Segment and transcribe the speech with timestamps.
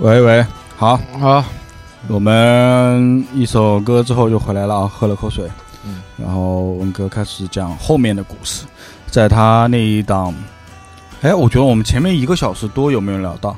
[0.00, 1.44] 喂喂，好，好，
[2.06, 5.50] 我们一首歌之后就回来了啊，喝了口水，
[5.84, 8.64] 嗯，然后文哥开始讲后面的故事，
[9.10, 10.32] 在他那一档，
[11.22, 13.56] 哎，我觉得我们前面一个小时多有没有聊到？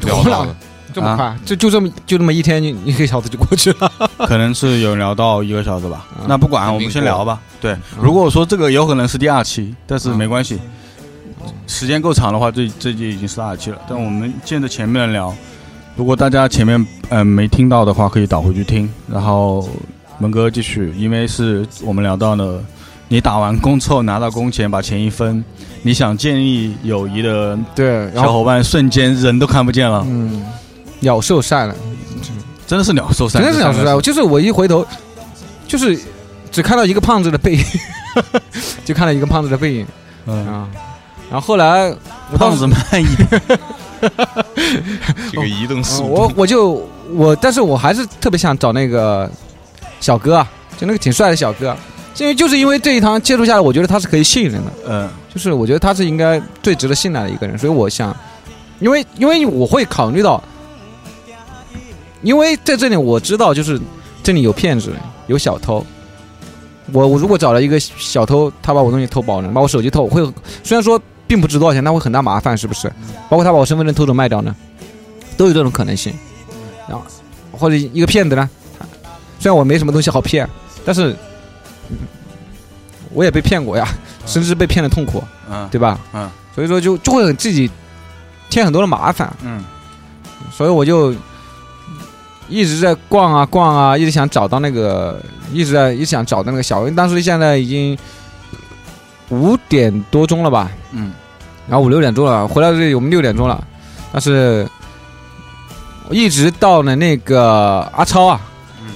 [0.00, 0.56] 聊到了，
[0.94, 3.92] 这么快，就就这么就这么一天，一个小时就过去了。
[4.26, 6.06] 可能是有聊到一个小时吧。
[6.18, 7.38] 嗯那不管，我们先聊吧。
[7.60, 10.58] 对，如果说这个有可能是第二期，但是嗯没关系，
[11.66, 13.78] 时间够长的话，这这就已经是第二期了。
[13.88, 15.34] 但我们见着前面聊，
[15.96, 18.88] 如果大家前面嗯、呃没听到的话，可以倒回去听。
[19.10, 19.68] 然后
[20.20, 22.62] 文哥继续，因为是我们聊到了。
[23.08, 25.44] 你打完工之后拿到工钱，把钱一分，
[25.82, 30.42] 你想建立友谊的对，小伙伴瞬间人都看不见了，嗯，
[31.00, 31.74] 鸟兽散了，
[32.66, 34.00] 真的是鸟兽散，真的是鸟兽散。
[34.00, 34.86] 就是我一回头，
[35.68, 36.00] 就是
[36.50, 37.64] 只看到一个胖子的背影，
[38.82, 39.86] 就看到一个胖子的背影
[40.24, 40.66] 嗯，啊。
[41.32, 41.88] 然后后来
[42.30, 43.42] 我当时胖子慢一点，
[45.32, 49.30] 这个移动嗯速度，我我就我，但是我还是特别想找那个
[49.98, 51.76] 小哥啊，就那个挺帅的小哥啊，
[52.18, 55.08] 因为就是因为这一堂接触下来，我觉得他是可以信任的，嗯。
[55.32, 58.14] 就是我觉得他是应该最值得信赖的一个人，所以我想，
[58.80, 60.44] 因为因为我会考虑到，
[62.20, 63.80] 因为在这里我知道就是
[64.22, 64.92] 这里有骗子，
[65.28, 65.82] 有小偷。
[66.92, 70.22] 我我如果找了一个小偷，他把我东西偷跑了，把我手机偷，我会
[70.62, 72.88] 虽然说并不值多少钱，那会很大麻烦，是不是？
[73.28, 74.54] 包括他把我身份证偷走卖掉呢，
[75.36, 76.12] 都有这种可能性。
[76.88, 77.04] 然后
[77.52, 78.48] 或者一个骗子呢，
[79.38, 80.48] 虽然我没什么东西好骗，
[80.84, 81.16] 但是
[81.90, 81.96] 嗯
[83.14, 83.86] 我也被骗过呀，
[84.26, 85.98] 甚至被骗的痛苦，嗯对吧？
[86.12, 87.70] 嗯所以说就就会很自己
[88.50, 89.64] 添很多的麻烦，嗯
[90.50, 91.14] 所以我就
[92.48, 97.96] 一直在逛啊逛啊，一直想找到那个，一直在一直想找到那个小，因为当时现在已经
[99.30, 101.12] 五点多钟了吧，嗯。
[101.68, 103.62] 然后五六点钟了，回到这里我们六点钟了，
[104.12, 104.68] 但是
[106.08, 108.40] 我一直到了那个阿超啊，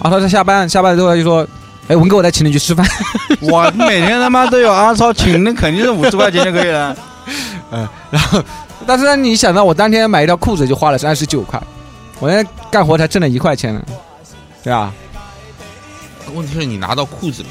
[0.00, 1.46] 阿超他下班下班之后他就说，
[1.88, 2.84] 哎，文哥我再请你去吃饭，
[3.40, 6.96] 我每天他妈都有阿超请，那肯定是五十块钱就可以了。
[7.70, 8.42] 嗯，然后
[8.84, 11.62] 但是呢，你想到我当天买一条裤子就花了三十九块，
[12.18, 13.82] 我那干活才挣了一块钱呢，
[14.64, 14.92] 对吧？
[16.34, 17.48] 问题是你拿到裤子了，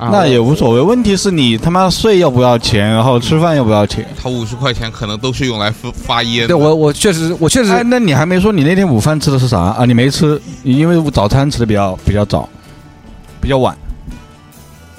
[0.00, 4.06] 啊那也无所谓，问题是你他妈睡要不要钱，然后吃饭要不要钱？
[4.16, 6.48] 他五十块钱可能都是用来发发烟的。
[6.48, 9.84] 对我我确实我确实哎，那你还没说你那天午饭吃的是啥啊？
[9.84, 12.48] 你没吃，因为早餐吃的比较比较早，
[13.42, 13.76] 比较晚。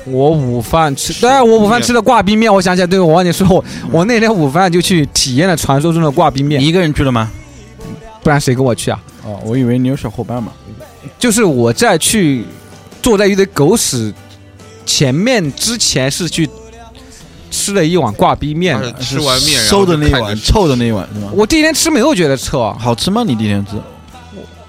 [0.06, 7.32] 我午饭吃，对啊，我午饭吃的挂冰面，我想起来，对我忘记说，我我那天午饭就去体验了传说中的挂冰面你，一个人去了吗？
[8.22, 9.00] 不然谁跟我去啊？
[9.26, 10.52] 哦，我以为你有小伙伴嘛。
[11.18, 12.46] 就是我在去
[13.02, 14.14] 坐在一堆狗屎
[14.86, 16.50] 前面之前是去
[17.50, 18.92] 吃了一碗挂逼面的。
[18.94, 21.30] 吃完面然馊的那一碗，臭的那一碗是吗？
[21.34, 23.24] 我第一天吃没有觉得臭啊，好吃吗？
[23.26, 23.74] 你第一天吃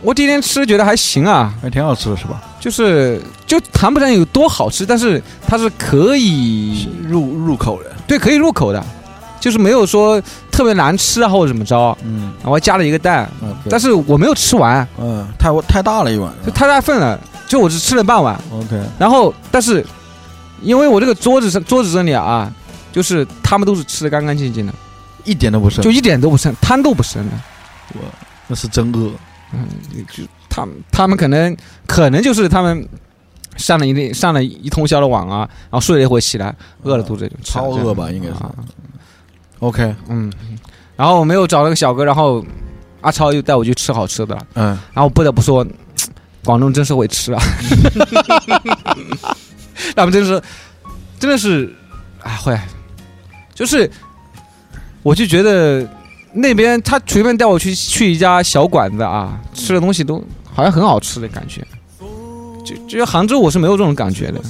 [0.00, 2.42] 我第一天吃觉得还行啊，还挺好吃的是吧？
[2.58, 7.90] 就是就谈不上有多好吃，但是它是可以入入口的。
[8.04, 8.84] 对可以入口的，
[9.40, 11.96] 就是没有说特别难吃啊或者怎么着。
[12.02, 16.32] 嗯然后还加了一个蛋，嗯，但是我没有吃完，嗯，太太大了一碗。
[16.44, 18.36] 就太大份了，就我只吃了半碗。
[18.52, 19.86] OK，然后，但是
[20.62, 22.52] 因为我这个桌子上桌子这里啊，
[22.92, 24.72] 就是他们都是吃的干干净净的，
[25.24, 25.82] 一点都不剩。
[25.82, 25.90] 就。
[25.90, 27.32] 一点都不剩，汤都不剩的。
[27.94, 28.00] 我
[28.48, 29.10] 那是真饿。
[29.52, 29.66] 嗯，
[30.10, 31.54] 就他们他们可能
[31.86, 32.88] 可能就是他们
[33.56, 38.34] 上了一天上了一通宵的网啊，然后睡了一会起来，饿了肚子就超饿吧应该是。
[38.34, 38.50] 啊。
[39.58, 40.32] OK，嗯，
[40.96, 42.42] 然后我没有找那个小哥，然后
[43.02, 45.66] 阿超又带我去吃好吃的了，嗯，然后不得不说，
[46.44, 47.42] 广东真是会吃啊，
[49.96, 50.42] 他们真是
[51.18, 51.72] 真的是，
[52.22, 52.58] 哎会，
[53.54, 53.90] 就是
[55.02, 55.86] 我就觉得
[56.32, 61.64] 那边他随便带我去去一家小馆子啊，吃的东西都好像很好吃的感觉，
[62.64, 64.40] 就就杭州我是没有这种感觉的，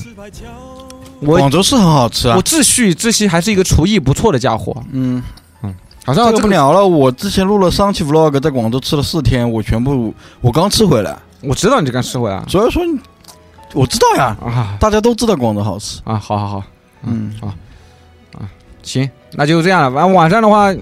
[1.20, 2.42] 我广州是很好吃啊我。
[2.42, 5.22] 秩序秩序还是一个厨艺不错的家伙，嗯
[5.62, 5.74] 嗯，
[6.04, 6.86] 好像这个不聊了。
[6.86, 12.98] 我之前录了三期 vlog，在广州吃了四天，我全部我刚吃回来，我知道你这个吃回来所以说你
[13.74, 16.00] 我知道呀，啊大家都知道广州好吃。
[16.04, 16.62] 啊，好好好。
[17.04, 17.48] 嗯，好，
[18.38, 18.48] 啊，
[18.82, 19.90] 行，那就这样了。
[19.90, 20.72] 完晚上的话，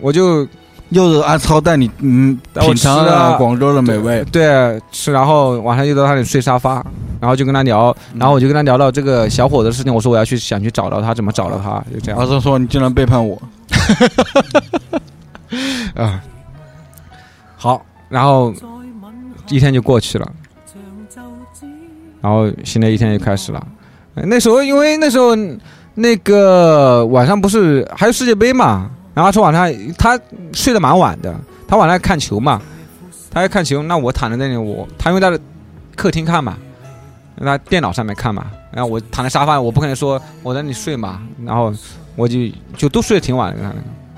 [0.00, 0.46] 我就
[0.90, 4.24] 又是阿超带你嗯带我品尝吃啊了广州的美味。
[4.32, 6.84] 对吃，然后晚上又到他那里睡沙发，
[7.20, 9.94] 然后就跟他聊，然后我就跟他聊到这个小伙子的事情。
[9.94, 13.40] 我说我要去想去找到他，怎么找到他，就这样阿超说你竟然背叛我，
[15.94, 16.22] 啊。
[17.56, 18.54] 好，然后
[19.48, 20.32] 一天就过去了，
[22.20, 23.66] 然后新的一天就开始了。
[24.14, 25.36] 那时候因为那时候
[25.94, 30.18] 那个晚上不是还有世界杯嘛，然后从晚上他
[30.52, 31.34] 睡得蛮晚的，
[31.66, 32.60] 他晚上看球嘛，
[33.30, 35.38] 他要看球，那我躺在那里，我他用他的
[35.94, 36.56] 客厅看嘛，
[37.36, 41.72] 那电脑上面看嘛，然后我躺在沙发，我不可能说我在那里睡嘛，然后
[42.16, 42.38] 我就
[42.76, 43.62] 就都睡得挺晚的，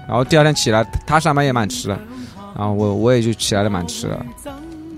[0.08, 1.98] 然后第二天起来，他上班也蛮迟的，
[2.56, 4.18] 然后我我也就起来的蛮迟的，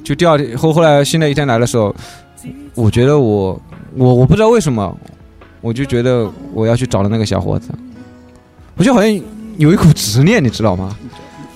[0.04, 1.94] 就第二天后后来新的一天来的时候，
[2.74, 3.60] 我觉得我
[3.94, 4.96] 我我不知道为什么，
[5.60, 7.68] 我就觉得我要去找的那个小伙子，
[8.76, 9.20] 我就好像
[9.58, 10.96] 有一股执念，你知道吗？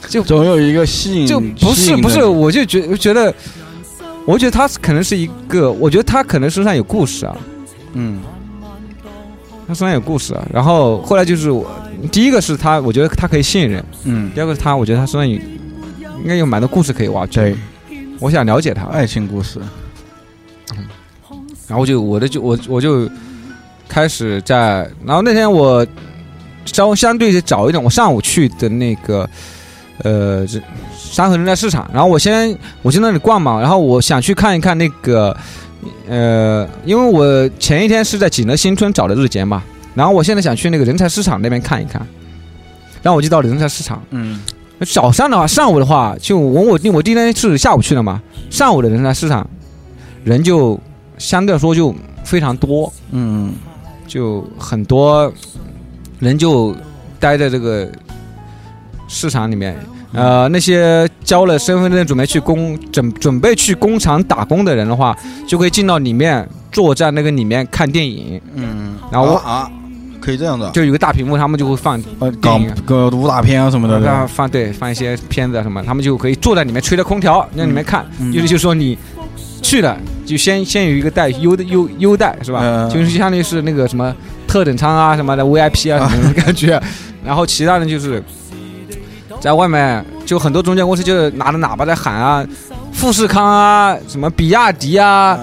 [0.09, 3.35] 就总有一个吸引，就不是不是，我就觉我觉得，
[4.25, 7.37] 我觉得他可能是一个，我觉得他可能身上有故事啊，
[7.95, 8.21] 嗯。
[9.69, 10.47] 他身上有故事啊。
[10.53, 11.69] 然后后来就是我，
[12.13, 15.37] 第一个是他，我觉得他可以信任；嗯，第二个是他，我觉得他身上有
[16.23, 17.41] 应该有蛮多故事可以挖掘。
[17.89, 19.59] 对，我想了解他，爱情故事，
[21.69, 23.09] 然后就我的就我我就
[23.89, 25.87] 开始在，然后那天我
[26.65, 29.29] 稍相对早一点，我上午去的那个
[30.03, 30.61] 呃这
[30.95, 35.37] 山河人才市场，然后我先我去那里逛嘛，然后我想去看一看那个
[36.09, 39.63] 呃，因为我前一天是在景德新村找的日结嘛，
[39.95, 42.05] 然后我现在想去那个人才市场那边看一看，
[43.03, 44.03] 然后我就到了人才市场。
[44.11, 44.41] 嗯
[44.93, 48.21] 早上的话，上午的话，就我我我第一天是下午去的嘛，
[48.51, 49.49] 上午的人才市场
[50.23, 50.79] 人就
[51.19, 53.55] 相对来说就非常多，嗯
[54.07, 55.33] 就很多
[56.19, 56.75] 人就
[57.19, 57.89] 待在这个
[59.09, 59.77] 市场里面。
[60.13, 65.15] 呃，那些交了身份证准备去工准准备去工厂打工的人的话，
[65.47, 69.71] 就可以进到里面坐在那个里面看电影，嗯，然后啊啊，
[70.19, 72.73] 可以这样的，就有个大屏幕，他们就会放呃，电港影。
[72.87, 78.07] 个武打片啊什么的，对放对放一些片子啊什么，他们就可以坐在里面吹着空调，在里面看。
[78.19, 78.97] 嗯思就是说你
[79.67, 82.61] 去了，就先先有一个带优的优优待是吧？
[82.63, 84.15] 嗯就是相当于是那个什么
[84.47, 86.81] 特等舱啊什么的 VIP 啊 什么的感觉。
[87.25, 88.23] 然后其他人就是
[89.41, 92.47] 在外面，就很多中介公司就是拿着喇叭在喊啊，
[92.93, 95.39] 富士康啊，什么比亚迪啊。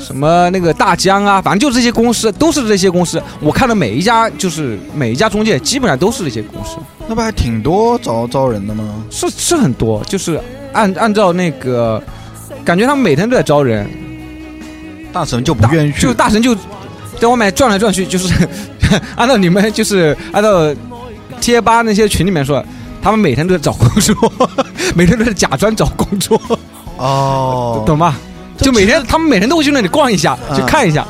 [0.00, 3.20] 什么那个大疆啊，反正就这些公司，都是这些公司。
[3.40, 6.76] 我看的每一家，就是每一家中介，基本上都是这些公司。
[7.08, 8.84] 那不还挺多招招人的吗？
[9.10, 10.40] 是是很多，就是
[10.72, 12.00] 按按照那个，
[12.68, 13.88] 感觉他们每天都在招人，
[15.10, 16.54] 大神就不愿意去，就大神就
[17.18, 18.30] 在外面转来转去，就是
[19.16, 20.70] 按照你们就是按照
[21.40, 22.62] 贴吧那些群里面说，
[23.00, 24.14] 他们每天都在找工作，
[24.94, 26.38] 每天都在假装找工作，
[26.98, 28.16] 哦，懂吧？
[28.58, 31.06] 就每天他们每天都会去那里逛一下，嗯去看一下，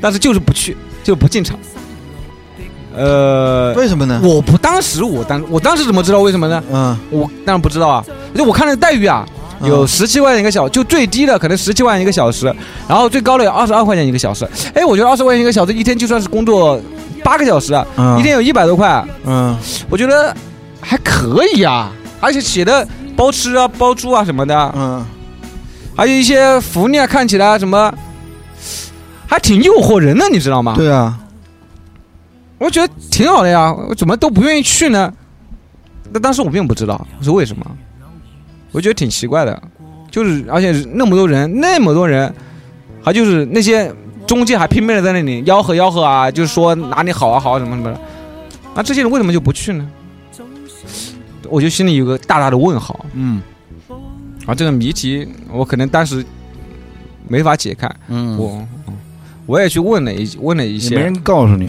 [0.00, 1.58] 但是就是不去，就不进场。
[2.96, 4.18] 呃，为什么呢？
[4.24, 6.64] 我不当时我当我当时怎么知道为什么呢？
[6.72, 8.02] 嗯，我当然不知道啊，
[8.34, 9.26] 就我看那个待遇啊，
[9.62, 9.88] 有嗯。
[9.88, 12.46] 十七块钱一个小，就最低的可能十七块钱一个小时，
[12.88, 14.48] 然后最高的有二十二块钱一个小时。
[14.74, 16.80] 哎，我觉得二十块钱一个小时，一天就算是工作
[17.24, 18.18] 八个小时啊，嗯。
[18.18, 19.56] 一天有一百多块，嗯。
[19.88, 20.34] 我觉得
[20.80, 22.86] 还可以啊，而且写的
[23.16, 25.04] 包吃啊、包住啊什么的，嗯，
[25.96, 27.92] 还有一些福利啊，看起来什么
[29.26, 30.74] 还挺诱惑人的，你知道吗？
[30.76, 31.18] 对啊，
[32.58, 35.12] 我觉得挺好的呀，我怎么都不愿意去呢？
[36.12, 37.66] 那当时我并不知道是为什么，
[38.72, 39.62] 我觉得挺奇怪的，
[40.10, 42.32] 就是而且那么多人，那么多人，
[43.02, 43.92] 还就是那些
[44.26, 48.00] 中介还拼命的在那里吆喝吆喝啊，就是说哪里好啊好啊什么什么的，
[48.74, 49.88] 那这些人为什么就不去呢？
[51.48, 53.06] 我就心里有个大大的问号。
[53.14, 53.40] 嗯。
[54.46, 56.24] 啊，这个谜题我可能当时
[57.26, 58.64] 没法解开，嗯，我
[59.44, 61.68] 我也去问了一问了一些，没人告诉你，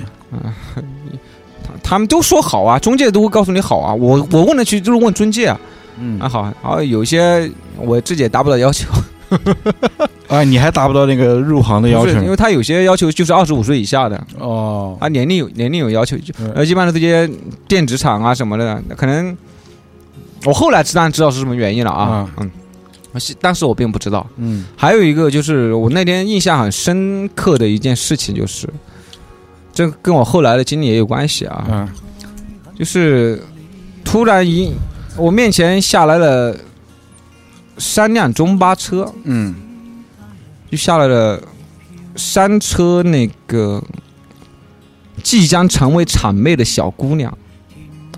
[1.81, 3.91] 他们都说好啊，中介都会告诉你好啊。
[3.93, 5.59] 我我问了去就是问中介啊，
[5.99, 6.19] 嗯。
[6.19, 8.89] 啊好，然后有些我自己也达不到要求，
[10.27, 12.11] 啊，你还达不到那个入行的要求。
[12.21, 16.51] 因为他有些要求就是二十五岁以下的，哦，啊年龄有年龄有要求，就嗯。
[16.55, 17.29] 呃一般的这些
[17.67, 19.35] 电子厂啊什么的，可能
[20.45, 22.49] 我后来当然知道是什么原因了啊，嗯，
[23.19, 24.25] 是当时我并不知道。
[24.37, 24.65] 嗯。
[24.75, 28.67] 还有一个就是我那天印象很深刻的一件事情就是，
[29.73, 31.89] 这跟我后来的经历也有关系啊，嗯。
[32.77, 33.41] 就是
[34.05, 34.71] 突然一
[35.17, 36.55] 我面前下来了
[37.77, 39.55] 三辆中巴车，嗯。
[40.69, 41.41] 就下来了
[42.15, 43.81] 三车那个
[45.23, 47.35] 即将成为谄媚的小姑娘，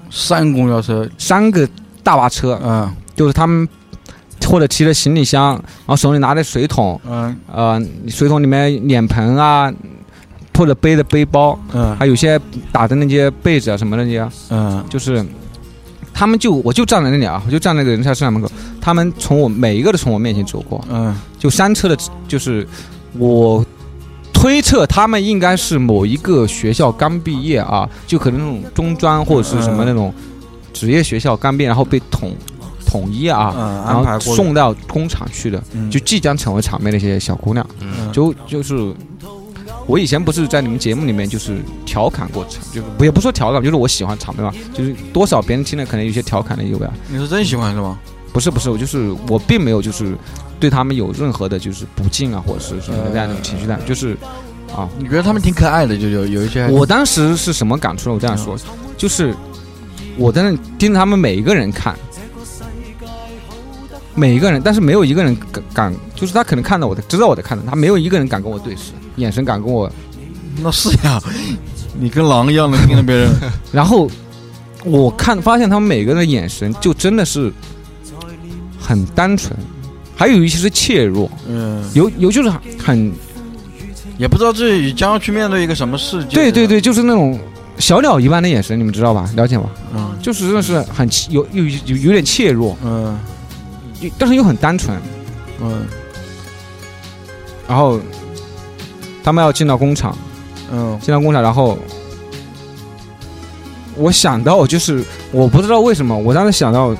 [0.09, 1.69] 三公交车，三个
[2.03, 2.91] 大巴车，嗯。
[3.15, 3.67] 就是他们
[4.47, 7.37] 或者提着行李箱，然后手里拿着水桶，嗯。
[7.51, 9.71] 呃，水桶里面脸盆啊，
[10.57, 11.95] 或者背着背包，嗯。
[11.97, 12.39] 还有些
[12.71, 14.83] 打的那些被子啊什么的那些，嗯。
[14.89, 15.23] 就是
[16.19, 21.15] 他们就我就站在那里啊，我就站在那个人才市场门口，他们从我每一个都从我面前走过，嗯。
[21.37, 21.97] 就三车的，
[22.27, 22.67] 就是
[23.17, 23.65] 我
[24.33, 30.13] 推测他们应该是某一个学校刚毕业啊，就可能那种中专或者是什么那种
[30.73, 32.33] 职业学校刚毕业，然后被统
[32.85, 35.89] 统一啊，嗯，然后送到工厂去的，嗯。
[35.89, 38.11] 就即将成为厂妹那些小姑娘，嗯。
[38.11, 38.93] 就就是。
[39.89, 46.93] 我以前不是在你们节目里面就是调侃过场，就是不也不说调侃，就是我喜欢场面嘛，就是多少别人听了可能有些调侃的意味啊。
[47.07, 47.97] 你是真喜欢是吗？
[48.31, 50.15] 不是不是，我就是我并没有就是
[50.59, 54.15] 对他们有任何的就是不敬啊，或者是什么这样的情绪在，就是
[54.75, 58.13] 啊，你觉得他们挺可爱的，就有有一些我当时是什么感触呢？
[58.13, 58.55] 我这样说，
[58.95, 59.33] 就是
[60.17, 61.97] 我在那盯着他们每一个人看，
[64.13, 69.91] 每一个人，但是没有一个人敢敢，就是他可能看到我的，知道我在看他，他没有一个人敢跟我对视，眼神敢跟我，
[70.61, 71.21] 那是呀，
[71.99, 73.29] 你跟狼一样的盯着别人，
[73.71, 74.09] 然后
[74.85, 77.51] 我看发现他们每个人的眼神就真的是
[78.79, 79.53] 很单纯，
[80.15, 82.49] 还有一些是怯弱，嗯，有有就是
[82.81, 83.11] 很
[84.17, 86.35] 也不知道自己将要去面对一个什么世界。
[86.35, 87.39] 对对，对，就是那种
[87.77, 89.29] 小鸟一般的眼神，你们知道吧？
[89.35, 89.69] 了解吗？
[89.95, 93.17] 嗯就是真的是很有有有有点怯弱，嗯
[94.17, 94.97] 但是又很单纯。
[95.61, 95.85] 嗯
[97.67, 97.99] 然后
[99.23, 100.17] 他们要进到工厂，
[100.71, 100.99] 嗯。
[101.01, 101.77] 进到工厂，然后
[103.95, 106.95] 我想到就是我不知道为什么，我当时想到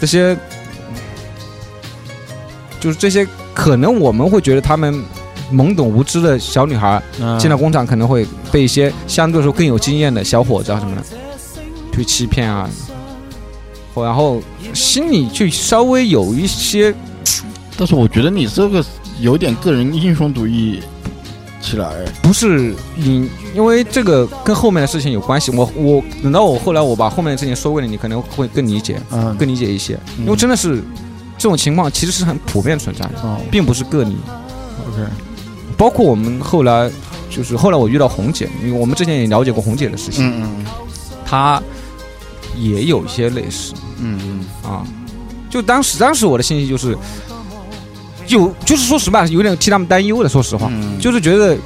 [0.00, 0.36] 这些，
[2.80, 5.02] 就是这些可能我们会觉得他们
[5.52, 11.02] 懵懂无知的小女孩嗯，进到工厂，可能会被一些相对来说更有经验的小伙子啊什么的
[11.92, 12.68] 去欺骗啊，
[13.94, 14.42] 然后
[14.72, 16.92] 心里就稍微有一些
[17.76, 18.84] 但是我觉得你这个
[19.20, 20.82] 有点个人英雄主义
[21.64, 21.88] 起来。
[22.22, 25.50] 不是你，因为这个跟后面的事情有关系。
[25.50, 29.98] 我我等到我后来我把后面的事情说过了，你可能会更理解，嗯，更理解一些。
[30.18, 30.82] 嗯因为真的是
[31.38, 34.16] 这种情况其实是很普遍存在的，哦并不是个例。
[34.88, 35.02] ，OK，
[35.76, 36.90] 包括我们后来
[37.30, 40.66] 就是后来我遇到红姐，因为我们之前也了解过红姐的事情，嗯嗯
[41.24, 41.60] 她
[42.56, 44.86] 也有一些类似嗯嗯啊。
[45.50, 46.96] 就当时当时我的信息就是，
[48.34, 50.68] 有就是说实话有点替他们担忧的，说实话。
[50.70, 51.56] 嗯，就是觉得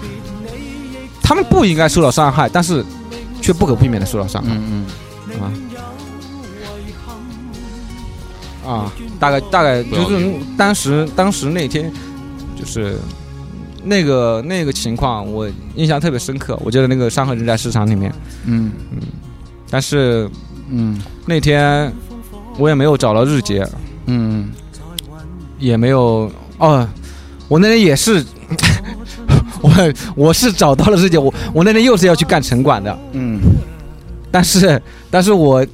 [1.22, 2.84] 他们不应该受到伤害，但是
[3.40, 4.86] 却不可避免的受到伤害、嗯
[5.40, 5.44] 啊
[8.68, 8.92] 啊！
[9.18, 11.90] 大概大概就是当时当时那天
[12.54, 12.98] 就是
[13.82, 16.58] 那个那个情况，我印象特别深刻。
[16.62, 18.12] 我觉得那个伤痕人在市场里面，
[18.44, 18.72] 嗯
[19.70, 20.28] 但是
[20.70, 21.90] 嗯那天
[22.58, 23.66] 我也没有找到日结，
[24.06, 24.50] 嗯
[25.58, 26.88] 也没有哦，
[27.48, 28.24] 我那天也是。
[29.60, 29.70] 我
[30.14, 33.40] 我是找到了自己，我我那天又是要去干城管的，嗯，
[34.30, 35.66] 但是，但是我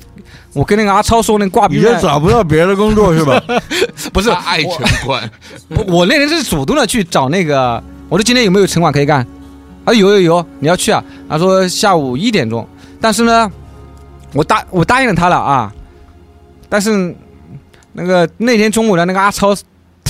[0.54, 3.40] 我跟那个阿超说，那挂笔面你也找不到别的工作是吧？
[4.10, 5.30] 不是爱城管，
[5.68, 9.24] 我我那天是主动的去找那个，我说今天有没有城管可以干？
[9.84, 11.04] 啊有有有，你要去啊？
[11.28, 12.66] 他说下午一点钟，
[13.00, 13.52] 但是呢，
[14.32, 15.70] 我答我答应了他了啊，
[16.70, 17.14] 但是
[17.92, 19.54] 那个那天中午的那个阿超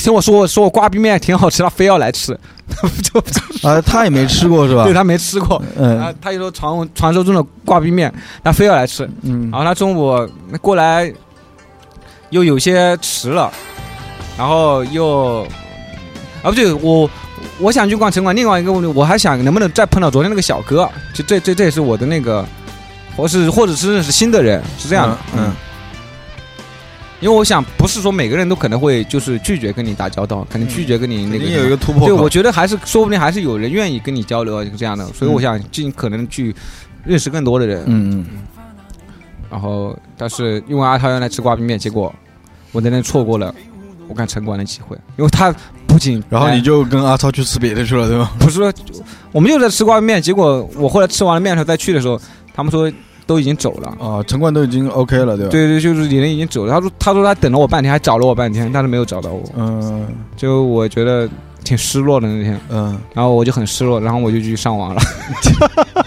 [0.05, 2.39] 听我说说我挂壁面挺好吃，他非要来吃，
[3.03, 4.85] 就就啊，他也没吃过是吧？
[4.85, 4.93] 对？
[4.93, 9.51] 他没吃过，然后嗯他就说传传说中的挂壁面，他非要来吃，嗯。
[9.51, 10.15] 然后他中午
[10.61, 11.11] 过来
[12.29, 13.51] 又有些迟了，
[14.37, 15.41] 然后又
[16.43, 17.09] 啊不对，我
[17.59, 22.45] 我想去逛城管，另外一个问题我还想能不能再碰到昨天那个小哥，就这这这也是我的那个，
[23.17, 25.51] 或是或者是认识新的人，是这样的，嗯
[27.25, 32.07] 因为我想不是说每个人都可能会就是拒绝跟你打交道，可能拒绝跟你那个肯定有一个突破。
[32.07, 36.55] 对，我觉得还是说不定还是有人愿意跟你交流啊，这样的，所以我想尽可能去
[37.03, 37.83] 认识更多的人。
[37.87, 38.27] 嗯嗯
[39.51, 42.15] 然后，但是因为阿涛要来吃挂壁面，结果
[42.73, 43.55] 我那天错过了
[44.07, 45.51] 我看城管的机会，因为他
[45.87, 48.33] 不仅然后你就跟阿超去吃别的去了，对吧？
[48.39, 48.71] 不是说
[49.33, 52.21] 我们就在吃挂壁面，结果我后来吃完了面的时候再去的时候，
[52.53, 52.93] 他们说
[53.27, 53.89] 都已经走了。
[54.01, 56.73] 啊，城管都已经 OK 了，对吧？，对对，就是李人已经走了。
[56.73, 59.43] 他说他说他等了我半天，还找了我半天，但是没有找到我。
[59.57, 61.29] 嗯就我觉得
[61.65, 65.01] 挺失落的那天，嗯，然后我就很失落，然后我就去上网了。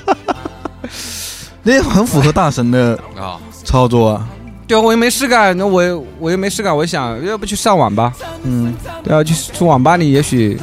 [1.63, 4.27] 那也很符合大神的 啊，操作啊。
[4.67, 8.13] 对啊，我又没事干，那我又我又没事干，我想要不去上网吧？
[8.43, 10.59] 嗯对啊，去去网吧里也许，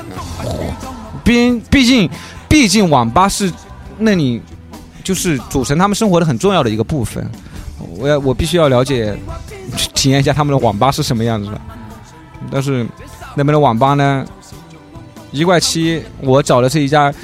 [1.25, 2.09] 毕毕竟
[2.49, 3.51] 毕竟网吧是
[3.99, 4.41] 那里
[5.05, 7.25] 就是组成他们生活的很重要的一个部分。
[7.97, 9.17] 我要我必须要了解，
[9.77, 11.61] 去 体验一下他们的网吧是什么样子的。
[12.51, 12.85] 但是
[13.37, 14.25] 那边的网吧呢，
[15.31, 17.15] 一块七，我找的是一家。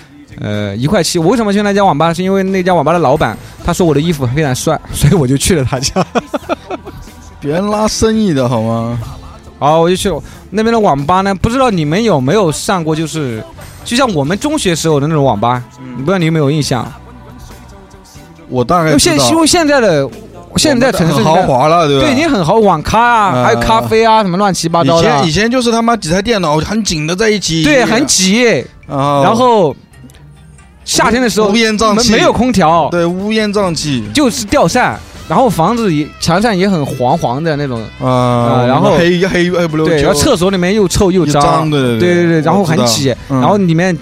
[0.41, 2.15] 呃，一块七，我为什么去那家网吧？
[2.15, 6.07] 是因为那家网吧的老板他说我的衣服非常帅， 所以我就去了他家。
[7.41, 8.99] 别人拉生意的好吗？
[9.59, 10.11] 好，我就去
[10.49, 11.35] 那边的网吧呢。
[11.35, 13.45] 不知道你们有没有上过，就是
[13.85, 15.63] 就像我们中学时候的那种网吧，
[15.99, 16.91] 不知道你有没有印象？
[18.50, 19.30] 我大概知道。
[19.30, 20.09] 因为现在的
[20.57, 22.04] 现在城市很豪华了，对吧？
[22.04, 25.19] 对，已经很豪，网咖啊，嗯还有咖啡啊，什么乱七八糟的啊。
[25.19, 28.64] 以前以，前就是他妈几台电脑很紧的在一起，对，很挤。
[28.88, 29.75] 啊，然后
[30.85, 34.02] 夏天的时候乌烟瘴气，没没有空调，对乌烟瘴气。
[34.12, 43.40] 就是吊扇，然后房子也墙上也很黄黄的那种，啊，然后黑黑黑不溜秋，对，然后厕所里面又臭又又脏，脏，对对对对对，然后很挤，嗯。
[43.40, 43.97] 然后里面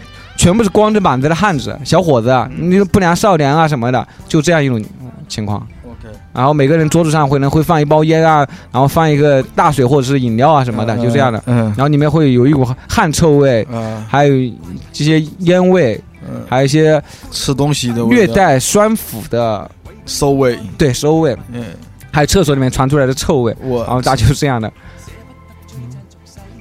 [0.48, 4.82] 全部是光着膀子的汉子、小伙子，啊那个不良少年啊什么的，就这样一种
[5.28, 5.58] 情况。
[5.84, 11.42] OK 然后每个人桌子上会能会放一包烟啊，然后放一个大水或者是饮料啊什么的，就这样的。
[11.44, 14.02] 嗯然后里面会有一股汗臭味，嗯。
[14.08, 14.52] 还有
[14.90, 19.70] 这些烟味，嗯，还有一些吃东西的味略带酸腐的
[20.06, 21.62] 馊味，对馊味，嗯，
[22.10, 23.54] 还有厕所里面传出来的臭味。
[23.60, 24.72] 我然后大家就是这样的，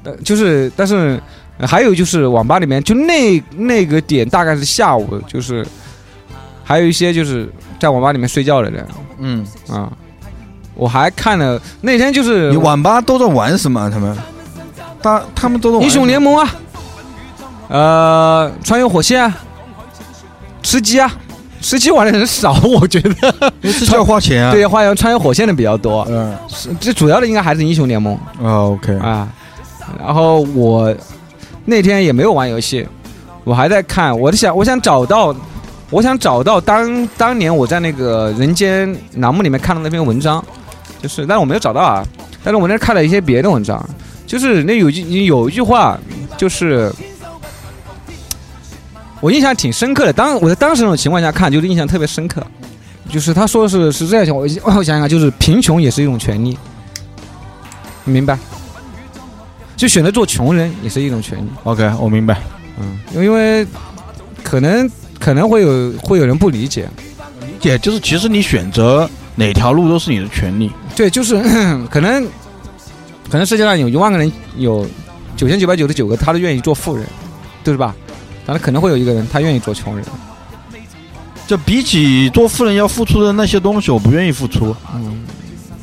[0.03, 1.21] 呃，就是但是、呃
[1.65, 5.65] 还有就是网吧里面就那那个点大概是下午，就是
[6.63, 7.49] 还有一些就是
[7.79, 8.85] 在网吧里面睡觉的人
[9.19, 9.91] 嗯，啊。
[10.75, 13.89] 我还看了那天就是你网吧都在玩什么？
[13.89, 14.17] 他们，
[15.01, 16.55] 他他们都在玩英雄联盟，啊，
[17.67, 19.35] 呃，穿越火线啊，
[20.61, 21.11] 吃鸡啊，
[21.61, 23.11] 吃鸡玩的人少， 我觉得。
[23.61, 24.51] 因为这要花钱啊。
[24.51, 28.13] 对，花钱穿越火线的比较多，嗯，是这主要的应该还是英雄联盟。
[28.39, 29.27] 啊，OK，啊，
[29.99, 30.95] 然后我
[31.69, 32.87] 那天也没有玩游戏，
[33.43, 35.35] 我还在看，我在想，我想找到，
[35.89, 40.43] 我想找到当当年我在那个人间栏目里面看到那篇文章，
[41.01, 42.03] 就是，但是我没有找到啊，
[42.43, 43.87] 但是我那看了一些别的文章，
[44.25, 45.99] 就是那有句有一句话，
[46.37, 46.91] 就是。
[49.19, 52.39] 我印象挺深刻的，当我在当时那种情况下看，就是印象特别深刻，
[53.09, 56.55] 就是他说的是是这样，我我想想，就是贫穷也是一种权利，
[58.03, 58.37] 你明白？
[59.77, 61.47] 就选择做穷人也是一种权利。
[61.63, 62.41] OK，我明白。
[62.79, 63.65] 嗯，因为
[64.43, 66.89] 可能可能会有会有人不理解，
[67.39, 70.71] 理解就是其实你选择哪条路都是你的权利。
[70.95, 71.35] 对，就是
[71.89, 72.27] 可能
[73.29, 74.85] 可能世界上有一万个人，有
[75.35, 77.05] 九千九百九十九个他都愿意做富人，
[77.63, 77.95] 对吧？
[78.45, 80.03] 但是可能会有一个人他愿意做穷人，
[81.45, 85.23] 就比起做富人要付出的那些东西，我不愿意付出，嗯，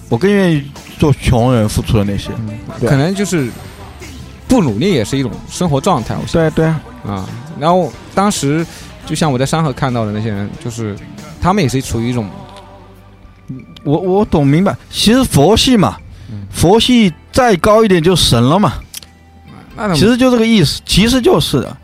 [0.09, 0.65] 我更愿意
[0.99, 2.31] 做穷人付出的那些。
[2.39, 3.49] 嗯可能就是
[4.55, 6.67] 不努力也是一种生活状态，对对，
[7.05, 7.29] 啊。
[7.59, 8.65] 然后当时
[9.05, 10.97] 就像我在山河看到的那些人，就是
[11.41, 12.29] 他们也是处于一种
[13.83, 14.77] 我我懂明白。
[14.91, 15.97] 其实佛系嘛，
[16.31, 18.75] 嗯佛系再高一点就神了嘛。
[19.77, 21.77] 那其实就这个意思，其实就是的，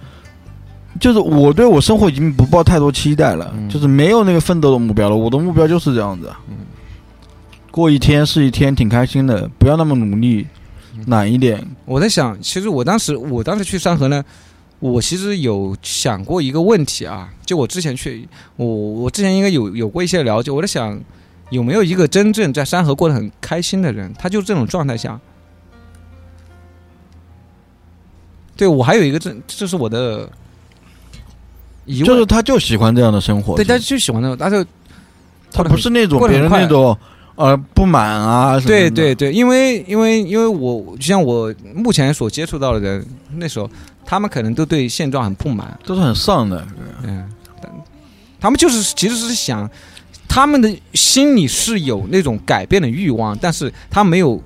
[1.00, 5.16] 就是我对我生活已经不抱太多期待了，嗯就是没有那个奋斗的目标了。
[5.16, 6.56] 我的目标就是这样子，嗯
[7.72, 10.46] 过一天是一天，挺开心的，不要那么努力，
[11.00, 11.66] 嗯懒一点。
[11.84, 14.24] 我在想，其实我当时我当时去山河呢，
[14.78, 21.00] 我其实有想过一个问题啊，就我之前去，我我之前应该有有过一些了解，我在想
[21.50, 25.18] 有没有一个真正在山河过得很开心的人，他就这种状态下。
[28.56, 30.28] 对我还有一个这这是我的
[31.86, 34.62] 疑问，就是他就喜欢这样的生活，对他就喜欢那种，他就
[35.50, 36.96] 他不是那种别人那种
[37.40, 38.66] 呃不满啊什么的。
[38.66, 43.68] 对对对，因为因为因为我就像我目前所接触到的人，那时候
[44.04, 46.66] 他们可能都对现状很不满，都是很丧的。
[47.02, 47.28] 嗯，
[47.62, 47.72] 但
[48.38, 49.68] 他们就是其实是想，
[50.28, 54.40] 他们的心里是有那种改变的欲望，但是他没有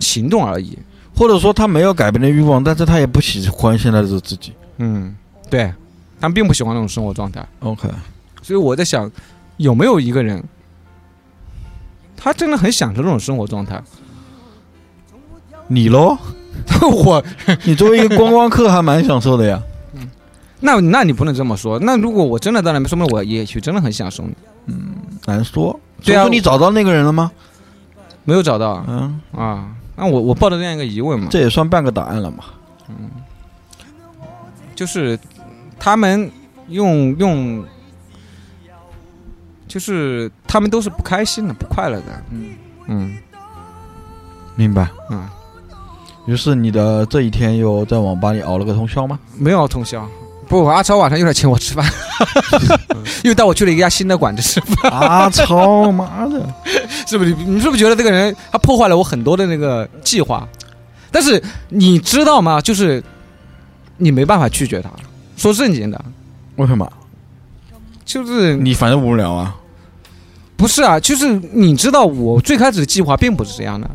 [0.00, 0.78] 行动而已。
[1.16, 4.52] 或者说他没有改变的欲望，但是他也不喜欢现在的自己。
[4.76, 5.16] 嗯，
[5.50, 5.64] 对，
[6.20, 7.44] 他们并不喜欢那种生活状态。
[7.58, 7.88] OK，
[8.40, 9.10] 所以我在想，
[9.56, 10.40] 有没有一个人，
[12.18, 13.82] 他真的很享受这种生活状态？
[15.68, 16.18] 你喽？
[16.82, 17.22] 我
[17.64, 19.62] 你作为一个观光客还蛮享受的呀。
[20.60, 21.78] 那那你不能这么说。
[21.78, 24.24] 那如果我真的到那边，说明我也许真的很享受
[24.66, 24.96] 嗯。
[25.26, 25.78] 难说。
[26.02, 27.30] 对啊你找到那个人了吗？
[28.24, 29.68] 没有找到嗯，啊。
[29.94, 32.38] 那我我抱着这样一个疑问嘛，这也算半个答案了嘛。
[32.88, 33.10] 嗯
[34.74, 35.18] 就是
[35.78, 36.30] 他们
[36.68, 37.64] 用用，
[39.68, 42.24] 就是他们都是不开心的、不快乐的。
[42.30, 42.56] 嗯
[42.88, 43.16] 嗯
[44.56, 44.88] 明白。
[45.10, 45.28] 嗯，
[46.26, 49.18] 于是你的这一天又在网吧里熬了个通宵吗？
[49.36, 50.04] 没有通宵。
[50.48, 51.84] 不，阿超晚上又来请我吃饭，
[53.22, 56.42] 又带我去了一家新的馆子吃饭，阿超妈的！
[57.06, 57.34] 是不是？
[57.34, 60.48] 你是不是觉得这个人他破坏了我很多的那个计划？
[61.12, 62.60] 但是你知道吗？
[62.62, 63.02] 就是
[63.98, 64.90] 你没办法拒绝他。
[65.36, 66.02] 说正经的，
[66.56, 66.90] 为什么？
[68.08, 69.54] 就是你反正无聊啊。
[70.56, 70.98] 不是啊？
[70.98, 73.88] 就是你知道，我最开始的计划并不是这样的。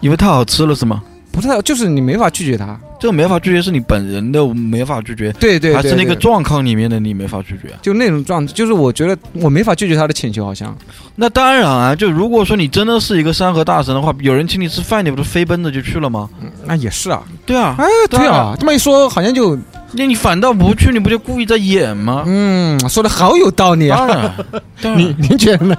[0.00, 1.02] 因为太好吃了是吗？
[1.32, 2.78] 不是，就是你没法拒绝他。
[3.00, 7.72] 这个没法拒绝，是你本人的没法拒绝，对对对还是那个状况里面的你没法拒绝？
[7.82, 10.76] 就那种状态，就是我觉得我没法拒绝他的请求，好像
[11.16, 16.30] 那当然啊，就如果说你真的是一个山河大神的话，有人请你吃饭，你不是飞奔着就去了吗？
[16.66, 17.22] 那也是啊。
[17.44, 19.58] 对啊，哎，对啊，这么一说，好像就
[19.96, 22.24] 那你反倒不去，你不就故意在演吗？
[22.26, 23.98] 嗯，说的好有道理啊。
[23.98, 24.34] 当然，
[24.82, 25.76] 当然你您觉得呢？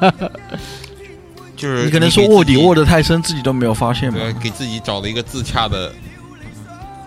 [1.55, 4.17] 就是你可能说给自己卧底卧的太深，自己都没有发现吧。
[4.19, 5.91] 对，给自己找了一个自洽的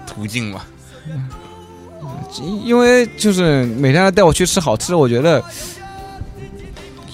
[0.06, 0.60] 途径嘛。
[2.64, 5.42] 因为就是每天带我去吃好吃的，我觉得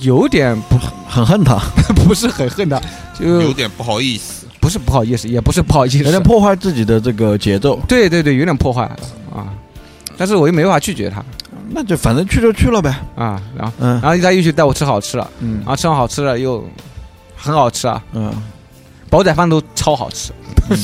[0.01, 0.77] 有点不
[1.09, 1.59] 很恨他，
[2.05, 2.81] 不是很恨他，
[3.19, 4.47] 就有点不好意思。
[4.61, 7.79] 不是不好意思，也不是不好意思，有点破坏自己的这个节奏。
[7.87, 8.83] 对对对，有点破坏
[9.33, 9.47] 啊。
[10.17, 11.23] 但是我又没法拒绝他
[11.71, 12.91] 那就反正去就去了呗。
[13.17, 16.65] 啊，然后嗯然后他又去带我吃好吃了，嗯然后吃完好吃了又
[17.37, 18.33] 很好吃啊，嗯
[19.11, 20.33] 煲仔饭都超好吃，
[20.71, 20.79] 嗯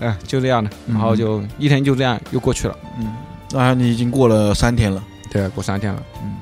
[0.00, 6.34] 嗯，就这样的，嗯然后就一天就这样又过去了，嗯，啊，你已经过了三天了，对，过三天了，嗯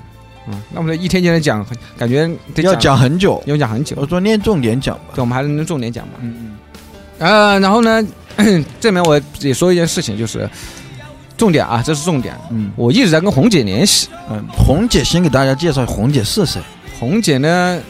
[0.48, 1.64] 嗯，那我们这一天天的讲，
[1.96, 3.40] 感觉得要讲很久。
[3.46, 5.02] 要讲很久，我说念重点讲吧。
[5.14, 6.14] 对，我们还是能重点讲吧。
[6.20, 6.57] 嗯
[7.18, 8.05] 呃，然后呢，
[8.81, 10.48] 这里面我也说一件事情，就是
[11.42, 12.38] 重点啊，这是重点。
[12.52, 12.70] 嗯。
[12.76, 16.62] 我一直在跟红姐联系，嗯，红姐先给大家介绍红姐是谁。
[17.00, 17.81] 红姐呢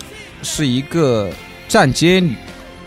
[0.43, 1.29] 是一个
[1.69, 2.35] 站街女，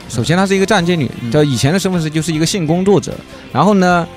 [0.10, 1.32] 首先她是一个站街女，嗯。
[1.32, 3.14] 叫以前的身份是就是一个性工作者，
[3.54, 4.08] 然后呢，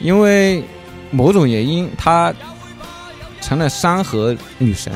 [0.00, 0.64] 因为
[1.10, 2.32] 某种原因，她
[3.42, 4.90] 成了山河女神，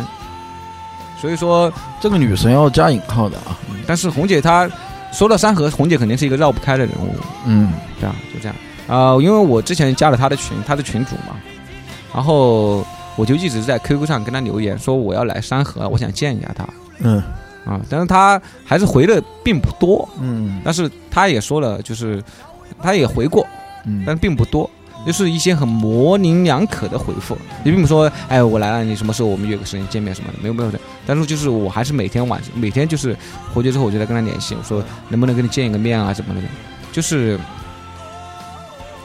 [1.20, 3.58] 所以说，这个女神要加引号的啊。
[3.86, 4.66] 但是红姐她
[5.12, 7.74] 说到山河，红姐肯定是一个绕不开的人物，嗯。
[8.00, 8.56] 对啊，就这样
[8.92, 11.34] 啊、因为我之前加了他的群，他的群主嘛，
[12.14, 12.84] 然后
[13.16, 17.22] 我就一直在 QQ 上跟他留言说我要来山河，我想见一下他嗯
[17.64, 22.22] 啊，但是他还是回的并不多，嗯但是他也说了，就是
[22.82, 23.46] 他也回过，
[23.86, 24.68] 嗯但并不多。
[25.04, 30.78] 就是一些很模棱两可的回复，你并不说，哎，我来了，你什么时候我们约个时间见面什么的，没有没有的。
[31.04, 33.16] 但是就是我还是每天晚上，每天就是
[33.52, 36.40] 回去之后我就在跟他联系，我说能不能跟你见一个面啊什么的，
[36.92, 37.36] 就是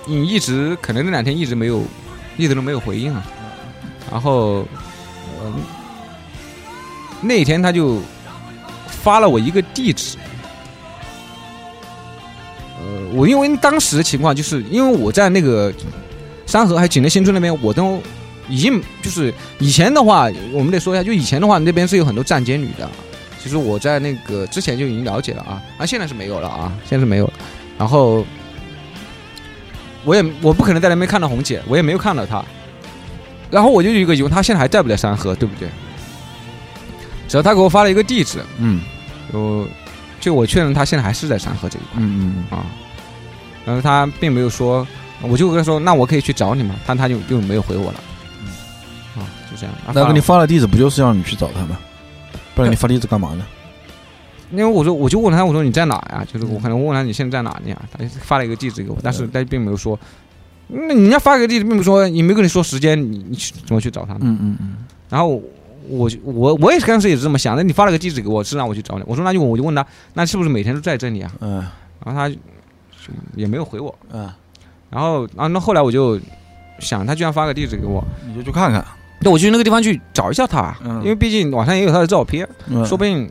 [0.08, 1.84] 你一直可能那两天一直没有，
[2.38, 3.24] 一直都没有回应啊。
[4.10, 4.66] 然后，
[5.44, 5.54] 嗯，
[7.22, 8.00] 那天他就
[8.88, 10.18] 发了我一个地址，
[12.80, 15.74] 呃，我因为当时的情况就是因为我在那个
[16.46, 18.02] 山河还有锦乐新村那边，我都
[18.48, 22.90] 已经就是以前的话，我们得说一下，就以前的话那边是有很多站街女的。
[23.44, 27.34] 其实我在那个之前就已经了解了啊，啊，现在是没有了啊，现在是没有了。
[27.78, 28.26] 然后
[30.04, 32.44] 我也我不可能在那边看到红姐，我也没有看到她。
[33.50, 35.70] 然后我就有一个疑问，她现在还在不在山河，对不对？
[37.28, 38.82] 只要她给我发了一个地址，嗯
[39.32, 39.68] 我
[40.20, 42.02] 就我确认她现在还是在山河这一块。
[42.02, 42.66] 嗯嗯啊，
[43.66, 44.86] 然后她并没有说，
[45.22, 48.00] 我就跟她说，那我可以去找你嘛，但她就就没有回我了，
[48.42, 49.74] 嗯啊，就这样。
[49.86, 51.78] 啊那给你发发了地址，不就是让你去找他吗？
[52.56, 53.46] 不然你发地址干嘛呢？
[54.52, 56.26] 因为我说我就问他，我说你在哪呀？
[56.32, 57.82] 就是我可能问他你现在在哪里啊？
[57.92, 60.00] 他就发了一个地址给我，但是他并没有说，
[60.68, 64.20] 那人家发个地址，并没有说，也没跟你说时间，你你去怎么去找他呢？
[64.22, 64.76] 嗯嗯嗯
[65.10, 65.42] 然后
[65.90, 71.32] 我就我我也是当时也是这么想，的你发了个地址给我，是让我去找你，我说那就我就问他，那是不是每天都在这里啊？
[71.42, 71.64] 嗯
[72.06, 72.36] 然后他就
[73.36, 74.30] 也没有回我，嗯，
[74.90, 76.20] 然后啊那后来我就
[76.80, 78.04] 想，他居然发个地址给我。
[78.26, 78.86] 你就去看看。
[79.20, 83.28] 那我去那个地方去找一下他，嗯因为毕竟网上也有他的照片，嗯说不定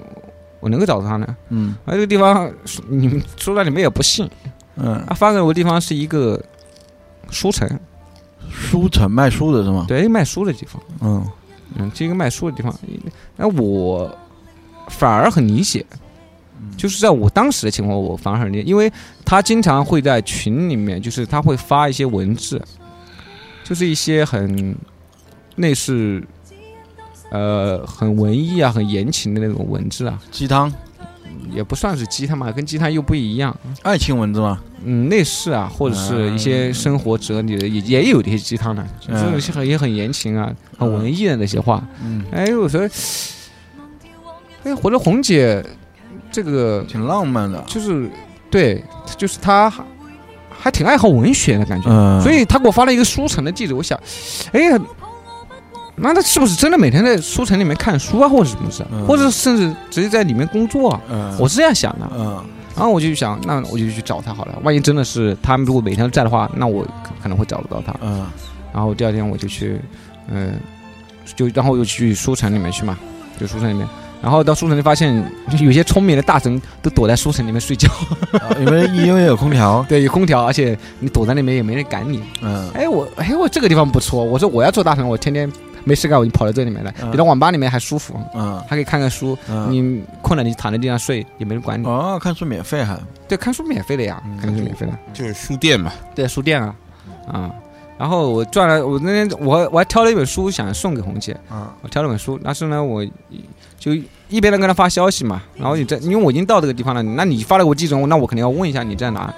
[0.61, 1.37] 我能够找到他呢。
[1.51, 1.75] 嗯。
[1.85, 2.53] 而这个地方
[2.89, 4.29] 你们说了你们也不信，
[4.77, 6.43] 嗯，他发给我的地方是一个
[7.31, 7.69] 书城，
[8.51, 9.85] 书城卖书的是吗？
[9.89, 11.25] 对，卖书的地方，嗯。
[11.79, 12.75] 嗯，这个卖书的地方，
[13.37, 14.17] 那我
[14.89, 15.85] 反而很理解，
[16.77, 18.91] 就是在我当时的情况，我反而很理解，因为
[19.27, 22.63] 他经常会在群里面，就是他会发一些文字，
[23.63, 24.75] 就是一些很
[25.57, 26.23] 类似。
[27.37, 30.73] 呃，很文艺啊，很言情的那种文字啊，鸡汤，
[31.53, 33.57] 也不算是鸡汤嘛，跟鸡汤又不一样。
[33.83, 34.61] 爱情文字嘛？
[34.85, 41.87] 嗯，类似啊，或者是一些生活哲理的，也也有一些鸡汤的，就是嗯有些很也很言情啊，很文艺的那些话。
[42.03, 42.81] 嗯，哎，我说，
[44.65, 45.65] 哎，我说红姐
[46.31, 47.63] 这个挺浪漫的。
[47.67, 48.09] 就是
[48.51, 48.83] 对，
[49.17, 49.85] 就是她还
[50.51, 53.99] 还挺爱好文学的感觉，嗯，所以她给我发了一个书城的地址，我想，
[54.53, 54.79] 哎呀。
[55.97, 61.01] 那他是不是真的每天在书城里面看书啊，或者什么事啊，嗯或者甚至直接在里面工作啊？
[61.11, 62.11] 嗯，我是这样想的。
[62.17, 62.45] 嗯
[62.77, 64.55] 然后我就想，那我就去找他好了。
[64.63, 67.95] 万一真的是他们如果每天都在的话，那我可可能会找得到他。
[68.03, 68.27] 嗯
[68.71, 69.81] 然后第二天我就去，
[70.29, 70.53] 嗯、
[71.35, 72.99] 就然后又去书城里面去嘛，
[73.41, 73.89] 就书城里面。
[74.21, 75.25] 然后到书城就发现，
[75.59, 77.89] 有些聪明的大神都躲在书城里面睡觉，
[78.33, 82.23] 啊因为因为有空调， 对，有空调，而且你躲在那边也没人赶你。
[82.43, 85.51] 嗯，哎，我哎我这个地方不错，我说我要做大神，我天天
[85.87, 89.39] 没事干我就跑到这里面来，嗯比到网吧里面还舒服，嗯还可以看看书。
[89.49, 91.87] 嗯，你困了你躺在地上睡也没人管你。
[91.87, 94.93] 哦，看书免费还，对，看书免费的呀，嗯看书免费的。
[95.15, 96.75] 就是书店嘛，对，书店啊，
[97.29, 97.51] 啊。
[97.99, 103.03] 然后我转了，我那天我我还挑了一本书想送给红姐，啊，我挑了本书，但是呢，我
[103.79, 103.95] 就
[104.29, 109.33] 一边在跟她发消息嘛，然后你在，因为我已经到这个地方了，那你发了我地址，那我肯定要问一下你在哪。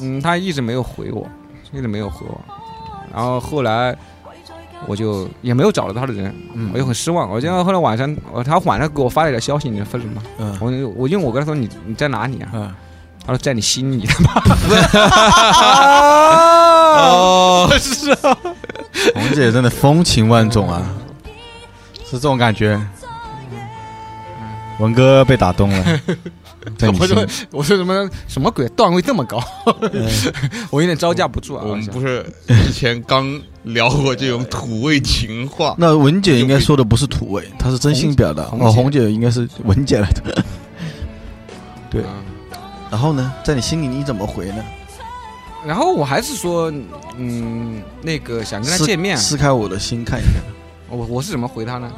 [0.00, 1.26] 嗯，她一直没有回我，
[1.72, 2.40] 一直没有回我，
[3.14, 3.96] 然后后来
[4.86, 7.30] 我就也没有找到他的人，嗯我就很失望。
[7.30, 10.22] 我记得后来晚上，我她晚上给我发了一条消息，你分了吗？
[10.38, 12.50] 嗯我我因为我跟他说你你在哪里啊？
[12.52, 12.74] 嗯，
[13.24, 14.06] 他说在你心里。
[16.96, 18.36] 哦，是啊，
[19.14, 20.82] 红姐真的风情万种啊，
[22.04, 22.80] 是这种感觉。
[24.80, 26.00] 文哥被打动了，
[26.78, 29.42] 在你我说心，我说什么什么鬼段位这么高，
[30.70, 31.62] 我有点招架不住啊！
[31.66, 38.44] 我们不是之前刚聊过这种土味情话，那文姐应该说的不是土味，她是真心表达。
[38.58, 40.44] 哦，红姐应该是文姐来的。
[41.90, 42.24] 对嗯
[42.90, 44.64] 然后呢，在你心里你怎么回呢？
[45.66, 46.72] 然后我还是说，
[47.16, 50.30] 嗯，那个想跟他见面，撕开我的心看一下。
[50.88, 51.90] 我我是怎么回他呢？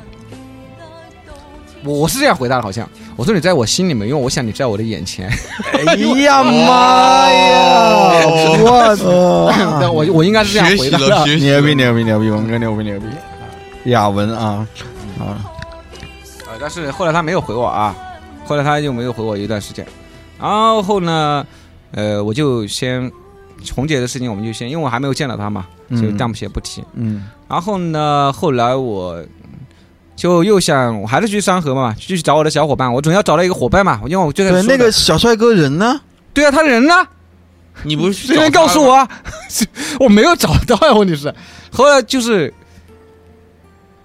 [1.87, 5.31] 我我是这样回答的，好像我说你在我心里面，因为我想你在我的眼前。
[5.72, 8.27] 哎呀妈呀！
[8.27, 9.79] 我操！
[9.81, 11.07] 但我我应该是这样回答的。
[11.37, 13.07] 牛逼，牛逼牛逼，文哥牛逼牛逼！
[13.90, 14.66] 雅文啊
[15.18, 15.46] 啊，
[16.46, 17.94] 呃，但是后来他没有回我啊，
[18.44, 19.87] 后来他就没有回我一段时间。
[20.40, 20.51] 然
[20.83, 21.46] 后呢，
[21.92, 23.11] 呃，我就先
[23.75, 26.83] 红姐的事情，我们就先，因为我还没有见到他嘛，就嗯暂且不提。
[26.94, 29.22] 嗯然后呢，后来我
[30.16, 32.92] 就又想，我还是去山河嘛，继续找我的小伙伴。
[32.92, 36.00] 我总要找到一个伙伴嘛，因为我就在那个小帅哥人呢？
[36.33, 36.94] 对啊，他人呢？
[37.83, 39.09] 你不是 谁能告诉我啊？
[40.00, 41.33] 我没有找到呀，问题是，
[41.70, 42.52] 后来就是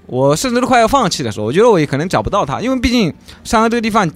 [0.08, 3.14] 我甚至都快要放弃的时候，我觉得我也可能找不到他，因为毕竟
[3.46, 4.10] 山河这个地方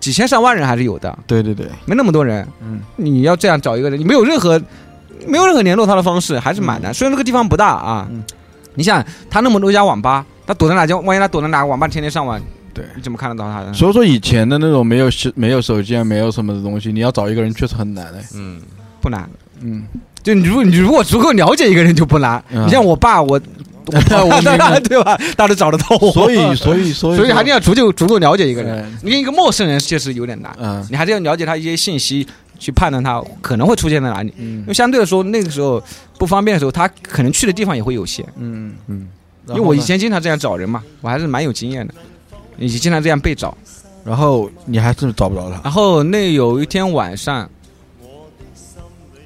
[0.00, 2.46] 几千上万人还是有的，对对对，没那么多人。
[2.62, 4.58] 嗯你要这样找一个人，你没有任何
[5.26, 6.94] 没有任何联络他的方式，还是蛮难。
[6.94, 8.24] 虽然这个地方不大啊，嗯
[8.74, 11.04] 你想他那么多家网吧，他躲在哪间？
[11.04, 12.40] 万一他躲在哪个网吧，天天上网，
[12.72, 12.84] 对。
[12.94, 13.72] 你怎么看得到他呢？
[13.74, 18.22] 所以说以前的那种没有手没有手机啊，没有什么的东西，你要找一个人确实很难的。
[18.34, 18.60] 嗯，
[19.00, 19.28] 不难。
[19.60, 19.84] 嗯，
[20.22, 22.42] 就你如果你如果足够了解一个人就不难。
[22.52, 23.40] 嗯你像我爸，我
[23.86, 23.92] 我
[24.82, 25.16] 对吧？
[25.36, 28.84] 大家都找得到我，所以所以所以所以还是要足够足够了解一个人。
[28.84, 32.26] 嗯你跟一个陌生人确实有点难，嗯你还是要了解他一些信息，
[32.58, 34.28] 去判断他可能会出现在哪里。
[34.38, 35.82] 因嗯为相对来说，那个时候
[36.18, 38.26] 不方便的时候，他可能去的地方也会有限。
[38.36, 39.08] 嗯嗯，
[39.48, 41.94] 因为我以前经常这样找人嘛，我还是蛮有经验的，
[42.58, 43.56] 以前经常这样被找。
[44.04, 45.60] 然后你还是找不着他。
[45.64, 47.50] 然后那有一天晚上，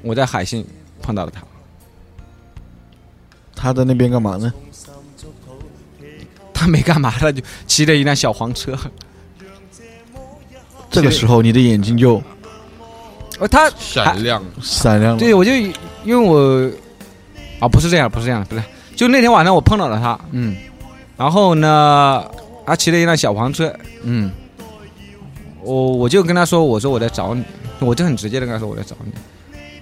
[0.02, 0.64] 我在海信
[1.02, 1.42] 碰到了他，
[3.54, 4.50] 他在那边干嘛呢？
[6.54, 8.74] 他没干嘛，他就骑着一辆小黄车。
[10.90, 12.22] 这个时候你的眼睛就
[13.38, 15.16] 呃，他闪亮，闪亮。
[15.16, 15.72] 对我就因
[16.06, 16.70] 为我
[17.60, 18.62] 啊不是这样，不是这样，不是，
[19.00, 20.54] 就那天晚上我碰到了他，嗯。
[21.16, 22.22] 然后呢，
[22.66, 24.30] 他骑了一辆小黄车，嗯。
[25.62, 27.42] 我我就跟他说，我说我在找你，
[27.78, 29.12] 我就很直接的跟他说我在找你，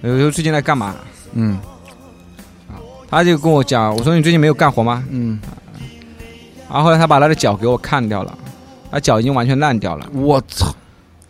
[0.09, 0.95] 我说最近在干嘛？
[1.33, 1.59] 嗯。
[2.69, 2.79] 啊
[3.09, 5.03] 他就跟我讲，我说你最近没有干活吗？
[5.09, 5.37] 嗯，
[6.69, 8.37] 然后后来他把他的脚给我看掉了，
[8.89, 10.73] 他脚已经完全烂掉了，我操！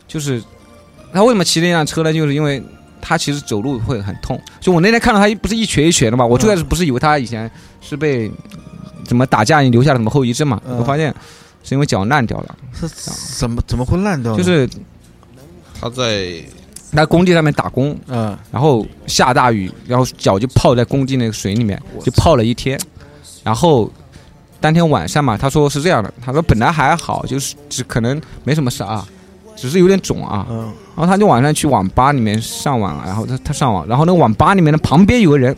[0.07, 0.43] 就是
[1.11, 2.13] 他为什么骑那辆车呢？
[2.13, 2.61] 就是因为
[3.09, 4.39] 他其实走路会很痛。
[4.59, 7.49] 就我那天看到他不是一瘸一瘸的嘛，我最开始不是以为他以前
[7.81, 8.31] 是被
[9.03, 10.77] 怎么打架留下了什么后遗症嘛，嗯。
[10.77, 11.11] 我发现
[11.63, 12.87] 是因为脚烂掉了，是
[13.39, 14.37] 怎么怎么会烂掉？
[14.37, 14.69] 就是
[15.81, 16.33] 他在
[16.93, 18.37] 在工地上面打工，嗯。
[18.51, 22.79] 然后下大雨，然后脚就泡在工地那个水里面，就泡了一天，
[23.43, 23.91] 然后。
[24.61, 29.07] 当天晚上嘛，他说是这样的，他说本来还好，就是只可能没什么事啊，
[29.55, 30.57] 只是有点肿啊，嗯。
[30.57, 35.55] 然后他就晚上去网吧里面上网，然后他他上网，然后那个网吧里面的旁边有个人，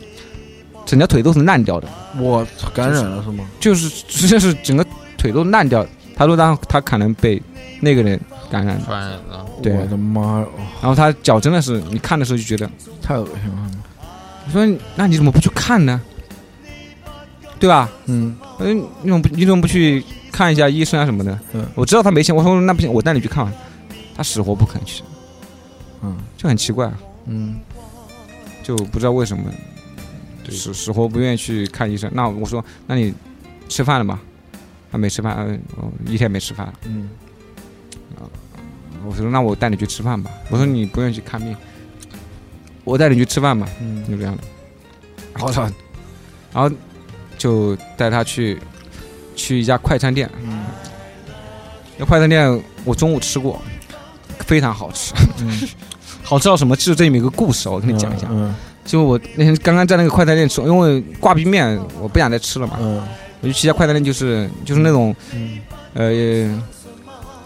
[0.86, 1.88] 整条腿都是烂掉的，
[2.20, 3.44] 我操感染了是吗？
[3.60, 4.86] 就是直接是整个
[5.18, 5.86] 腿都烂掉。
[6.16, 7.42] 他说他他可能被
[7.80, 8.20] 那个人
[8.52, 10.46] 感染了，传染了，对我的妈呀，
[10.82, 12.70] 然后他脚真的是你看的时候就觉得，
[13.02, 13.72] 太恶心了。
[14.46, 16.00] 我说那你怎么不去看呢？
[17.60, 17.90] 对吧？
[18.06, 21.40] 嗯嗯，你怎么不你怎么不去看一下医生啊什么的？
[21.54, 23.52] 嗯我知道他没钱，我说那不行，我带你去看完。
[24.16, 25.02] 他死活不肯去，
[26.02, 26.88] 嗯就很奇怪。
[26.88, 27.60] 啊嗯
[28.64, 29.44] 就不知道为什么
[30.44, 32.10] 对死死活不愿意去看医生。
[32.14, 33.14] 那我说，那你
[33.68, 34.20] 吃饭了吗？
[34.92, 36.72] 他没吃饭，呃哦一天没吃饭。
[36.86, 37.10] 嗯
[39.04, 40.30] 我说那我带你去吃饭吧。
[40.52, 41.56] 我说你不愿意去看病，
[42.84, 43.68] 我带你去吃饭吧。
[43.82, 44.44] 嗯就这样的。
[45.34, 45.62] 然后他，
[46.54, 46.70] 然后
[47.38, 48.60] 就带他去
[49.36, 50.30] 去一家快餐店。
[50.44, 50.66] 嗯
[51.98, 53.60] 那快餐店我中午吃过，
[54.40, 55.14] 非常好吃。
[55.40, 55.68] 嗯，
[56.32, 56.74] 好吃到什么？
[56.78, 58.26] 就是这里面有个故事，我跟你讲一下。
[58.32, 63.02] 嗯就我那天刚刚在那个快餐店吃，因为挂壁面我不想再吃了嘛，嗯
[63.42, 65.60] 我就去一家快餐店，就是就是那种嗯
[65.94, 66.12] 呃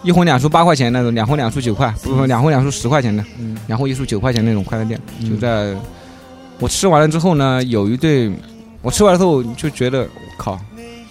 [0.04, 5.76] 一荤两素八块钱那种，两荤两素九块，不是两荤两素十块钱的，嗯两荤一素九块钱那种快餐店，嗯就在
[6.60, 8.32] 我吃完了之后呢，有一对
[8.84, 10.60] 我吃完了之后就觉得靠。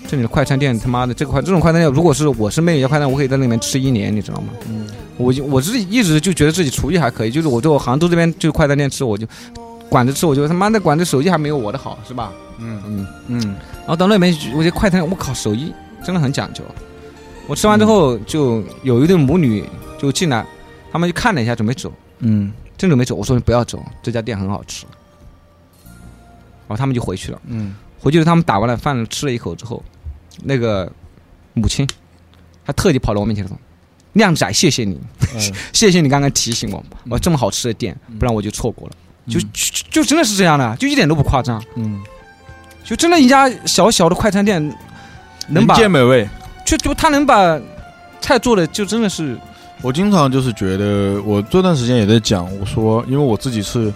[0.07, 4.49] 这里的快餐店他妈的这个快这种快餐店，如果是我是妹一家快餐，我可以在那里面吃一年，你知道吗？
[4.69, 4.87] 嗯
[5.17, 9.25] 我就我自己一直就觉得自己厨艺还可以，就是我就杭州这边就快餐店吃，我就
[9.88, 12.33] 管着吃，我就他妈的管着手艺还没有我的好，是吧？
[12.59, 13.40] 嗯嗯，嗯
[13.81, 15.73] 然后到那边我觉得快餐，我靠，手艺
[16.05, 16.64] 真的很讲究。
[17.47, 19.64] 我吃完之后，就有一对母女
[19.99, 20.45] 就进来，
[20.90, 23.14] 他们就看了一下，准备走，嗯正准备走。
[23.14, 24.85] 我说你不要走，这家店很好吃。
[26.67, 27.40] 然后他们就回去了。
[27.47, 29.81] 嗯回去了，他们打完了饭吃了一口之后，
[30.42, 30.90] 那个
[31.53, 31.87] 母亲，
[32.64, 33.57] 她特地跑到我面前说
[34.14, 34.99] ：“靓仔，谢谢你，
[35.73, 38.94] 谢谢你刚刚提醒我，我这么好吃的店，不然我就错过了。
[39.27, 39.47] 就就
[39.90, 42.03] 就真的是这样的，就一点都不夸张，嗯，
[42.85, 44.61] 就真的一家小小的快餐店，
[45.49, 46.29] 能把人见美味。
[46.66, 47.61] 就就他能把
[48.20, 49.38] 菜做的就真的是，
[49.83, 53.92] 我经常就是觉得，我这段时间也在讲，我说，因为我自己是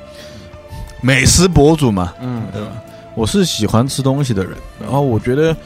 [1.01, 2.43] 美食博主嘛，嗯。
[2.53, 2.69] 对吧？
[3.15, 5.57] 我是喜欢吃东西的人，然后我觉得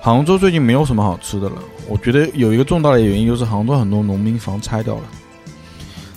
[0.00, 1.56] 杭州最近没有什么好吃的了。
[1.88, 5.02] 我觉得有一个重大的原因就是杭州很多农民房拆掉了。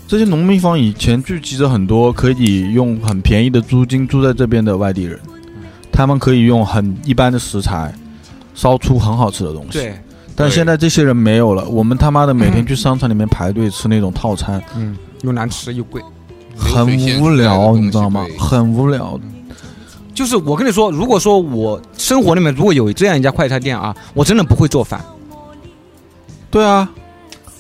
[0.08, 5.20] 这些农民房以前聚集着很多可以用很便宜的租金住在这边的外地人，
[5.92, 7.94] 他们可以用很一般的食材
[8.54, 9.80] 烧出很好吃的东西。
[9.80, 9.96] 对，
[10.36, 16.02] 但现在这些人没有了，我们他妈的每天去商场里面排队吃那种套餐，嗯，又难吃又贵。
[16.56, 16.86] 很
[17.20, 18.26] 无聊，你知道吗？
[18.38, 19.20] 很无聊。
[20.14, 25.04] 就是我跟你说，如果说我生活里面如果有这样一家快餐店啊，我真的不会做饭。
[26.52, 26.88] 对啊，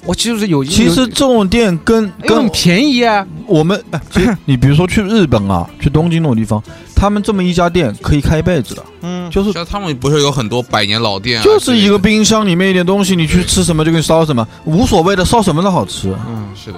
[0.06, 6.62] 我其实是有，其实这种店跟跟因为很便宜啊，我们，哎其实 你比如说去日本啊，去东京那种地方，
[6.96, 16.16] 他们这么一家店可以开一辈子的，嗯，就是像他们不是有很多百年老店啊，就是一个冰箱里面一点东西，你去吃什么就给你烧什么，无所谓的，烧什么都好吃。
[16.30, 16.78] 嗯，是的，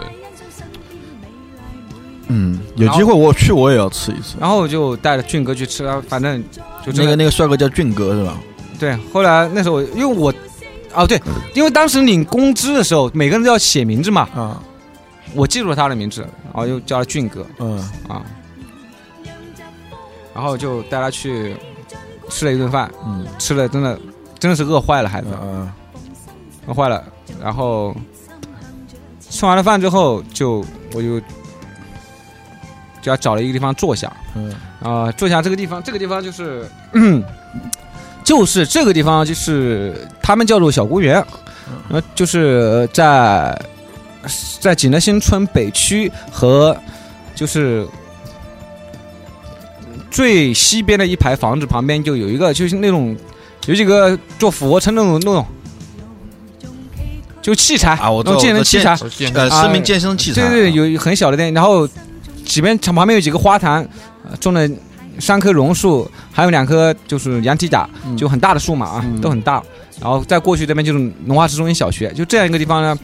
[2.27, 4.35] 嗯，有机会我去我也要吃一次。
[4.39, 6.43] 然后我就带着俊哥去吃，啊，反正
[6.85, 8.37] 就那个那个帅哥叫俊哥是吧？
[8.79, 8.97] 对。
[9.13, 10.33] 后来那时候因为我，
[10.93, 11.21] 哦对，
[11.53, 14.61] 因为当时领工资的时候，每个人都要写名字嘛，啊，
[15.33, 17.45] 我记住了他的名字，然后又叫他俊哥。
[17.59, 17.77] 嗯。
[18.07, 18.23] 啊，
[20.33, 21.55] 然后就带他去
[22.29, 23.25] 吃了一顿饭，嗯。
[23.37, 23.99] 吃了真的
[24.39, 25.71] 真的是饿坏了孩子，嗯。
[26.67, 27.03] 饿坏了，
[27.39, 27.95] 然后
[29.29, 31.21] 吃完了饭之后就我就
[33.05, 34.51] 就要找了一个地方坐下，嗯。
[34.81, 36.67] 啊、坐下这个地方，这个地方就是，
[38.25, 41.23] 就是这个地方就是他们叫做小公园，
[41.89, 43.59] 呃，就是在
[44.59, 46.75] 在景德新村北区和
[47.35, 47.87] 就是
[50.09, 53.15] 最西边的一排房子旁边就有一个就是那种
[53.67, 55.45] 有几个做俯卧撑那种那种。
[57.41, 57.93] 就器材。
[57.97, 58.97] 啊我健身器材，
[59.35, 61.87] 呃，啊市民健身器材，对对，有很小的店，然后
[62.45, 63.87] 几边墙旁边有几个花坛，
[64.23, 64.69] 呃种了
[65.19, 69.61] 三棵榕树，还有两棵就是羊蹄甲，嗯就很大的树嘛啊，嗯都很大。
[69.99, 72.97] 然后再过去这边就是龙华市中心小学，就这样一个地方呢，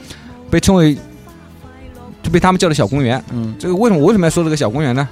[0.49, 0.93] 被称为
[2.21, 3.23] 就被他们叫的小公园。
[3.32, 5.08] 嗯这个为什么我为什么要说这个小公园呢？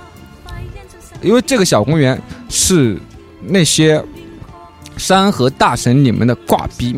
[1.21, 2.97] 因为这个小公园是
[3.47, 4.01] 那些
[4.97, 6.97] 山河大神里面的挂逼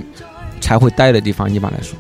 [0.60, 1.52] 才会待的地方。
[1.52, 1.96] 一般来说，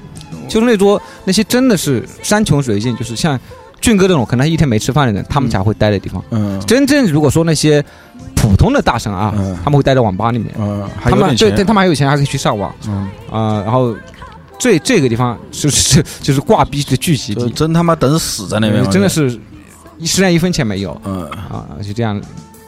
[0.47, 3.39] 就是那桌那些真的是山穷水尽，就是像
[3.81, 6.23] 俊哥这种可能一天没吃饭的人，他们才会待的地方。
[6.29, 6.59] 嗯。
[6.67, 7.83] 真正如果说那些
[8.35, 9.57] 普通的大神啊，嗯。
[9.63, 12.73] 他们会待在网吧里面，嗯，他们对对，他们还有钱，还可以去上网。
[12.87, 13.95] 嗯，啊、然后
[14.59, 19.39] 这这个地方就是就是挂逼的聚集地，真他妈等死在那边，真的，是
[19.97, 21.01] 一身上一分钱没有。
[21.03, 21.27] 嗯。
[21.29, 22.21] 啊，就这样，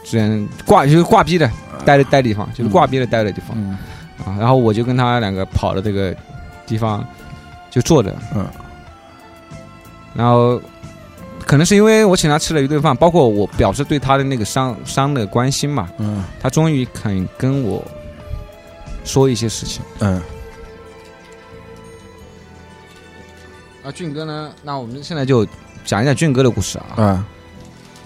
[0.04, 1.50] 这样挂就是挂逼的
[1.86, 3.78] 待的待的地方，就是挂逼的待的地方、嗯。
[4.26, 4.36] 啊。
[4.40, 6.16] 然后我就跟他两个跑到这个
[6.66, 7.06] 地方
[7.70, 8.48] 就坐着，嗯，
[10.14, 10.62] 然后
[11.46, 17.84] 可能是因为我请他吃了一顿饭，包括我表示对他的那个伤伤的关心嘛，嗯他终于肯跟我
[19.04, 19.82] 说一些事情。
[20.00, 20.22] 嗯
[23.84, 24.52] 啊，俊哥呢？
[24.64, 25.46] 那我们现在就
[25.84, 27.04] 讲一讲俊哥的故事啊。
[27.04, 27.26] 啊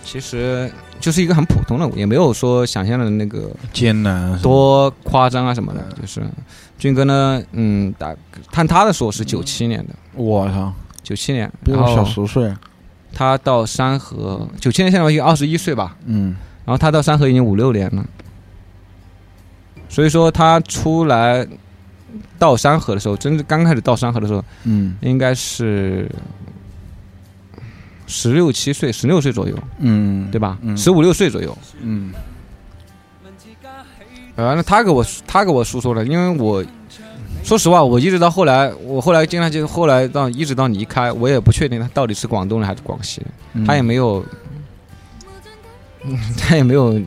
[0.04, 0.72] 其实
[1.02, 5.86] 就是一个很普通的，也没有说想象的那个艰难，多夸张啊什么的。
[6.02, 6.22] 就是
[6.80, 8.16] 俊哥呢，嗯，打
[8.50, 10.74] 看他的时候是九七年的，我操，
[11.04, 12.52] 九七年，比我小十岁。
[13.14, 16.36] 他到山河，九七年现在已经二十一岁吧，嗯。
[16.66, 18.06] 然后他到山河已经五六年了，
[19.88, 21.48] 所以说他出来
[22.38, 24.96] 到山河的时候，真正刚开始到山河的时候，嗯。
[25.02, 26.12] 应该是
[28.06, 30.58] 十六七岁、十六岁左右，嗯，对吧？
[30.62, 30.76] 嗯。
[30.78, 31.58] 十五六岁左右。
[31.82, 32.14] 嗯。
[34.36, 36.64] 呃，那他给我他给我诉说了，因为我
[37.48, 43.66] 说实话，我一直到后来，我后来经常就后来到一直到离开，我也不确定他到底是广东人还是广西人，嗯。
[43.66, 44.22] 他也没有，
[46.04, 47.00] 嗯他也没有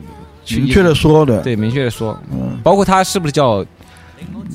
[0.43, 3.63] 去明确的说的，对明确的说，嗯，包括他是不是叫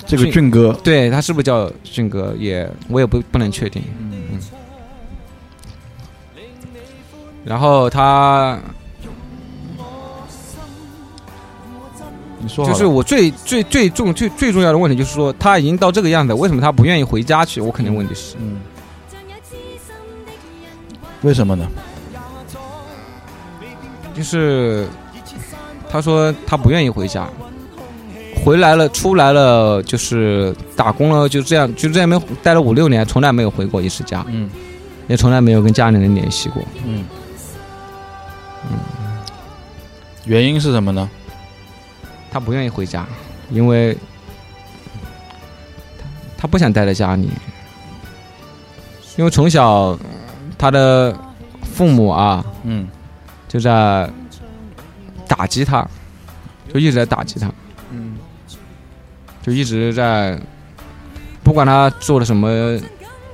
[0.05, 3.81] 这个俊哥，对他是不是叫俊哥，也我也不不能确定。
[4.01, 4.41] 嗯。
[7.45, 8.59] 然后他
[12.47, 17.61] 你说就是我最最最重最最重要的问题，就是说他已经到这个样子，为什么他不愿意回家去？
[17.61, 18.61] 我肯定问题是，嗯，
[21.23, 21.67] 为什么呢？
[24.15, 24.87] 就是
[25.91, 27.29] 他说他不愿意回家，
[28.45, 34.49] 回来了出来了就是打工了，就这样就这样没待了五六年，从来没有回过一次家，嗯
[35.09, 36.63] 也从来没有跟家里人联系过。
[36.87, 37.05] 嗯
[40.25, 41.09] 原因是什么呢？
[42.31, 43.07] 他不愿意回家，
[43.51, 43.97] 因为
[46.37, 47.29] 他他不想待在家里，
[49.17, 49.99] 因为从小
[50.57, 51.13] 他的
[51.63, 52.89] 父母啊嗯。
[53.49, 54.11] 就在
[55.27, 55.89] 打击他，
[56.73, 57.51] 就一直在打击他，
[57.91, 58.19] 嗯
[59.43, 60.39] 就一直在
[61.43, 62.79] 不管他做了什么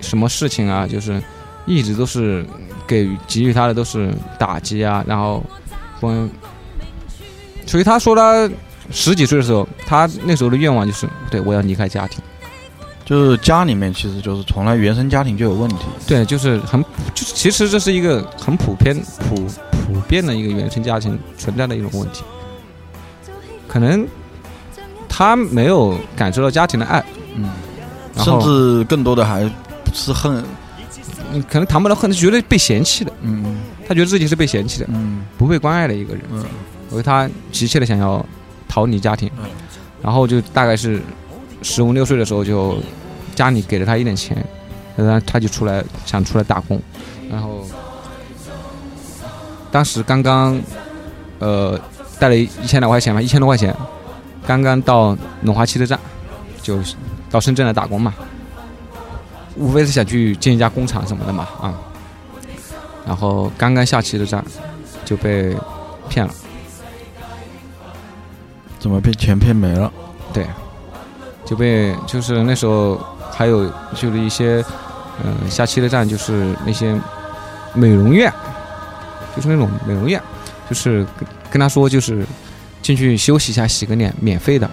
[0.01, 1.21] 什么事情啊，就是
[1.67, 2.47] 一直都是
[2.87, 5.43] 给予给予他的都是打击啊，然后
[5.99, 6.09] 不，
[7.67, 8.49] 所以他说他
[8.93, 12.23] 十几岁的时候，他那时候的愿望就是对我要离开家庭，
[13.05, 15.87] 就是家里面其实就是从来原生家庭就有问题。
[16.07, 16.81] 对，就是很
[17.15, 18.95] 就是其实这是一个很普遍
[19.29, 19.35] 普
[19.87, 22.23] 普遍的一个原生家庭存在的一种问题，
[23.67, 24.07] 可能
[25.09, 27.03] 他没有感受到家庭的爱，
[27.35, 27.51] 嗯，
[28.19, 29.51] 甚至更多的还
[29.93, 30.37] 是恨。
[30.37, 30.45] 嗯
[31.49, 33.57] 可能谈不到恨，他觉得被嫌弃的，嗯
[33.89, 36.45] 他觉得自己是被嫌弃的，嗯不被关爱的一个人，嗯
[36.91, 38.23] 所以他急切的想要
[38.73, 39.45] 逃离家庭，嗯。
[40.01, 41.03] 然后就大概是
[41.61, 42.79] 十五六岁的时候，就
[43.35, 44.35] 家里给了他一点钱，
[44.97, 46.81] 然后他就出来想出来打工，
[47.31, 47.67] 然后
[49.71, 50.59] 当时刚刚
[51.39, 51.79] 呃
[52.19, 53.77] 带了一千来块钱吧，一千多块钱，
[54.47, 56.01] 刚刚到龙华汽车站，
[56.63, 56.79] 就
[57.31, 58.15] 到深圳来打工嘛，
[59.57, 61.75] 无非是想去建一家工厂什么的嘛啊，
[63.07, 64.45] 然后刚刚下汽车站
[65.05, 65.55] 就被
[66.09, 66.35] 骗了。
[68.83, 69.91] 怎么被钱骗没了？
[70.35, 70.45] 对。
[71.45, 74.65] 就被就是那时候还有就是一些
[75.25, 76.99] 嗯、呃下汽车站就是那些
[77.75, 78.33] 美容院，
[79.35, 80.23] 就是那种美容院，
[80.71, 82.25] 就是跟跟他说就是
[82.81, 84.71] 进去休息一下洗个脸免费的，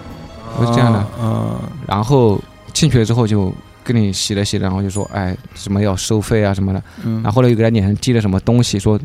[0.58, 2.40] 我是这样的，啊，然后
[2.72, 3.52] 进去了之后就
[3.84, 7.16] 跟你洗了洗，然后就说哎什么要收费啊什么的，嗯。
[7.16, 8.98] 然后后来又给他脸上滴了什么东西，说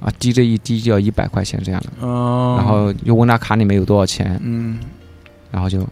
[0.00, 4.78] 啊滴这一滴就要一百块钱这样的，哦然后又问他卡里面有多少钱，嗯，
[5.50, 5.86] 然后就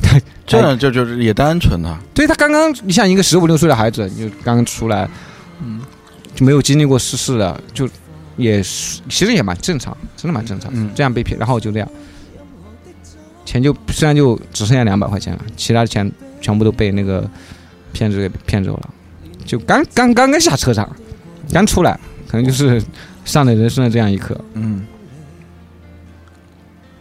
[0.46, 2.00] 这样就就是也单纯啊。
[2.14, 5.08] 对他刚刚，你像一个十五六岁的孩子，就刚刚出来，
[5.60, 5.80] 嗯
[6.34, 7.88] 就没有经历过世事的，就
[8.36, 10.70] 也是其实也蛮正常，真的蛮正常。
[10.72, 11.88] 嗯这样被骗，然后就这样，
[13.44, 16.10] 钱就虽然就只剩下两百块钱了，其他的钱
[16.40, 17.28] 全部都被那个
[17.92, 18.90] 骗子给骗走了。
[19.44, 20.88] 就刚刚刚刚下车场，
[21.52, 21.98] 刚出来，
[22.28, 22.80] 可能就是
[23.24, 24.38] 上了人生的这样一课。
[24.54, 24.86] 嗯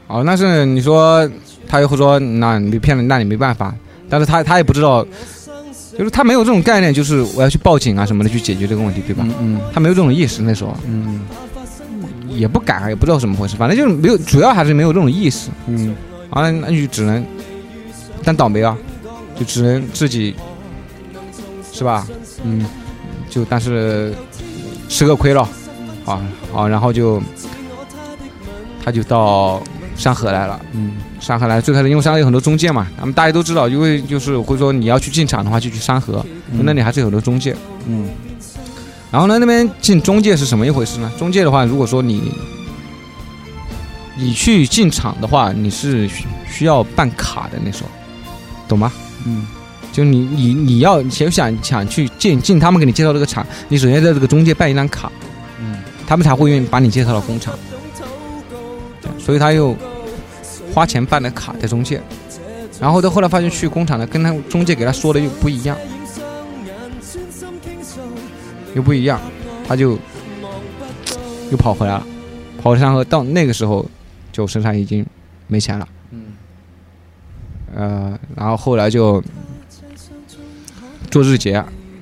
[0.08, 1.30] 好，那是你说
[1.68, 3.76] 他又会说，那你被骗了，那你没办法。
[4.10, 5.06] 但是他他也不知道，
[5.98, 9.26] 就是他没有这种概念，就是我要去报警啊什么的去解决这个问题，对吧？
[9.28, 11.20] 嗯嗯他没有这种意识，那时候嗯
[12.30, 15.50] 也不敢，也不知道怎么回事，反正就是没有，主要还是没有这种意识。
[15.68, 15.94] 嗯
[16.30, 17.26] 啊，那就只能
[18.24, 18.78] 但倒霉啊，
[19.36, 20.34] 就只能自己
[21.74, 22.08] 是吧？
[22.46, 22.66] 嗯
[23.30, 24.14] 就但是
[24.88, 25.48] 吃个亏了，
[26.06, 26.22] 啊
[26.56, 27.22] 啊，然后就
[28.84, 29.62] 他就到
[29.96, 30.60] 山河来了。
[30.74, 36.24] 嗯山河来最开始因为山河有很多中介嘛，咱们大家都知道，因为就是会说你要去进厂的话，就去山河，
[36.62, 37.56] 那里还是有很多中介。
[37.88, 38.08] 嗯
[39.12, 41.12] 然后呢，那边进中介是什么一回事呢？
[41.18, 42.32] 中介的话，如果说你
[44.16, 47.90] 你去进厂的话，你是需需要办卡的，那时候
[48.68, 48.92] 懂吗？
[49.26, 49.48] 嗯
[49.98, 55.12] 就你你你要想想想去进进他们给你介绍这个厂，你首先在这个中介办一张卡，
[55.60, 57.58] 嗯他们才会愿意把你介绍到工厂。
[59.18, 59.76] 所以他又
[60.72, 62.00] 花钱办了卡在中介，
[62.80, 65.76] 然后到后来发现去工厂呢，跟他中介给他说的又不一样，
[68.76, 69.20] 又不一样，
[69.68, 69.98] 他就
[71.50, 72.06] 又跑回来了，
[72.62, 73.04] 跑回山河。
[73.04, 73.84] 到那个时候，
[74.32, 75.04] 就身上已经
[75.48, 75.88] 没钱了。
[76.12, 76.26] 嗯，
[77.76, 79.24] 呃，然后后来就
[81.18, 81.54] 做日结，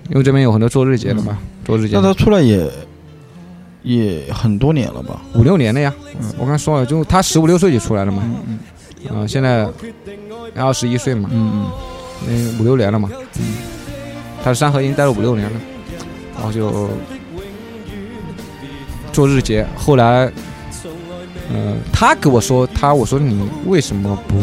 [0.09, 2.69] 因为这边有很多做日结的嘛，做日结那他出来也
[3.83, 5.21] 也很多年了吧？
[5.35, 5.93] 五六年了呀。
[6.19, 6.33] 嗯。
[6.37, 8.59] 我刚说了，就他十五六岁就出来了嘛，嗯
[9.15, 9.65] 啊、现在
[10.53, 11.65] 二十一岁嘛，嗯
[12.27, 13.09] 嗯，那五六年了嘛，
[14.43, 15.61] 他山河已经待了五六年了，
[16.35, 16.89] 然后就
[19.13, 20.29] 做日结，后来，
[21.53, 24.35] 呃，他给我说，他我说你为什么不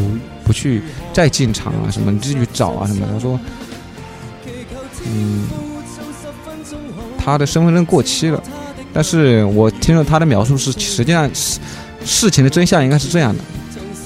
[0.46, 0.80] 不去
[1.12, 3.38] 再进厂啊什么，你自己去找啊什么的，他说，
[5.04, 5.48] 嗯，
[7.18, 8.42] 他的身份证过期了，
[8.92, 11.60] 但是我听了他的描述是，实际上事
[12.04, 13.42] 事情的真相应该是这样的，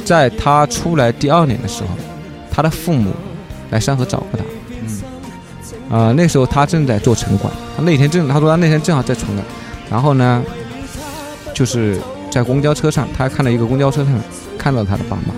[0.04, 1.88] 在他出来第二年的时候，
[2.50, 3.12] 他的父母
[3.70, 4.44] 来山河找过他。
[5.90, 5.98] 嗯。
[5.98, 9.46] 啊、那时候他正在做城管，他那天正他说他那天正好在城管，
[9.90, 10.42] 然后呢，
[11.54, 14.14] 就是在公交车上，他看到一个公交车上
[14.58, 15.34] 看到他的爸妈，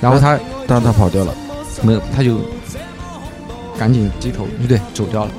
[0.00, 1.34] 然后他嗯，但是他跑掉了。
[1.84, 2.38] 没有，他就
[3.82, 5.30] 赶紧低头，不对，走掉了，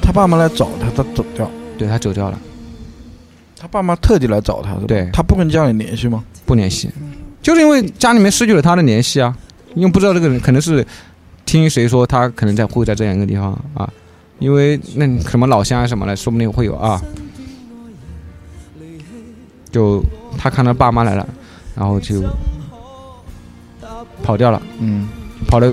[0.00, 1.50] 他爸妈来找他，他走掉。
[1.76, 2.38] 对他走掉了，
[3.58, 4.84] 他爸妈特地来找他，是吧？
[4.86, 5.10] 对。
[5.12, 6.22] 他不跟家里联系吗？
[6.44, 6.88] 不联系，
[7.42, 9.36] 就是因为家里面失去了他的联系啊，
[9.74, 10.86] 因为不知道这个人可能是
[11.44, 13.92] 听谁说他可能在会在这样一个地方啊，
[14.38, 17.02] 因为那什么老乡啊什么的，说不定会有啊。
[19.72, 20.00] 就
[20.38, 21.28] 他看到爸妈来了，
[21.74, 22.22] 然后就
[24.22, 25.08] 跑掉了，嗯。
[25.48, 25.66] 跑到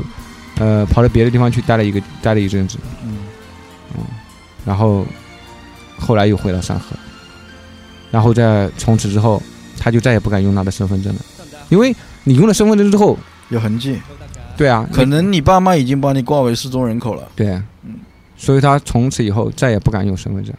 [0.63, 3.17] 呃跑到别的地方去待了一个待了一阵子，嗯。
[4.65, 5.05] 然后
[5.97, 6.95] 后来又回到山河，
[8.09, 9.41] 然后在从此之后，
[9.77, 11.21] 他就再也不敢用他的身份证了，
[11.67, 11.93] 因为
[12.23, 13.17] 你用了身份证之后，
[13.49, 13.99] 有痕迹，
[14.55, 17.29] 对啊，可能你爸妈已经把你挂为失踪人口了。
[17.35, 17.49] 对，
[17.83, 17.99] 嗯。
[18.37, 20.55] 所以他从此以后再也不敢用身份证。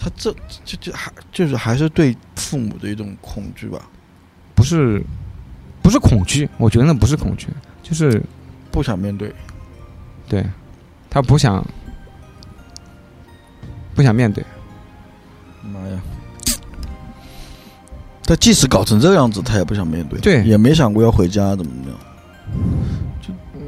[0.00, 0.34] 他这
[0.64, 3.80] 这这还就是还是对父母的一种恐惧吧，
[4.54, 5.02] 不是，
[5.82, 7.48] 不是恐惧，我觉得那不是恐惧，
[7.82, 8.22] 就是
[8.70, 9.34] 不想面对。
[10.28, 10.44] 对，
[11.08, 11.64] 他不想，
[13.94, 14.44] 不想面对。
[15.72, 16.00] 妈呀！
[18.24, 21.98] 他即使搞成这个样子，他也不想面对，对也没想过要回家怎么怎么样，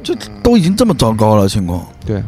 [0.03, 2.23] 就就都已经这么糟糕了情况，对，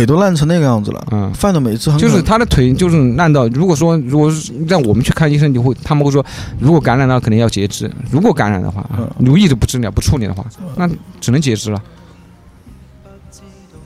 [0.00, 6.24] 腿都烂成那个样子了，嗯，饭都没吃，就是他的腿就是烂到，如果说如果是让我们去看医生，就会他们会说，
[6.58, 10.42] 如果感染了肯定要截肢，如果感染的话，嗯如果一直不治疗不处理的话，
[10.76, 10.88] 那
[11.20, 11.82] 只能截肢了。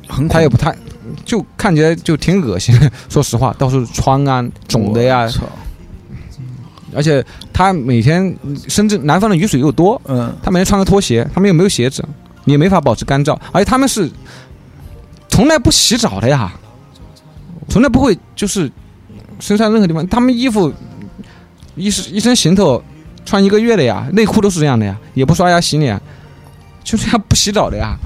[0.06, 0.72] 很他也不太，
[1.24, 2.88] 就看起来就挺恶心的。
[3.08, 5.28] 说实话，到处疮啊、肿的呀
[6.94, 8.32] 而且他每天，
[8.68, 12.04] 深圳南方的雨水又多，嗯，他每天穿个拖鞋，他们又没有鞋子，
[12.44, 14.08] 你也没法保持干燥，而且他们是
[15.34, 16.52] 从来不洗澡的呀，
[17.68, 18.70] 从来不会就是
[19.40, 20.72] 身上任何地方，他们衣服
[21.74, 22.80] 一身一身行头
[23.24, 26.00] 穿一个月的呀，内裤都是这样的呀，也不刷牙洗脸，
[26.84, 27.98] 就这样不洗澡的呀。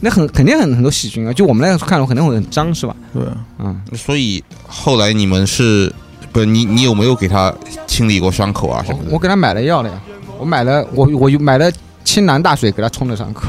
[0.00, 2.94] 那很肯定很很多细菌啊，就我们来看，肯定会很脏，是吧？
[3.14, 3.22] 对，
[3.58, 5.90] 嗯，所以后来你们是
[6.30, 7.54] 不是你你有没有给他
[7.86, 9.10] 清理过伤口啊什么的？
[9.10, 9.98] 我给他买了药了呀，
[10.38, 11.72] 我买了我我买了
[12.04, 13.48] 青蓝大水给他冲了伤口，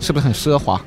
[0.00, 0.80] 是不是很奢华？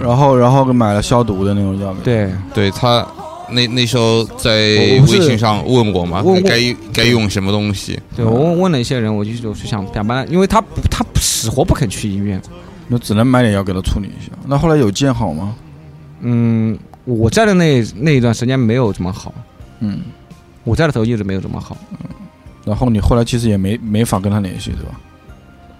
[0.00, 3.06] 然后然后买了消毒的那种药，，对，对他
[3.50, 8.00] 那那时候在微信上问我嘛问，该该用什么东西？
[8.16, 12.40] 对我问问了一些人，我就就是想想办法，因为他不他死活不肯去医院。
[12.86, 14.30] 那只能买点药给他处理一下。
[14.46, 15.56] 那后来有见好吗？
[16.20, 19.32] 嗯，我在的那那一段时间没有怎么好，
[19.80, 20.00] 嗯，
[20.64, 21.76] 我在的时候一直没有怎么好。
[22.64, 25.00] 然后你后来其实也没没法跟他联系，对吧？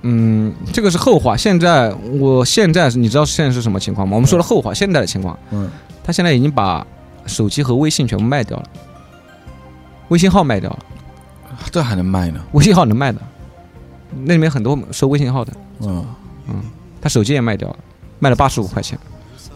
[0.07, 1.35] 嗯，这个是后话。
[1.35, 1.91] 现在
[2.21, 4.15] 我现在你知道现在是什么情况吗？
[4.15, 5.71] 我们说的后话，现在的情况，嗯，
[6.05, 6.87] 他现在已经把
[7.25, 8.65] 手机和微信全部卖掉了，
[10.09, 10.79] 微信号卖掉了，
[11.71, 12.41] 这还能卖呢？
[12.53, 13.21] 微信号能卖的，
[14.25, 16.05] 那里面很多收微信号的，嗯
[16.49, 16.63] 嗯，
[17.01, 17.77] 他手机也卖掉了，
[18.19, 18.99] 卖了八十五块钱。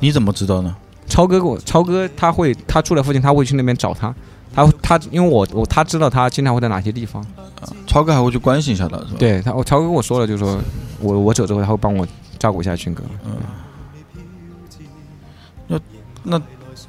[0.01, 0.74] 你怎么知道呢？
[1.07, 4.14] 超哥给我，超哥他会，他住在附近，他会去那边找他。
[4.67, 7.25] 他他因为我我他知道他经常会在哪些地方。
[7.87, 10.61] 超哥还会去关心一下他，是吧？，对他，我超哥跟我说了，就是说
[11.01, 12.07] 我我走之后，他会帮我
[12.39, 13.03] 照顾一下军哥。
[15.67, 15.81] 那，
[16.23, 16.41] 那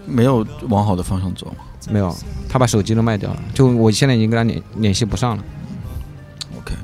[0.05, 1.63] 没有往好的方向走嘛。
[1.89, 2.15] 没有，
[2.47, 5.43] 他把手机都卖掉了，就我现在已经跟他联联系不上了。
[6.59, 6.75] OK，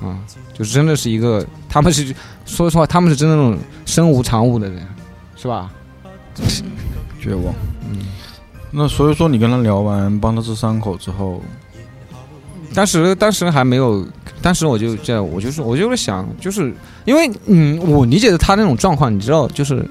[0.00, 0.18] 啊、
[0.54, 2.14] 就是真的是一个，他们是
[2.46, 4.86] 说实话，他们是真的那种身无长物的人，
[5.36, 5.70] 是吧？
[7.20, 7.54] 绝望。
[7.90, 7.98] 嗯，
[8.76, 11.40] 那所以说你跟他聊完，帮他治伤口之后，
[12.74, 14.04] 当时当时还没有，
[14.42, 19.88] 当时我就这样，我就是我就是想，就是因为嗯，我理解的他那种状况，你知道，就是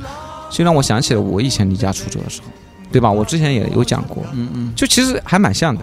[0.49, 2.47] 就让我想起了我以前离家出走的时候，
[2.91, 3.09] 对吧？
[3.09, 5.81] 我之前也有讲过，嗯嗯就其实还蛮像的，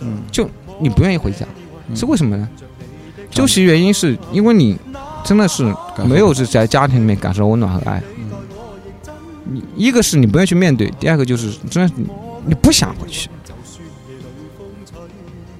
[0.00, 1.46] 嗯，就你不愿意回家，
[1.88, 2.48] 嗯是为什么呢？
[3.30, 4.76] 究其原因，是因为你
[5.24, 5.72] 真的是
[6.04, 8.02] 没有是在家庭里面感受温暖和爱。
[9.44, 12.06] 你一个是你不愿意去面对，第二个就是真的你
[12.46, 13.28] 你不想回去。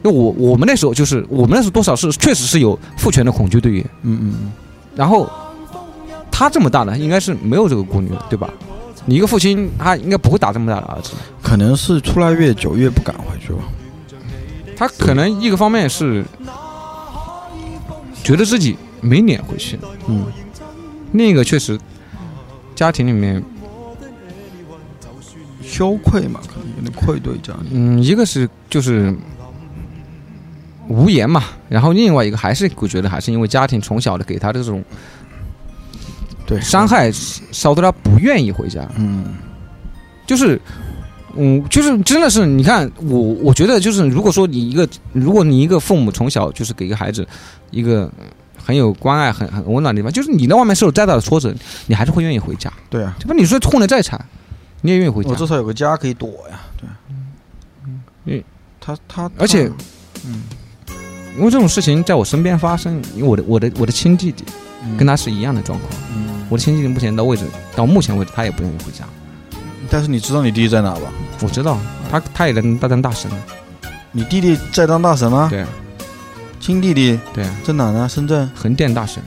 [0.03, 4.53] 那我我们那时候就是我们那时候多少是确实是有父权的恐惧对于，嗯嗯嗯，
[4.95, 5.29] 然后
[6.31, 8.51] 他这么大的应该是没有这个顾虑的，对吧？
[9.07, 11.13] 你一个父亲他应该不会打这么大的儿子，
[11.43, 13.61] 可能是出来越久越不敢回去吧。
[14.77, 16.25] 他可能一个方面是
[18.23, 20.27] 觉得自己没脸回去，嗯，
[21.13, 21.79] 另一个确实
[22.75, 23.43] 家庭里面，
[25.75, 27.69] 羞愧嘛，可能有点愧对家里。
[27.73, 29.15] 嗯，一个是就是
[30.89, 34.85] 无言嘛，然后另外一个还是我觉得还是因为家庭从小的给他的这种
[36.47, 39.35] 对，伤害，烧得他不愿意回家，嗯
[40.27, 40.61] 就是。
[41.37, 47.27] 嗯，就是真的是，你看我，我觉得就是，如果说你一个，如果你一个父母从小就是给一个孩子
[47.73, 48.09] 一个
[48.57, 51.53] 很有关爱、很很温暖的地方，就是你在外面受了再大的挫折，
[51.89, 53.35] 你还是会愿意回家，对啊，对吧？
[53.37, 54.25] 你说混的再惨，
[54.85, 55.35] 你也愿意回家我。
[55.35, 56.61] 至少有个家可以躲呀。
[56.77, 56.87] 对，
[57.87, 58.45] 嗯，因为
[58.79, 59.67] 他他，而且
[60.27, 60.43] 嗯，
[61.39, 64.45] 因为这种事情在我身边发生，因为我的我的我的亲弟弟
[64.85, 65.91] 嗯跟他是一样的状况。
[66.15, 69.07] 嗯，我的亲弟弟目前到位置到目前为止，他也不愿意回家。
[69.91, 71.11] 但是你知道你弟弟在哪吧？
[71.41, 71.79] 我知道
[72.11, 73.31] 他他也能当当大神，
[74.13, 75.49] 你弟弟在当大神吗？
[75.51, 75.65] 对
[76.61, 78.07] 亲弟弟对，在哪呢？
[78.07, 79.23] 深圳，横店大神，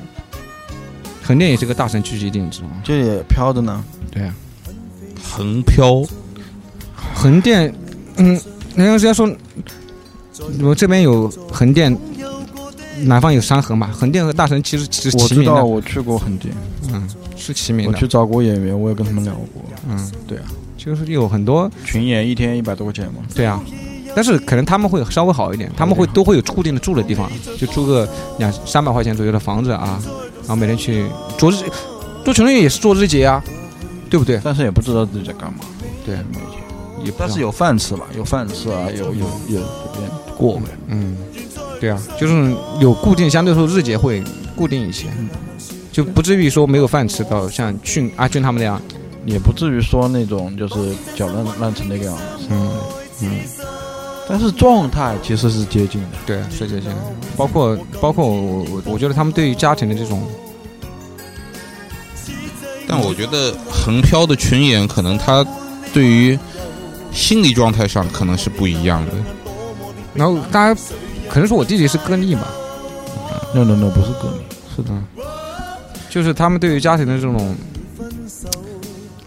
[1.24, 2.76] 横店也是个大神聚集地，你知道吗？
[2.84, 3.84] 这也飘着呢。
[4.12, 4.34] 对啊，
[5.30, 6.04] 横漂，
[7.14, 7.74] 横店，
[8.18, 8.40] 嗯，
[8.76, 9.30] 人家说，
[10.62, 11.96] 我这边有横店，
[13.04, 16.54] 南方有山河嘛，横店和大神其实是我知道，齐名的，我去过横店，
[16.92, 17.92] 嗯，是齐名的。
[17.92, 19.64] 我去，找过演员，我也跟他们聊过。
[19.90, 20.46] 嗯，对啊，
[20.78, 23.22] 就是有很多群演一天一百多块钱嘛。
[23.36, 23.62] 对啊，
[24.16, 28.08] 但是可能他们会稍微好一点，他们会都会有固定的住的地方，就租个
[28.40, 30.00] 两三百块钱左右的房子啊，
[30.42, 31.06] 然后每天去
[31.38, 31.56] 做日，
[32.26, 33.44] 做穷人也是做日结啊，
[34.10, 34.40] 对不对？
[34.44, 35.60] 但是也不知道自己在干嘛。
[36.06, 36.18] 对，
[37.04, 40.64] 也但是有饭吃吧，有饭吃啊，有有有随便过呗。
[40.88, 41.18] 嗯，
[41.80, 44.24] 对啊，就是有固定，相对来说日结会
[44.56, 45.08] 固定一些，
[45.92, 48.82] 就不至于说没有饭吃到像俊阿俊他们那样，
[49.26, 52.72] 也不至于说那种就是搅乱乱成那个样子，嗯
[53.22, 53.30] 嗯，
[54.28, 56.08] 但是状态其实是接近的。
[56.26, 56.96] 对，是接近的，
[57.36, 60.22] 包括包括我我我觉得他们对于家庭的这种，
[62.88, 65.46] 但我觉得横漂的群演可能他
[65.94, 66.40] 对于
[67.12, 69.12] 心理状态上可能是不一样的。
[70.16, 70.82] 然后大家
[71.30, 72.48] 可能说我弟弟是个例吧
[73.54, 74.42] ，no no no，不是个例，
[74.76, 74.90] 是的。
[76.10, 77.56] 就是他们对于家庭的这种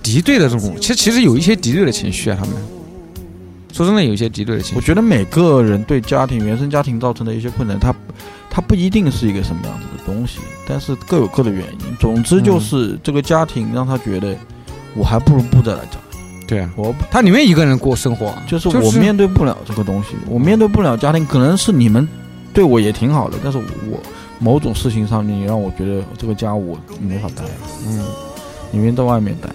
[0.03, 2.55] 敌对的这种，其实其实有一些敌对的情绪啊，他们。
[3.73, 7.95] 说真的有一些敌对的情绪，我觉得每个人对家庭、原生家庭造成的一些困难，他
[8.51, 9.87] 他不一定是一个什么样子。
[9.87, 11.97] 的东西，但是各有各的原因。
[11.99, 14.37] 总之就是这个家庭让他觉得，
[14.95, 15.99] 我还不如不再来家，
[16.47, 22.09] 对啊，我他宁愿一个人过生活啊，就是我面对不了这个东西，我面对不了家庭，可能是你们
[22.53, 23.99] 对我也挺好的，但是我
[24.39, 27.45] 某种事情上，你让我觉得这个家我没法待，
[27.87, 28.05] 嗯，
[28.73, 29.49] 宁愿在外面待，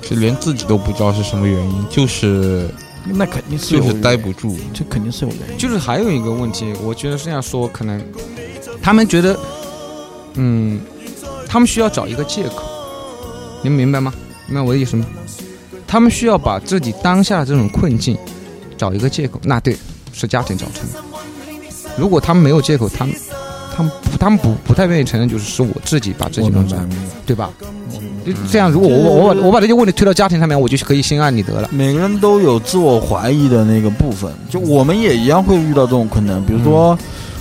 [0.00, 2.68] 就连自己都不知道是什么原因，就是
[3.06, 4.56] 那肯定是有就是待不住。
[4.72, 5.58] 这肯定是有原因。
[5.58, 8.00] 就是还有一个问题，我觉得是这样说，可能
[8.80, 9.38] 他们觉得，
[10.34, 10.80] 嗯，
[11.48, 12.62] 他们需要找一个借口，
[13.62, 14.12] 你们明白吗？
[14.46, 15.06] 明白我的意思吗？
[15.86, 18.16] 他们需要把自己当下的这种困境
[18.76, 19.76] 找一个借口，那对，
[20.12, 20.98] 是家庭造成的。
[21.96, 23.14] 如果他们没有借口，他们
[23.76, 27.12] 他们不他们不不太愿意承认，就是是我自己把自己弄成我明白，，明白。
[27.24, 27.50] 对吧？
[28.26, 31.68] 就这样，如果我我我把我把这些问题推到家庭上面，我就可以心安理得了。
[31.70, 36.44] 每个人都有自我怀疑的那个部分，就我们也一样会遇到这种困难。
[36.44, 36.98] 比如说，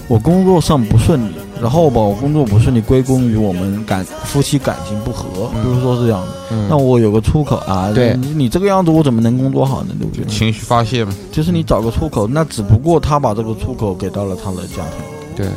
[0.08, 1.34] 我工作上不顺利，
[1.64, 6.28] 然后吧我工作不顺利归功于我们感夫妻感情不和，嗯比如说是这样的。
[6.52, 9.96] 嗯那我有个出口啊，对你你这个样子我怎么能工作好呢？
[9.98, 10.26] 对不对？
[10.26, 15.48] 情绪发泄嘛，就是你找个出口，那只不过他把这个出口给到了他的家庭，对。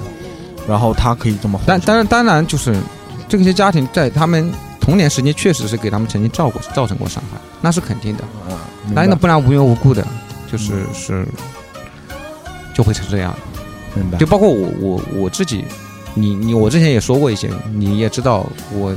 [0.69, 1.61] 然后他可以这么。
[1.67, 2.77] 但当然，当然就是
[3.29, 8.23] 这些家庭在他们童年时间确实是给他们曾经造过造成过伤害，那是肯定的。
[8.49, 10.07] 啊，那那不然无缘无故的，
[10.51, 11.27] 就是是
[12.73, 13.35] 就会成这样。
[13.95, 14.27] 明白就。
[14.27, 15.65] 包括我我我自己，
[16.19, 18.97] 你你我之前也说过一些，你也知道我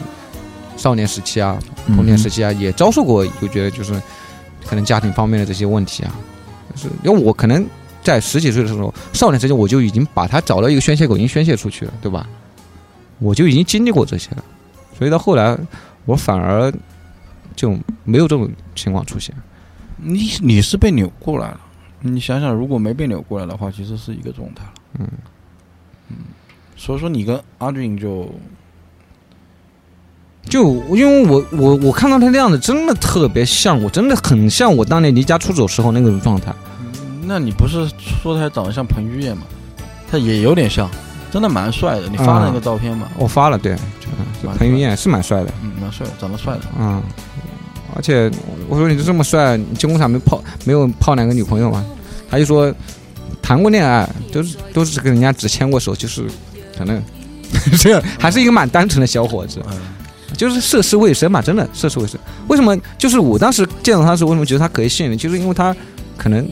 [0.77, 4.01] 少年时期啊，童年时期啊，也遭受过，就觉得就是
[4.65, 6.15] 可能家庭方面的这些问题啊，
[6.73, 7.65] 就是因为我可能
[8.01, 12.25] 在十几岁的时候，少年时期我就已经把他找到一个宣泄口，已经宣泄出去了，对吧？
[13.19, 14.43] 我就已经经历过这些了，
[14.97, 15.57] 所以到后来
[16.05, 16.73] 我反而
[17.53, 19.35] 就没有这种情况出现。
[19.97, 21.59] 你你是被扭过来了，
[21.99, 24.73] 你想想，如果没被扭过来的话，其实是一个状态了。
[24.99, 25.07] 嗯
[26.07, 26.15] 嗯，
[26.79, 28.25] 所以说你跟阿俊就
[30.45, 36.53] 就因为我我我看到他那样子，真的特别像我，真的很像我当年离家出走时候那种状态。
[37.25, 37.85] 那你不是
[38.23, 39.43] 说他长得像彭于晏吗？
[40.09, 40.89] 他也有点像，
[41.29, 42.07] 真的蛮帅的。
[42.07, 43.09] 你发那个照片嘛？
[43.17, 43.75] 我发了，对，
[44.41, 46.61] 蛮彭于晏是蛮帅的，嗯，蛮帅的，长得帅的。
[46.79, 47.03] 嗯，
[47.93, 48.31] 而且
[48.69, 51.85] 我说你这么帅，你进工厂没泡没有泡两个女朋友吗？
[52.29, 52.73] 他就说
[53.41, 56.25] 谈过恋爱，都是都是跟人家只牵过手，就是
[56.79, 57.03] 可能
[57.77, 59.77] 这个还是一个蛮单纯的小伙子，嗯，
[60.37, 62.17] 就是涉世未深嘛，真的涉世未深。
[62.47, 62.75] 为什么？
[62.97, 65.17] 就是我当时见到他的时候，为什么觉得他可以信任？
[65.17, 65.75] 就是因为他
[66.15, 66.49] 可能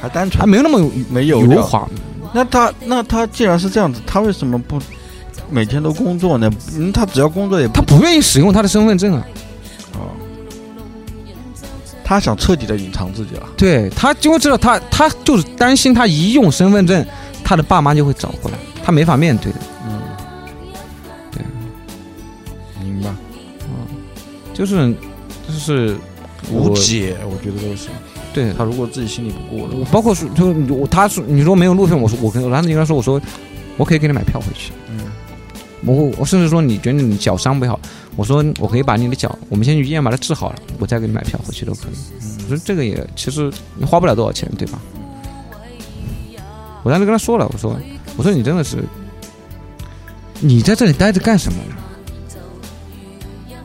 [0.00, 1.44] 还单纯，还没有那么没有。
[1.44, 1.86] 油滑，
[2.32, 4.80] 那他那他既然是这样子，他为什么不
[5.50, 6.50] 每天都工作呢？
[6.76, 9.26] 嗯，他只要工作也不他不愿意使用他的身份证啊。
[9.94, 10.10] 哦，
[12.04, 13.42] 他想彻底的隐藏自己了。
[13.56, 17.04] 对他，因为知道他，他就是担心他一用身份证，
[17.48, 19.58] 他的爸妈就会找过来，他没法面对的。
[19.86, 20.02] 嗯，
[21.30, 21.44] 对，
[22.82, 23.08] 明白。
[23.68, 23.86] 嗯
[24.52, 24.92] 就是
[25.46, 25.96] 就是
[26.50, 27.88] 无我解，我觉得都是。
[28.34, 33.20] 对他如果自己心里不过包括说，就我他说你说没有路费，我说我跟我当时跟他说，我说
[33.76, 34.72] 我可以给你买票回去。
[34.90, 34.98] 嗯，
[35.84, 37.78] 我我甚至说你觉得你脚伤不好，
[38.16, 41.96] 我说我可以把你的脚，我们先去医院把它治好了，我再给你买票回去都可以。
[42.22, 44.80] 嗯我说这个也其实你花不了多少钱，对吧？
[46.86, 47.76] 我当时跟他说了，我说
[48.16, 48.76] 我说你真的是，
[50.38, 51.74] 你在这里待着干什么呢？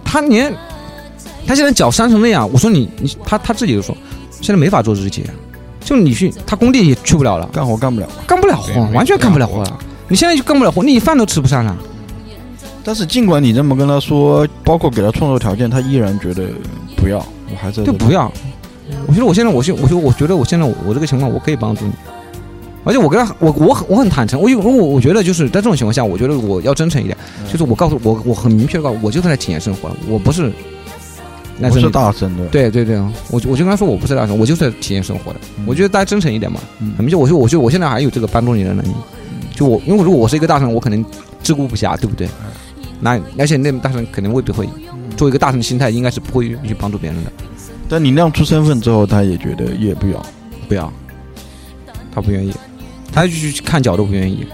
[0.03, 0.51] 他连
[1.45, 3.95] 他现在脚伤成那样，我说你你他他自己就说
[4.41, 5.23] 现在没法做日结，
[5.81, 8.09] 就你去他工地也去不了了，干活干不了。
[8.25, 9.79] 干不了活完全干不了活了。
[10.07, 11.77] 你现在就干不了活，你饭都吃不上了。
[12.83, 16.49] 但是尽管你这么跟他说，包括给他创造条件，他依然觉得
[16.97, 17.19] 不要。
[17.51, 18.33] 我还在就不要。
[19.05, 21.91] 我觉得我现在，我现我就我觉得我现在我这个情况，我可以帮助你。
[22.83, 30.51] 而且我跟他，我我很我很坦诚，我因为我我觉得就是在这种情况下，我觉得我要真诚一点，嗯就是我告诉我我很明确的告诉我就是在体验生活，我不是，
[31.59, 32.45] 那不是大神的。
[32.47, 35.39] 对对对，我就我就跟他说我不是大神，我就是在体验生活的。
[35.57, 37.15] 嗯我觉得大家真诚一点嘛，嗯很明确。
[37.15, 38.89] 我说我觉得我现在还有这个帮助你的能力，
[39.53, 41.05] 就我因为如果我是一个大神，我可能
[41.43, 42.27] 自顾不暇，对不对？
[42.99, 44.67] 那而且那大神肯定未必会，
[45.15, 47.31] 作为一个大神的心态，应该是不会去帮助别人的。
[47.89, 50.25] 但你亮出身份之后，他也觉得也不要。
[50.67, 50.91] 不要，
[52.13, 52.53] 他不愿意，
[53.11, 54.45] 他就去看脚都不愿意。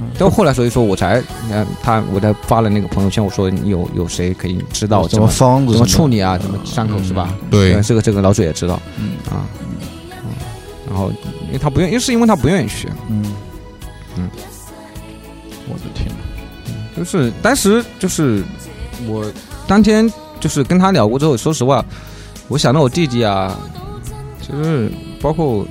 [0.00, 0.08] 嗯。
[0.18, 7.34] 到后来，所以说我才，呃，他我才发了那个朋友圈，我说你有有谁可以知道怎么怎么处理啊，怎么伤口是吧？
[7.50, 7.74] 对。
[7.74, 8.80] 呃，这个这个老嘴也知道。
[8.98, 9.12] 嗯。
[9.30, 9.46] 啊，
[10.10, 10.32] 嗯，
[10.88, 11.10] 然后
[11.46, 13.24] 因为他不愿意，是因为他不愿意去，嗯。
[14.16, 14.30] 嗯，
[15.68, 16.08] 我的天。
[16.08, 16.14] 哪！
[16.96, 18.42] 就是当时就是
[19.06, 19.24] 我
[19.66, 21.82] 当天就是跟他聊过之后，说实话，
[22.48, 23.56] 我想到我弟弟啊，
[24.42, 25.66] 就是包括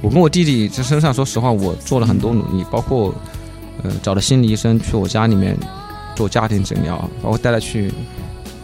[0.00, 3.14] 我跟我弟弟这身上，说实话，我做了很多努力，包括
[3.82, 5.56] 呃找了心理医生去我家里面
[6.14, 7.92] 做家庭诊疗，包括带他去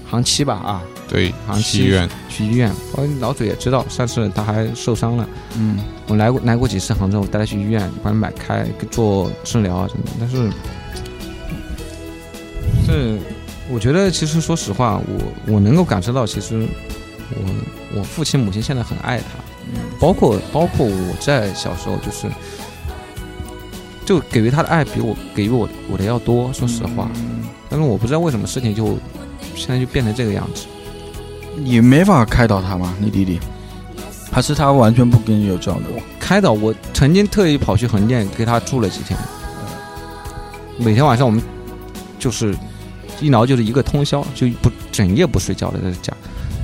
[0.09, 2.09] 航期吧啊，对航七医院。
[2.29, 5.29] 去医院，包括老嘴也知道，上次他还受伤了。
[5.59, 5.79] 嗯。
[6.07, 10.11] 我来过来过几次杭州，我带他去医院帮他买开做治疗啊什么的。
[10.21, 10.51] 但是，
[12.85, 13.19] 是
[13.71, 16.69] 我觉得其实说实话，我我能够感受到，其实
[17.31, 19.25] 我我父亲母亲现在很爱他，
[19.99, 22.29] 包括包括我在小时候就是。
[24.07, 27.11] 就给予他的爱比我给予我我的要多，说实话，
[27.71, 28.99] 但是我不知道为什么事情就
[29.57, 30.67] 现在就变成这个样子。
[31.57, 32.95] 你没法开导他吗？
[33.01, 33.41] 你弟弟，
[34.31, 35.89] 还是他完全不跟你有这样的？
[36.21, 39.19] 开导我曾经特意跑去横店给他住了几天，
[40.77, 41.43] 每天晚上我们
[42.19, 42.55] 就是
[43.23, 46.13] 一聊就是一个通宵，就不整夜不睡觉的在家，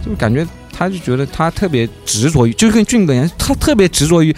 [0.05, 0.46] 就感觉
[0.81, 4.35] 他就觉得他特别执着于，就跟俊哥一样，他特别执着于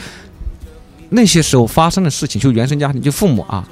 [1.11, 3.65] 那些时候发生的事情，就原生家庭，就父母啊，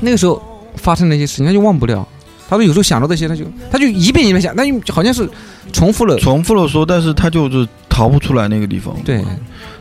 [0.00, 0.42] 那个时候
[0.76, 2.08] 发生的那些事情，他就忘不了。
[2.48, 5.28] 他说有时候想到这些，他就他就一遍一遍想，那就好像是
[5.74, 6.18] 重复了。
[6.18, 8.96] 重复了说，但是他就是逃不出来那个地方。
[9.04, 9.22] 对，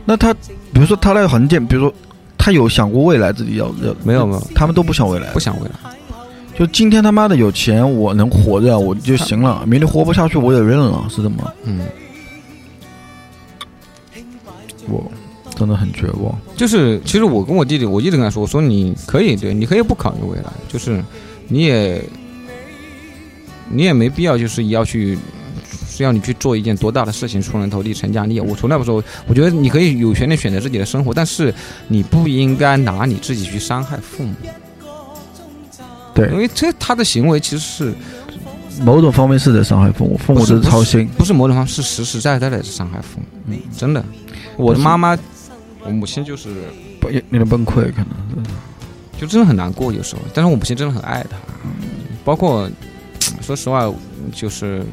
[0.03, 1.93] 那他比如说他那个横店，比如说
[2.37, 5.75] 他有想过未来自己要要没有没有，他们都不想未来不，想未来。
[6.57, 11.53] 就今天他妈的有钱，我能活着我就行了，明天活不下去我也认了，是这么？
[11.63, 11.81] 嗯。
[14.87, 15.11] 我
[15.57, 16.33] 真的很绝望。
[16.55, 21.03] 就是，其实我跟我弟弟，我一直跟他说，我说你可以，对，你可以不考虑未来，就是
[21.47, 22.01] 你也，
[23.69, 25.17] 你也没必要，就是要去
[25.89, 28.41] 是要你去做一件多大的事情出人头地、成家立业。
[28.41, 31.53] 我从来不说，我觉得你可以有权利选择自己的生活，但是
[31.87, 34.35] 你不应该拿你自己去伤害父母。
[36.15, 37.93] 对因为这他的行为其实是
[38.81, 41.07] 某种方面是在伤害父母，父母是的操心。
[41.17, 43.25] 不是某种方式，是实实在在的伤害父母。
[43.47, 44.03] 嗯，真的，
[44.57, 45.15] 我的妈妈，
[45.83, 46.49] 我母亲就是
[46.99, 48.51] 不有点崩溃，可能是。
[49.17, 50.21] 就真的很难过，有时候。
[50.33, 51.37] 但是我母亲真的很爱他，
[52.25, 52.69] 包括
[53.41, 53.89] 说实话，
[54.33, 54.83] 就是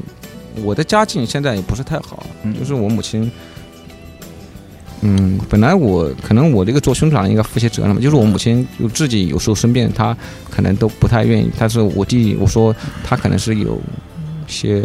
[0.63, 3.29] 我的家境现在也不是太好，嗯就是我母亲，
[5.03, 10.15] 嗯，本来我可能我这个做兄长应该负些责任嘛，就是我母亲就自己有时候生病，她
[10.49, 12.73] 可能都不太愿意，但是我弟我说
[13.03, 13.79] 他可能是有
[14.47, 14.83] 些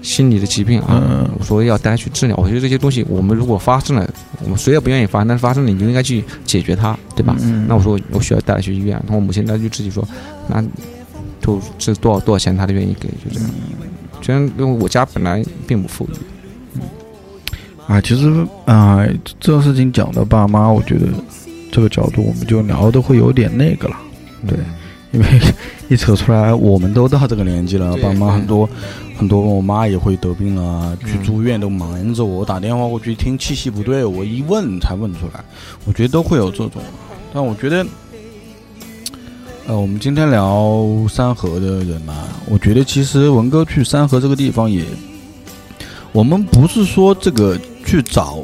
[0.00, 2.36] 心理的疾病啊，嗯我说要带他去治疗。
[2.36, 4.08] 我觉得这些东西我们如果发生了，
[4.44, 7.34] 我们谁也不愿意发生，但是发生了你就应该去解决它，对吧？
[7.40, 10.06] 嗯那我说我需要带他去医院，然后我母亲她就自己说，
[10.46, 10.62] 那
[11.40, 13.50] 就这多少多少钱她都愿意给，就这样。
[14.22, 16.16] 虽然因为我家本来并不富裕，
[17.86, 19.06] 啊，其实啊、
[19.38, 21.06] 这种事情讲到爸妈，我觉得
[21.70, 23.96] 这个角度我们就聊的会有点那个了，
[24.46, 24.58] 对，
[25.12, 25.26] 因为
[25.90, 28.68] 一扯出来，我们都到这个年纪了，爸妈很多
[29.18, 35.44] 很多，我妈也会得病了啊，去嗯住院都瞒着我，我打电话过去听气息不对，我一问才问出来，
[35.84, 36.82] 我觉得都会有这种，
[37.32, 37.84] 但我觉得。
[39.66, 44.84] 呃，我们今天聊三河的人嘛，我觉得其实文哥去三河这个地方也，
[46.12, 48.38] 我们不是说这个去找，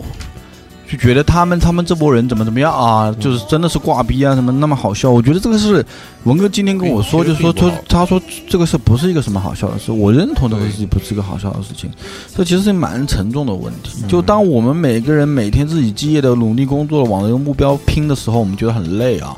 [0.91, 5.85] 就觉得他们他们这波人怎么怎么样啊，就是真的是挂逼啊什么那么好笑，我觉得这个是
[6.25, 11.91] 文哥今天跟我说，就是说说他说这个事不是一个什么好笑的事，我认同这个事情不是一个好笑的事情，
[12.35, 14.01] 这其实是蛮沉重的问题。
[14.03, 14.09] 嗯。
[14.09, 19.37] 就当我们每个人每天自己基业的努力工作，往这个目标拼的时候，我们觉得很累啊。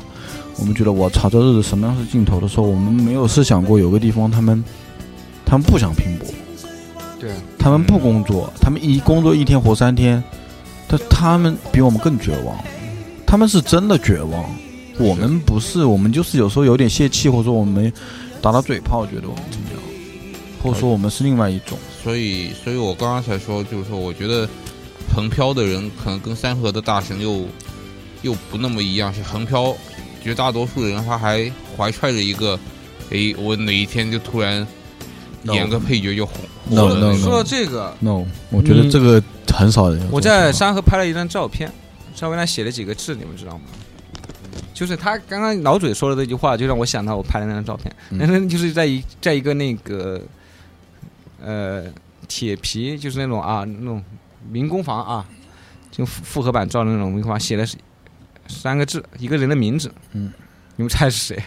[0.57, 4.63] 我们觉得我操，这日子什么样是尽头的时候，我们没有设想过有个地方他们，
[5.43, 6.27] 他们不想拼搏，
[7.19, 7.31] 对，
[7.63, 10.21] 他们不工作，他们一工作一天活三天，
[10.85, 12.61] 但他们比我们更绝望，
[13.25, 14.43] 他们是真的绝望，
[14.99, 17.91] 我们不是，我们就是有时候有点泄气，或者说我们
[18.41, 19.79] 打打嘴炮，觉得我们怎么样，
[20.61, 21.77] 或者说我们是另外一种。
[22.03, 24.45] 所以，所以我刚刚才说，就是说，我觉得
[25.15, 27.45] 横漂的人可能跟三河的大神又
[28.23, 29.73] 又不那么一样，是横漂，
[30.21, 32.59] 绝大多数人他还怀揣着一个，
[33.11, 34.67] 诶，我哪一天就突然
[35.45, 36.37] 演个配角就红
[36.69, 37.17] No，火了。
[37.17, 39.21] 说到这个，no，我觉得这个
[39.53, 40.01] 很少人。
[40.11, 41.71] 我在山河拍了一张照片，
[42.15, 43.63] 上面他写了几个字，你们知道吗？
[44.73, 47.93] 就是他刚刚老嘴说的这句话，就让我想到我拍的那张照片。
[48.09, 50.21] 嗯那张就是在一在一个那个
[51.41, 51.83] 呃
[52.27, 54.03] 铁皮，就是那种啊那种
[54.49, 55.25] 民工房啊，
[55.91, 57.77] 就复复合板照的那种民工房，写的是
[58.47, 59.93] 三个字，一个人的名字。
[60.13, 60.31] 嗯，
[60.75, 61.43] 你们猜是谁？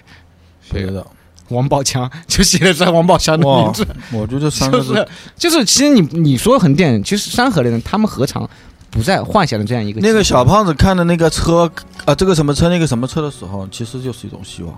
[0.61, 1.05] 谁知道。
[1.49, 3.87] 王宝强，就写的是王宝强的名字。
[4.13, 4.95] 我觉得三个字
[5.37, 8.49] 就是就是，其实你你说很电影，其实山河的人他们何尝
[8.91, 11.71] 不在幻想着这样一个那个小胖子看的那个车
[12.05, 14.75] 啊，这个什么车那个什么车的时候，其实就是一种希望，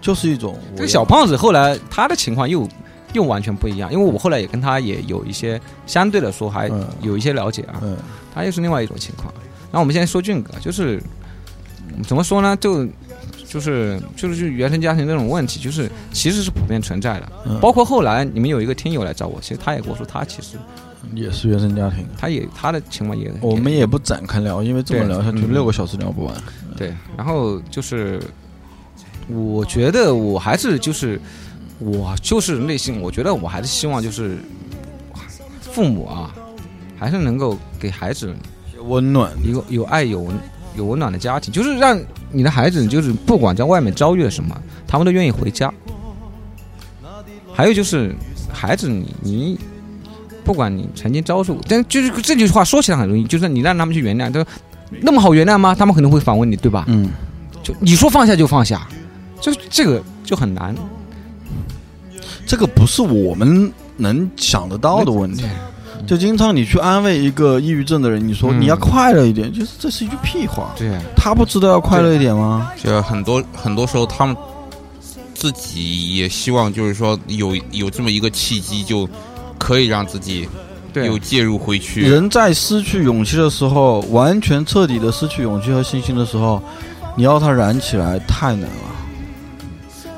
[0.00, 2.66] 就是一种这个小胖子后来他的情况又
[3.12, 7.96] 又完全不一样，因为我后来也跟他也有一些相对来说还嗯有一些了解啊，嗯
[8.34, 9.32] 他又是另外一种情况。
[9.70, 11.02] 然后我们现在说俊哥，就是
[11.88, 12.56] 嗯怎么说呢？
[12.56, 12.86] 就
[13.48, 17.32] 就是就是就原生家庭这种问题，就是其实是普遍存在的。
[17.46, 20.56] 嗯，包括后来你们有一个听友来找我，其实他也跟我说，他其实
[21.14, 22.04] 也是原生家庭。
[22.18, 26.34] 他也他的情况也我们也不展开聊，因为这么聊下去嗯六个小时聊不完。
[26.76, 28.20] 对，然后就是，
[29.28, 31.20] 我觉得我还是就是，
[31.78, 34.36] 我就是内心，我觉得我还是希望就是，
[35.62, 36.34] 父母啊，
[36.98, 38.34] 还是能够给孩子
[38.84, 40.30] 温暖，一个有爱有
[40.76, 41.98] 有温暖的家庭，就是让
[42.32, 44.54] 你的孩子就是不管在外面遭遇了什么，
[44.86, 45.72] 他们都愿意回家。
[47.52, 48.14] 还有就是，
[48.52, 49.58] 孩子你你，
[50.44, 54.44] 不管你曾经遭受，但就是这句话说起来很容易，就是你让他们去原谅，都
[55.00, 55.74] 那么好原谅吗？
[55.74, 56.84] 他们可能会反问你，对吧？
[56.88, 57.08] 嗯，
[57.62, 58.86] 就你说放下就放下，
[59.40, 60.74] 就这个就很难。
[62.46, 65.44] 这个不是我们能想得到的问题。
[66.06, 70.72] 就经常你去安慰一个抑郁症的人，你说嗯你要快乐一点，就是这是一句屁话。
[70.78, 72.70] 对，他不知道要快乐一点吗？
[72.76, 74.36] 就很多很多时候，他们
[75.34, 79.08] 自己也希望，就是说有有这么一个契机，就
[79.58, 80.48] 可以让自己
[80.92, 82.02] 对又介入回去。
[82.02, 86.62] 人在失去勇气的时候，完全彻底的失去勇气和信心的时候，
[87.16, 88.95] 你要他燃起来太难了。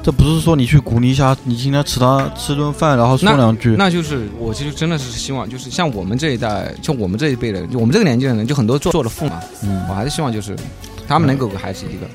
[0.03, 9.84] 这不是说你去鼓励一下，你今天吃他吃顿饭，然后说两句，那就是我其实真的是希望，就是像我们这一代，就我们这一辈的人，就我们这个年纪的人，就很多做做了父母啊，嗯。
[9.88, 10.57] 我，还是希望就是
[11.07, 12.07] 他们能够给孩子一个，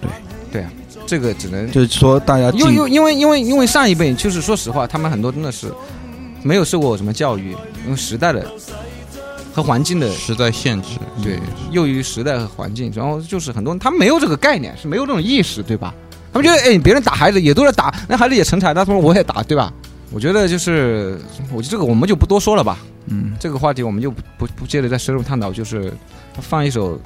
[0.00, 0.10] 对。
[0.52, 0.70] 对啊，
[1.06, 5.72] 这个只能就是说大家因为因为因为因为因为上一辈就是说实话，他们很多真的是
[6.42, 8.46] 没有受过什么教育，因为时代的
[9.52, 10.90] 和环境的时代限制，
[11.22, 11.38] 对，
[11.70, 15.92] 由于时代和环境，然后就是很多人他没有这个概念，是没有这种意识，对吧？
[16.32, 19.72] 他们觉得，哎，别人打孩子也都在打，那孩子也成才，那他说我也打，对吧？
[20.10, 21.20] 我觉得就是，
[21.52, 22.78] 我这个我们就不多说了吧。
[23.06, 25.92] 嗯，这个话题我们就不不不接着再深入探讨，就是
[26.40, 26.98] 放一首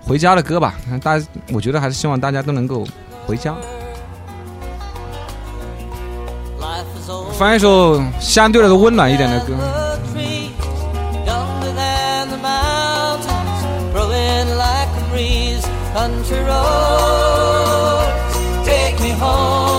[0.00, 0.74] 回家的歌吧。
[1.02, 2.86] 大家，我觉得还是希望大家都能够
[3.26, 3.54] 回家。
[7.32, 9.54] 放一首相对来说温暖一点的歌。
[19.20, 19.69] Home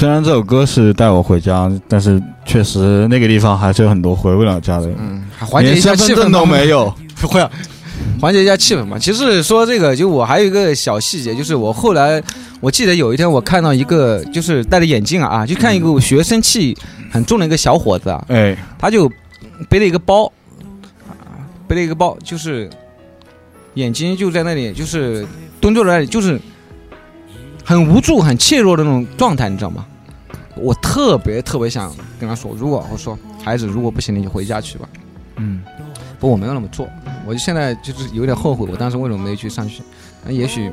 [0.00, 6.90] 虽然这首歌是带我回家，但是确实那个地方还是有很多回不了家的人，嗯，缓解连一下气氛身份证都没有。
[7.20, 7.50] 会啊，
[8.18, 8.98] 缓解一下气氛嘛。
[8.98, 12.22] 其实说这个，就我还有一个小细节，就是我后来
[12.60, 16.74] 我记得有一天我看到一个，就是戴着眼镜啊啊，就看一个学生气
[17.12, 19.06] 很重的一个小伙子啊，哎，他就
[19.68, 20.24] 背了一个包，
[21.10, 21.12] 啊
[21.68, 22.70] 背了一个包，就是
[23.74, 25.26] 眼睛就在那里，就是
[25.60, 26.40] 蹲坐在那里，就是
[27.62, 29.84] 很无助、很怯弱的那种状态，你知道吗？
[30.60, 34.88] 我特别特别想跟他说，如果我说孩子，如果不行，你就回家去吧。
[35.36, 35.62] 嗯，
[36.18, 36.88] 不，我没有那么做，
[37.26, 39.82] 我就现在就是有点后悔，我当时为什么没有去上学？
[40.24, 40.70] 那也许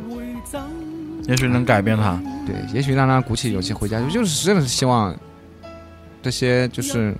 [1.26, 2.22] 也许能改变他。
[2.46, 5.16] 对，也许让他鼓起勇气回家，就是真的是希望
[6.22, 7.16] 这些就是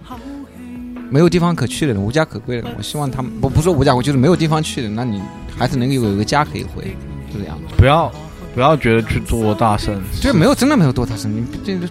[1.10, 5.22] 没有地方可去的人、无家可归的人，我希望他们不不说无家可归，就是没有地方去的，那你
[5.58, 6.96] 还是能够有一个家可以回，
[7.34, 7.58] 就这样。
[7.78, 8.12] 不要
[8.54, 11.88] 不要觉得去做大声，这没有真的没有做大声，你这这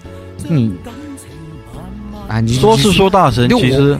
[0.48, 0.74] 你
[2.28, 3.98] 啊，你说是说大神，其实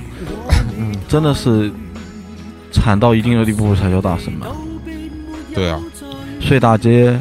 [0.79, 1.71] 嗯，真的是
[2.73, 4.49] 惨到一定的地步才叫大神吧。
[5.55, 5.81] 对啊，
[6.41, 7.19] 睡大街，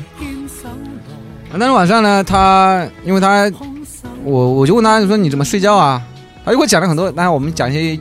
[1.54, 3.50] 那天晚上呢，他因为他
[4.24, 6.02] 我我就问他你说你怎么睡觉啊？
[6.44, 8.00] 他就给我讲了很多，那我们讲一些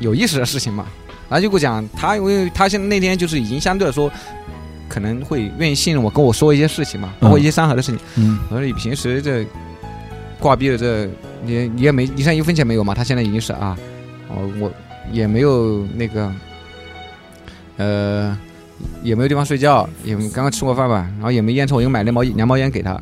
[0.00, 0.84] 有意思的事情嘛。
[1.28, 4.10] 然后就给我讲他，因为他现在那天就是已经相对来说
[4.88, 8.00] 可能会愿意信任我，跟我说一些事情嘛，包括一些山河的事情。
[8.16, 9.44] 嗯，我说你平时这
[10.40, 11.08] 挂逼的这
[11.44, 12.94] 你你也没你现在一分钱没有嘛？
[12.94, 13.76] 他现在已经是啊，
[14.28, 14.70] 哦我
[15.12, 16.32] 也没有那个
[17.76, 18.38] 呃
[19.02, 23.00] 也没有地方睡觉，也刚刚吃过饭吧，然后也没烟抽，我又买了毛两包烟给他，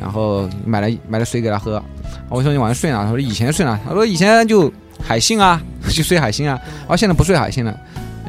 [0.00, 1.82] 然后买了买了水给他喝。
[2.28, 3.04] 我说你晚上睡哪？
[3.04, 3.78] 他说以前睡哪？
[3.86, 7.78] 他说以前就海信啊， 就睡海信啊，然后现在不睡海信了，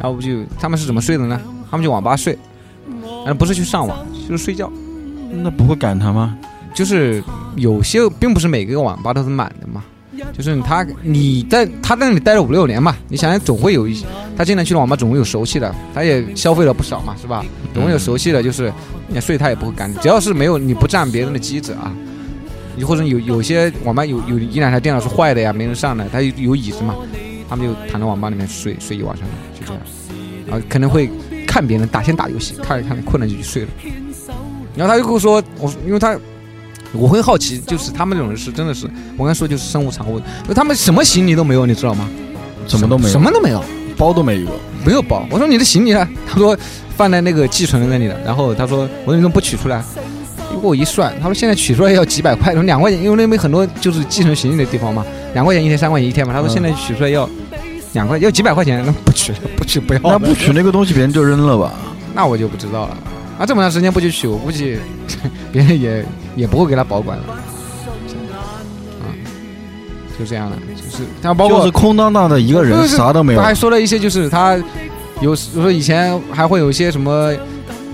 [0.03, 1.39] 要不就他们是怎么睡的呢？
[1.71, 2.37] 他们去网吧睡，
[3.25, 4.71] 但不是去上网，就是睡觉。
[5.31, 6.37] 那不会赶他吗？
[6.73, 7.23] 就是
[7.55, 9.83] 有些并不是每个网吧都是满的嘛，
[10.33, 14.05] 就是他你在他在那里待了五六年嘛，你想想总会有一些
[14.35, 17.45] 他经常去的网吧总会有熟悉的，他也消费了不少嘛，是吧？
[17.73, 18.71] 总会有熟悉的，就是
[19.07, 21.93] 你睡他也不会赶你，只要是没有你不占别人的机子啊，
[22.75, 26.95] 你或者有有些网吧有有一两台电脑是坏的呀，没人上的，他有有椅子嘛，
[27.47, 29.27] 他们就躺在网吧里面睡睡一晚上，
[29.59, 29.81] 就这样，
[30.47, 31.09] 然后可能会
[31.47, 33.69] 看别人打先打游戏，看着看着困了就去睡了。
[34.75, 36.17] 然后他就跟我说，我说因为他
[36.93, 38.85] 我会好奇，就是他们这种人是真的是，
[39.17, 42.07] 我刚才说就是身无长物，就他们什么行李都没有，你知道吗？
[42.67, 43.63] 什么都没有，什么都没有，
[43.97, 44.47] 包都没有。
[44.85, 45.25] 没有包。
[45.29, 46.07] 我说你的行李呢？
[46.29, 46.57] 他说
[46.95, 48.15] 放在那个寄存那里了。
[48.25, 49.81] 然后他说我说你怎么不取出来？
[50.51, 56.33] 结果我一算，他说现在取出来要几百块，说两块钱，因为那边很多就是寄存行李的地方嘛，两块钱一天，三块钱一天嘛。
[56.33, 57.27] 他说现在取出来要
[57.93, 59.99] 两块，要几百块钱，那不取，不取不要。
[60.03, 61.73] 那不取那个东西，别人就扔了吧？
[62.13, 62.97] 那我就不知道了。
[63.39, 64.77] 啊，这么长时间不去取，我估计
[65.51, 66.05] 别人也
[66.35, 67.23] 也不会给他保管了。
[69.01, 69.09] 啊，
[70.17, 73.45] 就这样的，就是他包括就是空荡荡的一个人，就是啥都没有他。
[73.45, 74.57] 还说了一些，就是他
[75.21, 77.33] 有时说以前还会有一些什么，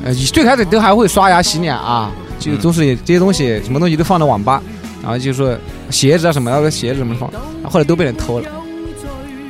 [0.04, 4.62] 呃，最开始都还会刷牙洗脸啊，就都是这些东西，什么东西都放到网吧，
[5.02, 5.58] 然后就说
[5.90, 8.46] 鞋子啊什么，那个鞋子怎么放，然后后来都被人偷了。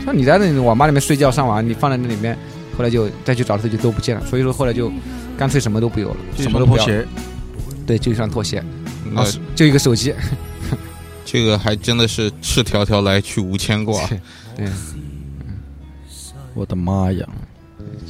[0.05, 2.37] 像你在那种网吧里面睡觉上网，你放在那里面，
[2.77, 4.23] 后来就再去找他就都不见了。
[4.25, 4.91] 所以说后来就
[5.39, 7.05] 干脆什么都不有了，什么都不要了。
[7.87, 8.61] 对，就一双拖鞋，
[9.15, 9.23] 啊，
[9.55, 10.13] 就一个手机。
[11.23, 14.05] 这个还真的是赤条条来去无牵挂。
[14.57, 14.67] 对，
[16.53, 17.25] 我的妈呀，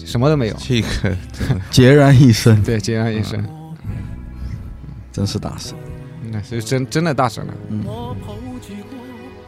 [0.04, 0.56] 什么都没有。
[0.58, 0.88] 这个
[1.72, 3.48] 孑然一身，对，孑然一身。
[5.12, 5.76] 真是大神。
[6.32, 7.54] 那是真真的大神了。
[7.70, 7.86] 嗯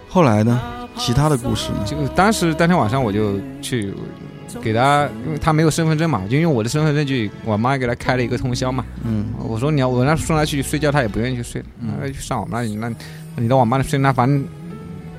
[0.07, 0.61] 后来呢？
[0.97, 1.83] 其他的故事呢？
[1.85, 3.91] 就当时当天晚上我就去
[4.61, 8.85] 给他，因为他没有身份证嘛，就用我的身份证去，我妈给他开了一个通宵嘛。
[9.03, 12.95] 嗯，我说你要我让送他去睡觉，他也不愿意去睡，那去上网吧，那那
[13.37, 14.43] 你到网吧里睡，那反正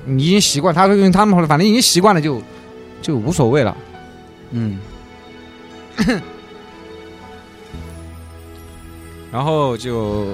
[0.05, 2.41] 你已经习惯，他说他们反正已经习惯了就，
[3.01, 3.75] 就无所谓了。
[4.51, 4.79] 嗯，
[9.31, 10.27] 然后就，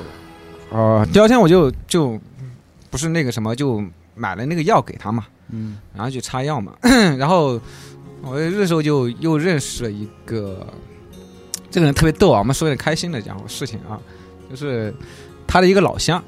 [0.71, 2.19] 呃，第二天我就就
[2.89, 3.81] 不是那个什么，就
[4.15, 6.73] 买了那个药给他嘛，嗯，然后去擦药嘛，
[7.17, 7.57] 然后
[8.21, 10.65] 我那时候就又认识了一个，
[11.71, 13.99] 这个人特别逗啊，我们说点开心的讲事情啊，
[14.49, 14.93] 就是
[15.47, 16.23] 他的一个老乡，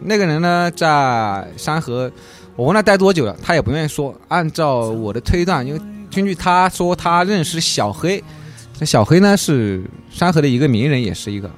[0.00, 2.10] 那个人呢在山河，
[2.56, 4.14] 我问他待多久了，他也不愿意说。
[4.28, 5.80] 按照我的推断，因为
[6.12, 8.22] 根据他说他认识小黑，
[8.78, 11.50] 这小黑呢是山河的一个名人，也是一个。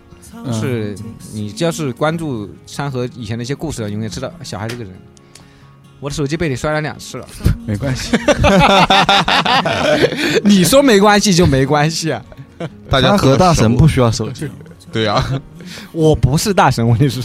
[0.48, 0.94] 嗯是
[1.32, 4.92] 你只要是关注山河以前的一些故事的，永远知道小孩这个人。
[6.00, 7.26] 我的手机被你摔了两次了，
[7.66, 8.16] 没关系。
[10.44, 12.22] 你说没关系就没关系啊！
[12.90, 14.48] 大家和大神不不需要手机。
[14.92, 15.24] 对啊，
[15.92, 17.22] 我不是大神，问题是。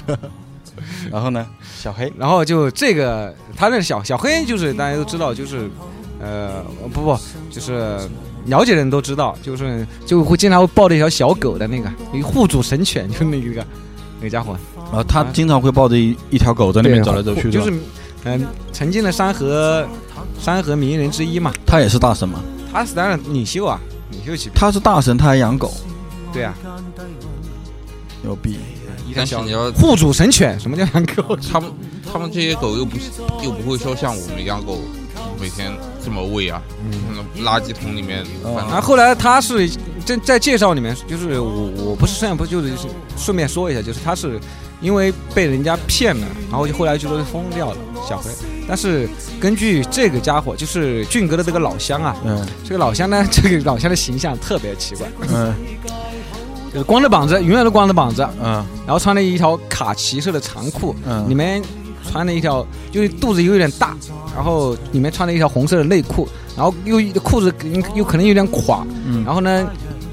[1.12, 1.46] 然后呢？
[1.78, 5.70] 小黑，然后就这个，他认识小小黑，就是大家都知道，就是
[6.22, 6.64] 呃
[6.94, 7.18] 不不，
[7.50, 7.98] 就是
[8.46, 13.66] 了解的人都知道，就是就会经常会抱着一条小狗的那个一个护主神犬，就那个
[14.20, 17.74] 那个家伙，然后他经常会抱着一一条狗在那边走来走去，就是
[18.24, 19.88] 吧嗯、曾经的山河
[20.40, 22.40] 山河名人之一嘛，他也是大神嘛。
[22.72, 23.80] 他是当然领袖啊，
[24.12, 25.74] 领袖级别，他是大神，他还养狗，
[26.32, 26.54] 对啊，
[28.22, 28.58] 牛逼。
[29.08, 31.36] 一条小但是你要护主神犬，什么叫养狗？
[31.52, 31.70] 他们
[32.14, 33.12] 他们这些狗又不是
[33.44, 34.80] 又不会说像我们养狗
[35.38, 35.70] 每天
[36.02, 38.24] 这么喂啊，嗯，垃圾桶里面。
[38.44, 38.54] 哦。
[38.56, 39.70] 反正然后后来他是
[40.06, 42.72] 在在介绍里面，就是我我不是顺便不就是
[43.18, 44.40] 顺便说一下，就是他是
[44.82, 47.78] 因为被人家骗了，然后就后来就都是疯掉了
[48.08, 48.30] 小黑。
[48.68, 49.08] 但是
[49.40, 52.46] 根据这个家伙，就是俊哥的这个老乡啊，嗯。
[52.64, 55.54] 这个老乡呢， 这个老乡的形象特别奇怪，嗯。
[56.74, 58.66] 就 是光着膀子，永远都光着膀子，嗯。
[58.86, 61.62] 然后穿了一条卡其色的长裤，嗯，里面
[62.10, 63.96] 穿了一条，就是肚子有点大，
[64.36, 67.54] 然后里面穿了一条红色的内裤，然后又裤子
[67.94, 69.24] 又可能有点垮，嗯。
[69.26, 69.68] 然后呢，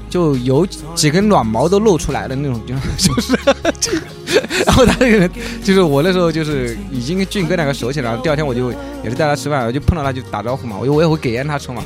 [0.09, 0.65] 就有
[0.95, 2.75] 几根软毛都露出来的那种，就
[3.21, 3.37] 是
[3.79, 3.99] 就是，
[4.65, 5.29] 然后他这个人
[5.63, 8.71] 就是我那时候就是已经跟俊哥两个熟起来了，第二天我就
[9.03, 11.83] 也是带他吃饭，我就碰到他就打招呼嘛，我我也会给烟他抽嘛，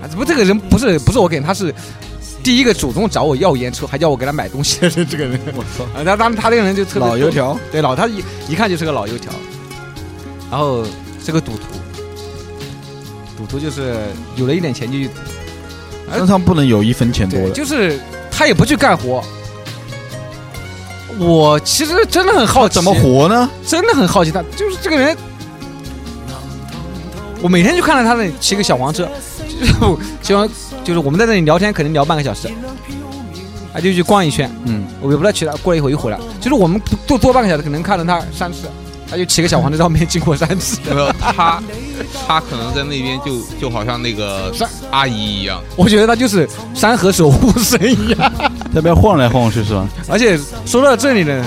[0.00, 1.74] 啊，不这个人不是不是我给他是。
[2.44, 9.32] 第一个主动找我要烟抽，还叫我给他买东西的这个人，我操，啊，他他这个人就特别老油条， 对，老他一一看就是个老油条，
[10.48, 10.84] 然后
[11.20, 11.62] 是个赌徒，
[13.36, 13.96] 赌徒就是
[14.36, 14.96] 有了一点钱就
[16.14, 17.54] 身上不能有一分钱多对，的。
[17.54, 18.00] 就是
[18.30, 19.22] 他也不去干活。
[21.18, 22.92] 我其实真的很好奇，怎么？
[22.94, 23.48] 活呢？
[23.66, 25.16] 真的很好奇他，就是这个人。
[27.42, 29.08] 我每天就看到他那里骑个小黄车，
[29.60, 30.48] 就是我喜欢，
[30.84, 32.56] 就是我们在那里聊天，可能聊半个小时，然
[33.74, 36.18] 他就去逛一圈，嗯，我也不知道骑了，过了一会儿又回来。
[36.40, 38.68] 就是我们坐坐半个小时，可能看到他三次，
[39.08, 40.78] 他就骑个小黄车照面经过三次。
[40.88, 41.62] 没有他，
[42.26, 44.52] 他可能在那边就就好像那个
[44.90, 48.32] 阿姨一样，我觉得他就是山河守护神一样。
[48.72, 49.88] 那边晃来晃去是吧？
[50.08, 51.44] 而且说到这里呢，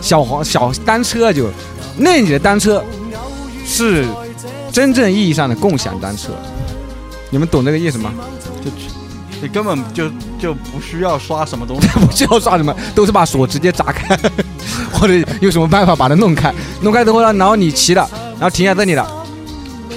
[0.00, 1.48] 小黄小单车就
[1.96, 2.84] 那里的单车
[3.64, 4.04] 是
[4.70, 6.32] 真正意义上的共享单车，
[7.30, 8.12] 你们懂这个意思吗？
[9.42, 10.08] 你根本就
[10.38, 14.18] 就不需要刷什么东西， 不需要刷什么，都是把锁直接砸开，
[14.92, 16.52] 或者用什么办法把它弄开。
[16.82, 18.08] 弄开之后呢，然后你骑了，
[18.38, 19.02] 然后停在这里了，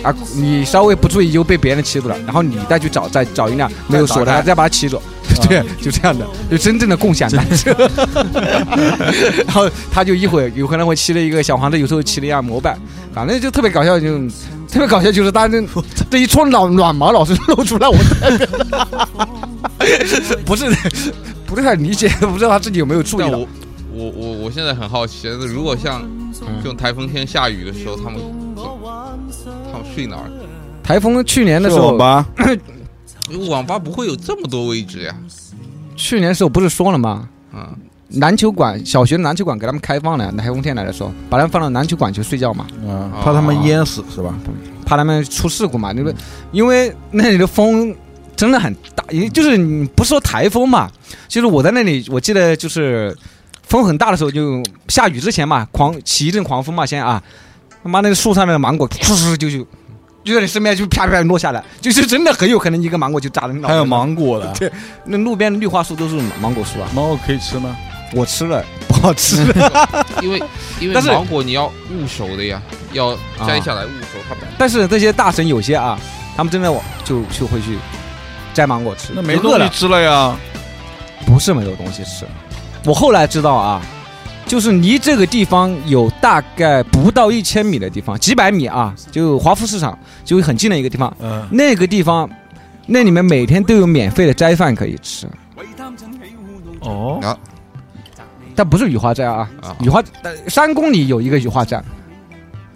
[0.04, 5.02] 啊，你稍微不注意就被别人骑走了，然后你再去找再找一辆没有锁的，再把它骑走。
[5.48, 7.72] 对， 就这样的，就真正的共享单车。
[9.46, 12.78] 然后他就一会儿有可能会骑了一个小黄车，有时候骑了一辆摩拜，
[13.14, 14.20] 反正就特别搞笑，就
[14.72, 15.62] 特别搞笑，就是他这
[16.10, 17.96] 这一撮老软毛老是露出来，我
[20.46, 20.66] 不是
[21.46, 23.48] 不太理解，不知道他自己有没有注意到我。
[23.92, 26.08] 我我我现在很好奇，如果像
[26.62, 28.20] 这种台风天下雨的时候，他们
[29.72, 30.30] 他们睡哪儿？
[30.84, 32.26] 台风去年的时候，网吧，
[33.50, 35.16] 网吧不会有这么多位置呀。
[35.96, 37.28] 去年的时候不是说了吗？
[37.52, 37.76] 啊，
[38.16, 44.34] 篮球馆小学的篮球馆给他们开放了，台风天来的时候，把他们放到篮球馆去睡觉嘛，嗯，怕他们淹死是吧？
[44.86, 45.94] 怕他们出事故嘛。
[45.94, 46.16] 因为
[46.52, 47.96] 因为那里的风
[48.36, 50.90] 真的很大，也就是你不是说台风嘛，
[51.28, 53.16] 就是我在那里，我记得就是
[53.64, 57.22] 风很大的时候，就下雨之前嘛，狂起一阵狂风嘛，先啊，
[57.84, 59.64] 他妈那个树上面的芒果，噗就就
[60.24, 63.74] 就在你身边就啪啪落下来，就是真的很有可能一个芒果就砸了你脑袋。
[63.76, 64.72] 还有芒果的，对，
[65.06, 67.78] 那路边的绿化树都是芒果树啊，芒果可以吃吗？
[68.14, 69.38] 我吃了不好吃。
[70.22, 70.42] 因为
[70.80, 72.62] 因为但是芒果你要捂熟的呀，
[72.94, 73.16] 要
[73.46, 76.00] 摘下来捂熟，它但是这些大神有些啊，
[76.36, 76.72] 他们真的
[77.04, 77.78] 就就会去
[78.54, 80.36] 摘芒果吃，那没东西吃了呀。
[81.26, 82.26] 不是没有东西吃。
[82.86, 83.82] 我后来知道啊，
[84.48, 91.14] 就是离这个地方有大概不到一千米的地方，几百米啊，就华富市场就很近的一个地方。
[91.20, 92.28] 嗯，那个地方，
[92.86, 95.28] 那里面每天都有免费的斋饭可以吃，
[96.80, 97.20] 哦，
[98.60, 101.82] 但不是雨花斋啊，啊雨花呃三公里有一个雨花斋，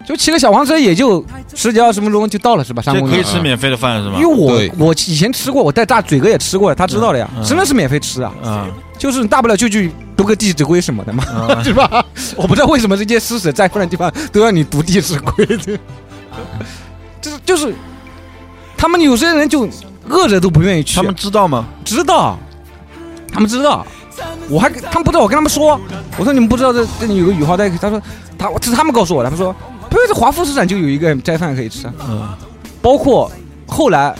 [0.06, 1.22] 就骑个小黄车也就
[1.54, 2.80] 十几二十分钟就到了，是吧？
[2.80, 3.12] 三这公里。
[3.12, 4.34] 可以吃免费的饭是吧因为？
[4.34, 12.02] 我对我以前吃过，我带大嘴哥也吃过，他知道的呀，真的是免费吃啊，嗯就是大不了就去读个弟子规什么的嘛，嗯， 是吧？
[12.34, 15.78] 我不知道为什么这些施舍在困的地方都要你读弟子规的，
[17.20, 17.74] 就是就是，
[18.74, 19.68] 他们有些人就
[20.08, 21.66] 饿着都不愿意去，他们知道吗？
[21.84, 22.38] 知道，
[23.30, 23.86] 他们知道，
[24.48, 25.80] 我还他们不知道，我跟他们说，
[26.18, 28.00] 我说你们不知道这这里有个雨花带，他说
[28.38, 29.54] 他这是他们告诉我的，他说
[29.90, 32.28] 不是这华富市场就有一个斋饭可以吃啊，嗯，
[32.82, 33.30] 包括
[33.66, 34.14] 后来，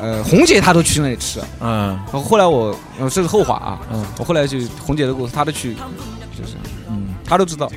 [0.00, 1.88] 呃，红姐她都去那里吃，嗯。
[2.10, 4.04] 然后后来我呃这是后话啊，嗯。
[4.18, 6.54] 我后来就红姐的故事，她都去，就是
[6.88, 7.70] 嗯，她都知道，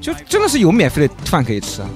[0.00, 1.88] 就真的是有免费的饭可以吃啊。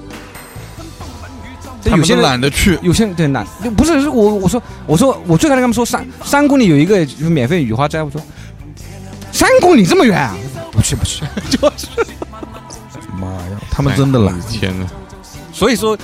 [1.84, 2.78] 他有些人懒得去。
[2.82, 8.20] 有些人对懒，就不是是我我说我说我最开始跟他们说三三公里有一个就是免费雨花斋，我说
[9.32, 10.36] 三公里这么远啊，
[10.72, 11.86] 不去不去， 就是
[13.18, 14.86] 妈呀，他们真的懒，天呐！
[15.52, 15.96] 所以说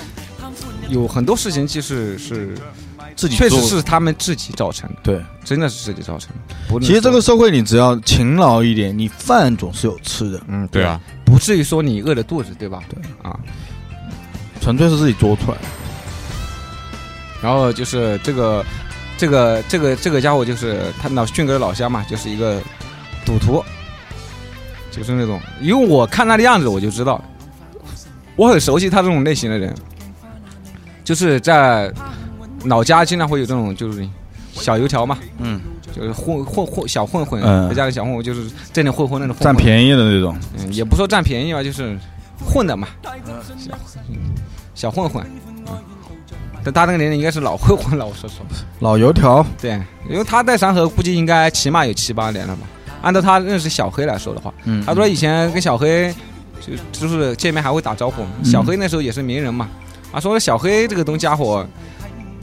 [0.88, 2.56] 有很多事情其实是
[3.16, 5.22] 自己确实是他们自己造成的，对。
[5.44, 6.54] 真的是自己造成的。
[6.66, 12.82] 不其实这个社会，你只要勤劳一点，你饭总是有吃的，嗯对啊，不至于说你饿着肚子，对吧？
[12.88, 13.38] 对啊，
[14.64, 15.64] 纯粹是自己做出来的。
[17.42, 18.64] 然后就是这个
[19.18, 22.58] 这个这个这个家伙就是他老迅哥的老乡嘛，就是一个
[23.26, 23.62] 赌徒，
[24.90, 27.22] 就是那种，因为我看他的样子我就知道，
[28.34, 29.74] 我很熟悉他这种类型的人，
[31.04, 31.92] 就是在
[32.64, 34.08] 老家经常会有这种就是
[34.54, 35.60] 小油条嘛，嗯，
[35.94, 40.34] 就是混混混小混混，嗯在家里小混混就是这里混混那种混混，占便宜的那种。
[40.56, 41.94] 嗯，也不说占便宜吧，就是
[42.44, 42.88] 混的嘛，
[43.56, 43.70] 小
[44.74, 45.64] 小混混，嗯，
[46.62, 48.44] 但他那个年龄应该是老混混了，我说实话。
[48.80, 52.62] 老油条，对，因为他在山河估计应该起码有七八年了吧。
[53.02, 56.14] 按照他认识小黑来说的话，嗯他说以前跟小黑
[56.60, 59.68] 就就是见面还会打招呼小黑那时候也是名人嘛，
[60.10, 61.66] 啊，说小黑这个东家伙，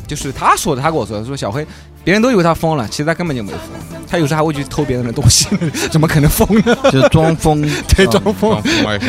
[0.06, 1.66] 就是他说的，他跟我说的，说小黑
[2.04, 3.62] 别人都以为他疯了，其实他根本就没疯，
[4.08, 5.48] 他有时候还会去偷别人的东西，
[5.92, 6.76] 怎么可能疯呢？
[6.92, 7.62] 就是装疯，
[7.96, 8.62] 对，装疯。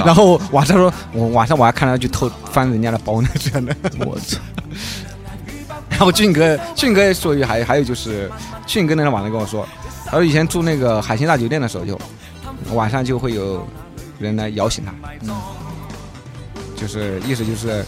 [0.05, 3.75] 然后晚上说，我晚上我还看他去偷翻人家的包呢，这样的。
[4.01, 4.39] 我操，
[5.91, 8.31] 然后俊哥，俊哥说一句，还还有就是，
[8.67, 9.67] 俊哥那天晚上跟我说，
[10.07, 11.99] 他说以前住那个海星大酒店的时候就，
[12.75, 13.67] 晚上就会有
[14.19, 14.93] 人来摇醒他，
[15.23, 15.35] 嗯
[16.77, 17.85] 就是意思就是，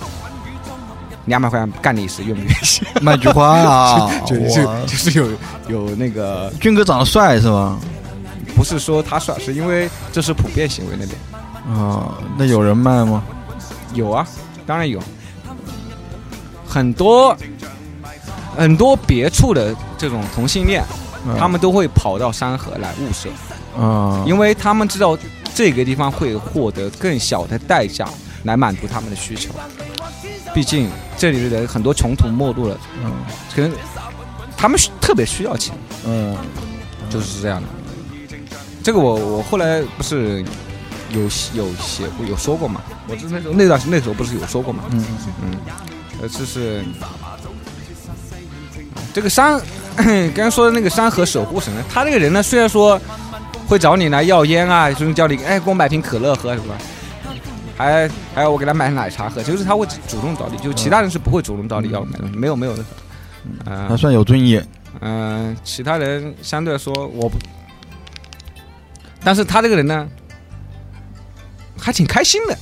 [1.26, 2.54] 两百块钱干你一次，愿不愿意？
[3.00, 5.28] 卖菊花啊 就就就是有
[5.68, 7.78] 有那个，俊哥长得帅是吗？
[8.54, 13.22] 不是说他帅，是因为这是普遍行为那边啊，那有人卖吗？
[13.94, 14.26] 有啊，
[14.66, 15.00] 当然有，
[16.66, 17.36] 很多
[18.56, 20.84] 很多别处的这种同性恋，
[21.26, 23.28] 嗯他们都会跑到山河来物色，
[23.82, 25.16] 啊，因为他们知道
[25.54, 28.06] 这个地方会获得更小的代价
[28.44, 29.50] 来满足他们的需求。
[30.54, 33.12] 毕竟这里的人很多穷途末路了，嗯
[33.54, 33.70] 可能
[34.56, 35.76] 他们需特别需要钱，
[36.06, 36.36] 嗯
[37.10, 37.68] 就是这样的。
[38.82, 40.44] 这个我我后来不是
[41.10, 41.22] 有
[41.54, 42.80] 有写过有说过嘛？
[43.08, 44.84] 我这那时候那段那时候不是有说过嘛？
[44.90, 45.04] 嗯
[45.42, 45.58] 嗯，
[46.22, 46.82] 呃，就是
[49.12, 49.60] 这个山，
[49.96, 53.00] 刚刚说的那个山河守护神呢，他这个人呢，虽然说
[53.66, 56.74] 会找你来要烟啊，就是叫你哎给我买瓶可乐喝是吧？
[57.76, 62.84] 还还要我给他买奶茶喝，就是他会主动找你，就其他人是不会主动找你要买东西，没有没有的。
[63.66, 64.66] 嗯、还算有尊严。
[65.00, 67.36] 嗯、其他人相对来说我不，
[69.22, 70.08] 但是他这个人呢，
[71.76, 72.56] 还挺开心的。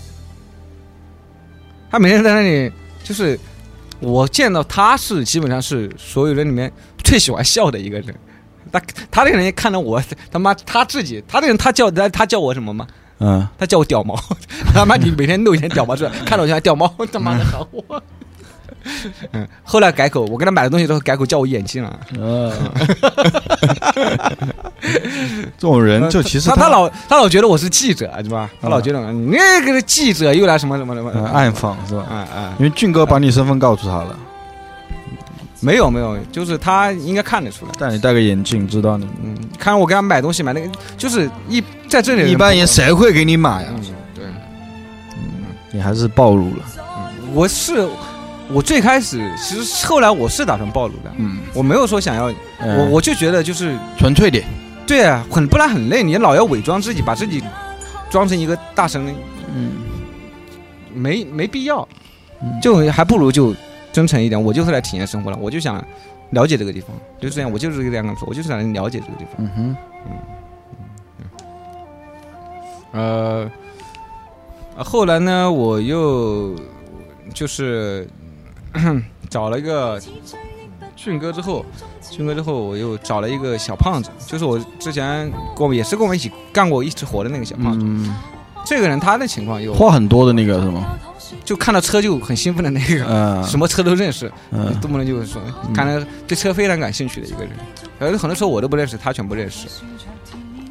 [1.90, 2.72] 他每天在那里，
[3.04, 3.38] 就是
[4.00, 6.72] 我见到他是基本上是所有人里面
[7.04, 8.14] 最喜欢笑的一个人。
[8.72, 8.80] 他
[9.10, 12.86] 他这个人一看到我，他妈他自己，他这个人他叫他他叫我什么吗？
[13.22, 14.18] 嗯，他叫我屌毛，
[14.74, 18.02] 他妈你每天弄一点屌毛出来， 看到我就屌毛， 他妈的好我。
[19.30, 22.00] 嗯，后来改口，我给他买的东西都改口叫我眼镜了。
[22.18, 22.52] 呃，
[25.56, 28.50] 这种人就其实他他老他老觉得我是记者，是吧？
[28.60, 32.02] 他老觉得你那个记者又来什么什么什么呃暗访是吧？
[32.10, 34.16] 啊啊，因为俊哥把你身份告诉他了，
[35.62, 37.72] 没有没有，就是他应该看得出来。
[37.78, 39.06] 但你戴个眼镜，知道你。
[39.22, 40.68] 嗯，看我给他买东西买那个，
[40.98, 43.72] 就是一在这里一般人谁会给你买啊？
[43.76, 44.24] 嗯对，
[45.70, 46.64] 你还是暴露了。
[47.32, 47.88] 我是
[48.50, 52.24] 我最开始其实后来我是打算暴露的，嗯，我没有说想要，
[52.60, 54.44] 我我就觉得就是纯粹点。
[54.84, 57.40] 对啊，很不然很累，你老要伪装自己，把自己
[58.10, 59.14] 装成一个大神，
[59.54, 59.70] 嗯，
[60.92, 61.88] 没没必要
[62.42, 63.54] 嗯，就还不如就
[63.92, 64.42] 真诚一点。
[64.42, 65.84] 我就是来体验生活了，我就想
[66.30, 66.90] 了解这个地方，
[67.20, 67.52] 就是这样。
[67.52, 69.34] 我就是这样跟他说，我就是想了解这个地方。
[69.38, 69.76] 嗯哼，
[72.92, 73.50] 呃，
[74.76, 76.54] 啊后来呢，我又
[77.34, 78.08] 就是
[79.28, 80.00] 找了一个
[80.96, 81.64] 俊哥之后，
[82.10, 87.84] 俊哥之后，我又找了一个小胖子，就是我之前跟我也是跟我们一起干过一次活的那个小胖子。
[87.86, 88.14] 嗯，
[88.64, 90.98] 这个人他的情况又话很多的那个是吗？
[91.44, 94.72] 就看到车就很兴奋的那个，嗯，什么车都认识，嗯。
[94.80, 95.42] 动不动就是说，
[95.74, 97.50] 看来对车非常感兴趣的一个人。
[97.98, 99.68] 然后很多时候我都不认识，他全部认识。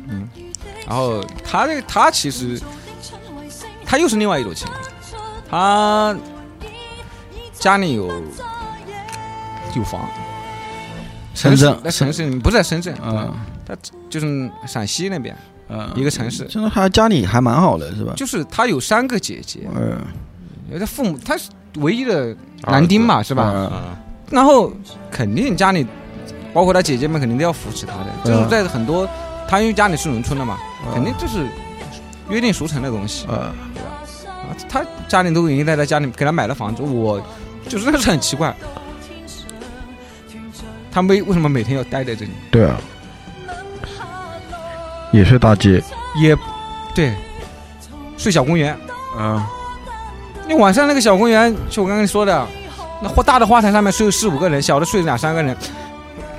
[0.10, 0.28] 嗯，
[0.88, 2.60] 然后他这个他其实
[3.86, 4.80] 他又是另外一种情况，
[5.50, 6.18] 他
[7.54, 8.08] 家里有
[9.76, 10.10] 有房，
[11.34, 11.78] 深圳。
[11.84, 13.34] 在城市不是在深圳，嗯。
[14.10, 15.34] 就是陕西那边
[15.70, 18.12] 嗯，一个城市，现在他家里还蛮好的是吧？
[18.18, 19.98] 就是他有三个姐姐，嗯，
[20.72, 21.50] 因为他父母他是
[21.80, 22.34] 唯一的
[22.64, 23.70] 男丁嘛，是吧？
[24.30, 24.72] 然后
[25.12, 25.86] 肯定家里，
[26.54, 29.08] 包括他姐姐们肯定都要扶持他的，嗯就是在很多
[29.50, 31.46] 他因为家里是农村的嘛，嗯肯定就是
[32.30, 33.54] 约定俗成的东西呃，啊。
[34.70, 37.22] 他家里都已经在他家里给他买了房子，我
[37.68, 38.56] 就是很奇怪，
[40.90, 42.32] 他为为什么每天要待在这里？
[42.50, 42.78] 对啊，
[45.12, 45.84] 也是大街。
[46.16, 46.34] 也
[46.96, 47.14] 对，
[48.18, 48.78] 睡小公园。
[49.20, 49.44] 嗯
[50.52, 52.46] 你晚上那个小公园，就我刚刚说的，
[53.02, 55.56] 那花大的花坛上面睡四五个人，小的睡两三个人，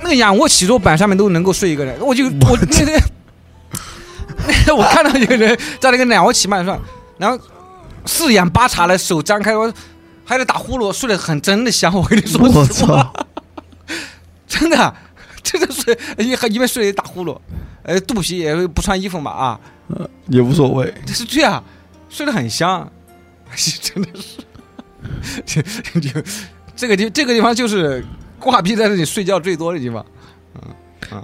[0.03, 2.87] 那个仰卧起坐板上面都能够睡一个人，我就 我那天，
[4.47, 6.79] 那个我看到一个人在那个仰卧起板上，
[7.17, 7.43] 然后
[8.05, 9.73] 四仰八叉的手张开，我
[10.27, 13.13] 还得打呼噜，睡得很真的香，我跟你说我实话，操，
[14.47, 14.95] 真的，
[15.43, 17.39] 真的睡一一边睡一边打呼噜，
[17.83, 19.61] 呃，肚皮也不穿衣服嘛啊，
[20.29, 20.93] 也无所谓。
[21.07, 21.65] 这是对啊，
[22.11, 22.87] 睡得很香，
[23.83, 24.09] 真的
[25.47, 25.63] 是，
[25.95, 26.23] 就 就
[26.75, 28.05] 这个地这个地方就是
[28.39, 30.05] 挂逼在这里睡觉最多的地方。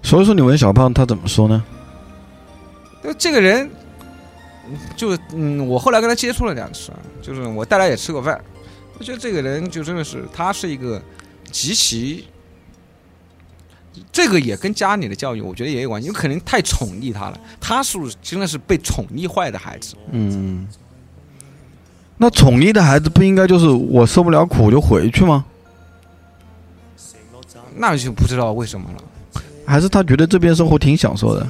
[0.02, 1.64] 所以说，你问小胖他怎么说呢？
[3.02, 3.70] 就这个人，
[4.96, 6.92] 就嗯，我后来跟他接触了两次，
[7.22, 8.38] 就是我带来也吃过饭，
[8.98, 11.00] 我觉得这个人就真的是他是一个
[11.50, 12.26] 极其。
[14.12, 17.40] 这个也跟家里的教育，我觉得也有关系，有可能太宠溺他了。
[17.60, 19.96] 他是不是真的是被宠溺坏的孩子？
[20.12, 20.68] 嗯，
[22.18, 25.44] 那宠溺的孩子不应该就是我受不了苦就回去吗？
[27.76, 29.42] 那就不知道为什么了。
[29.64, 31.46] 还是他觉得这边生活挺享受的？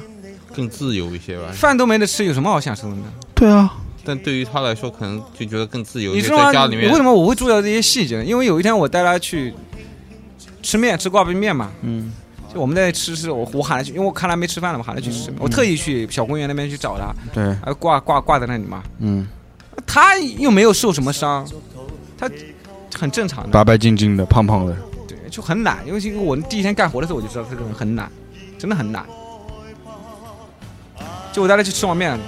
[0.53, 1.49] 更自由一些吧。
[1.53, 3.03] 饭都没得吃，有什么好享受的呢？
[3.33, 3.73] 对啊，
[4.03, 6.67] 但对于他来说，可能就觉得更自由，你知道吗？
[6.67, 8.25] 为什么我会注意到这些细节呢？
[8.25, 9.53] 因为有一天我带他去
[10.61, 11.71] 吃面，吃挂壁面嘛。
[11.81, 12.11] 嗯
[12.53, 15.39] 就我们在吃吃，我我喊他去，因为我看他没吃饭了，嘛喊他去吃面。
[15.39, 18.83] 我特意去小公园那边去找他，对，还挂挂挂在那里嘛。
[18.97, 19.27] 嗯，
[19.91, 21.43] 他又没有受什么伤，
[22.15, 22.29] 他
[22.95, 25.79] 很正常的，白白净净的，胖胖的，对，就很懒。
[25.87, 28.11] 因为我第一天干活的时候我就知道他这个人很懒，
[28.59, 29.03] 真的很懒。
[31.33, 32.19] 就我带他去吃碗面，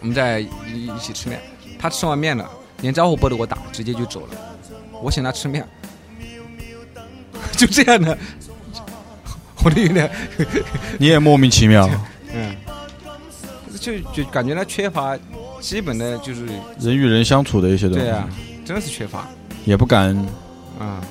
[0.00, 1.40] 我们在一一起吃面，
[1.78, 2.46] 他吃完面了，
[2.82, 4.34] 连招呼不得我打，直接就走了。
[5.02, 5.66] 我请他吃面，
[7.56, 8.16] 就这样的，
[9.64, 10.10] 我都有点
[10.98, 11.88] 你也莫名其妙，
[12.32, 12.54] 嗯，
[13.80, 15.16] 就就感觉他缺乏
[15.66, 16.46] 基本的就是
[16.78, 18.28] 人与人相处的一些东西，对啊，
[18.64, 19.26] 真的是缺乏。
[19.64, 20.16] 也不敢，
[20.78, 21.02] 啊、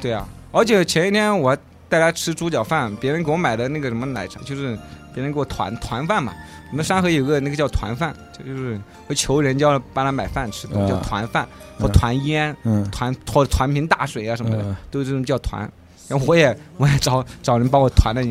[0.00, 1.58] 对啊，而且前一天我还
[1.88, 4.78] 带他吃猪脚饭，别人给我买的那个什么奶茶，就是
[5.12, 6.32] 别人给我团团饭嘛。
[6.70, 10.88] 我们山河有个那个叫团饭，就就是会求人家帮他买饭吃的，啊。
[10.88, 11.44] 叫团饭
[11.80, 12.88] 或嗯团烟、嗯。
[12.92, 15.68] 团或团瓶大水啊什么的，嗯都是这种叫团。
[16.06, 18.22] 然后我也我也找找人帮我团了，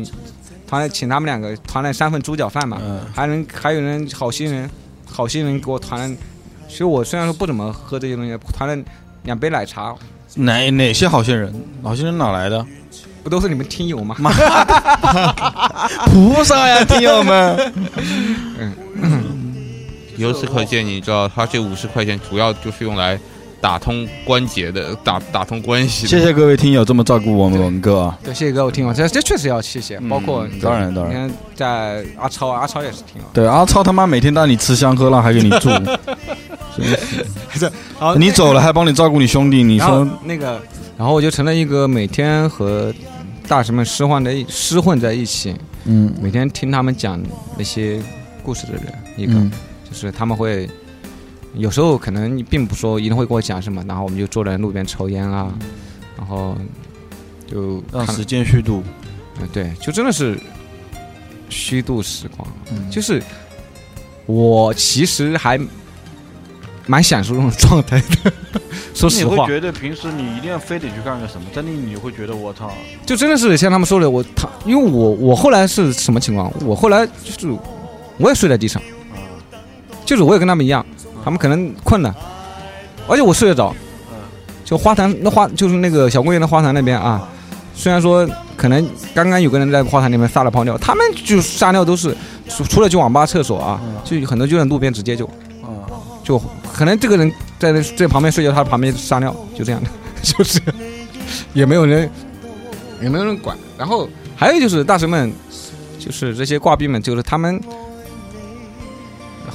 [0.66, 4.70] 团了请他们两个团了三份猪脚饭嘛，嗯还能还有人好心人
[5.16, 6.16] 好心人给我团了。
[6.68, 8.84] 其实我虽然说不怎么喝这些东西，团了
[9.22, 9.94] 两杯奶茶，
[10.34, 11.50] 哪哪些好心人？
[11.82, 12.66] 好心人哪来的？
[13.24, 14.14] 不都是你们听友吗？
[16.04, 17.72] 菩萨呀，听友们！
[18.60, 18.74] 嗯
[20.18, 23.18] 由此可见，你知道他这五十块钱主要就是用来
[23.66, 26.08] 打通关节的，打打通关系的。
[26.08, 28.18] 谢谢各位听友这么照顾我们文哥啊！
[28.22, 33.24] 对，谢谢各位听友，这这确实要谢谢，包括嗯当然当然，你看在阿超，阿超也是听友。
[33.32, 35.68] 对阿超他妈每天带你吃香喝辣，还给你住，
[37.98, 40.62] 好你走了还帮你照顾你兄弟，你说那个，
[40.96, 42.94] 然后我就成了一个每天和
[43.48, 45.56] 大神们厮混在一厮混在一起，
[45.86, 47.20] 嗯每天听他们讲
[47.58, 48.00] 那些
[48.44, 48.84] 故事的人，
[49.16, 49.50] 一个、嗯
[49.90, 50.70] 就是他们会。
[51.56, 55.52] 有时候可能你并不说一定会跟我讲什么，然后我们就坐在路边抽烟啊，
[56.16, 56.56] 然后
[57.50, 58.82] 就看让时间虚度，
[59.40, 60.38] 嗯，对，就真的是
[61.48, 62.46] 虚度时光。
[62.70, 62.90] 嗯。
[62.90, 63.22] 就是
[64.26, 65.58] 我其实还
[66.86, 68.32] 蛮享受这种状态的，
[68.94, 72.70] 说实话，你会觉得平时你一定要非得去干个什么，真的你会觉得我操，
[73.04, 76.52] 就真的是像他们说的，我他，因为我我后来是什么情况？
[76.64, 77.48] 我后来就是
[78.18, 79.18] 我也睡在地上，啊，
[80.04, 80.84] 就是我也跟他们一样，
[81.26, 82.14] 他们可能困了，
[83.08, 83.74] 而且我睡得着。
[84.64, 87.28] 就花坛那花就是那个小公园的花坛那边啊，
[87.74, 92.16] 虽然说可能刚刚有个人在花坛里面撒了泡尿，他们就撒尿都是
[92.48, 95.24] 除除了去网吧厕所啊，就很多就在路边直接就
[95.62, 95.82] 啊，
[96.22, 96.40] 就
[96.72, 99.90] 可能这个人在那在旁边睡觉，他旁边撒尿，就这样的，
[100.22, 100.60] 就是
[101.54, 102.08] 也没有人
[103.02, 103.58] 也没有人管。
[103.76, 105.32] 然后还有就是大神们，
[105.98, 107.60] 就是这些挂壁们，就是他们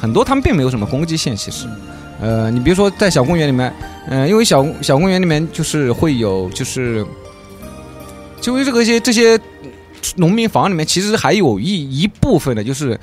[0.02, 1.68] 很多他们并没有什么攻击性，其实。
[2.20, 3.72] 呃，你比如说在小公园里面，
[4.08, 7.06] 嗯、因为小小公园里面就是会有就是，
[8.40, 9.40] 就为这个些这些
[10.16, 13.00] 农民房里面，其实还有一一部分的就是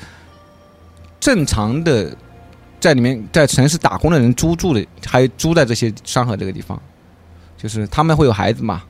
[1.19, 2.16] 正常的
[2.81, 6.81] 在里面在城市打工的人租住的，还租在这些山河这个地方，
[7.57, 8.83] 就是他们会有孩子嘛，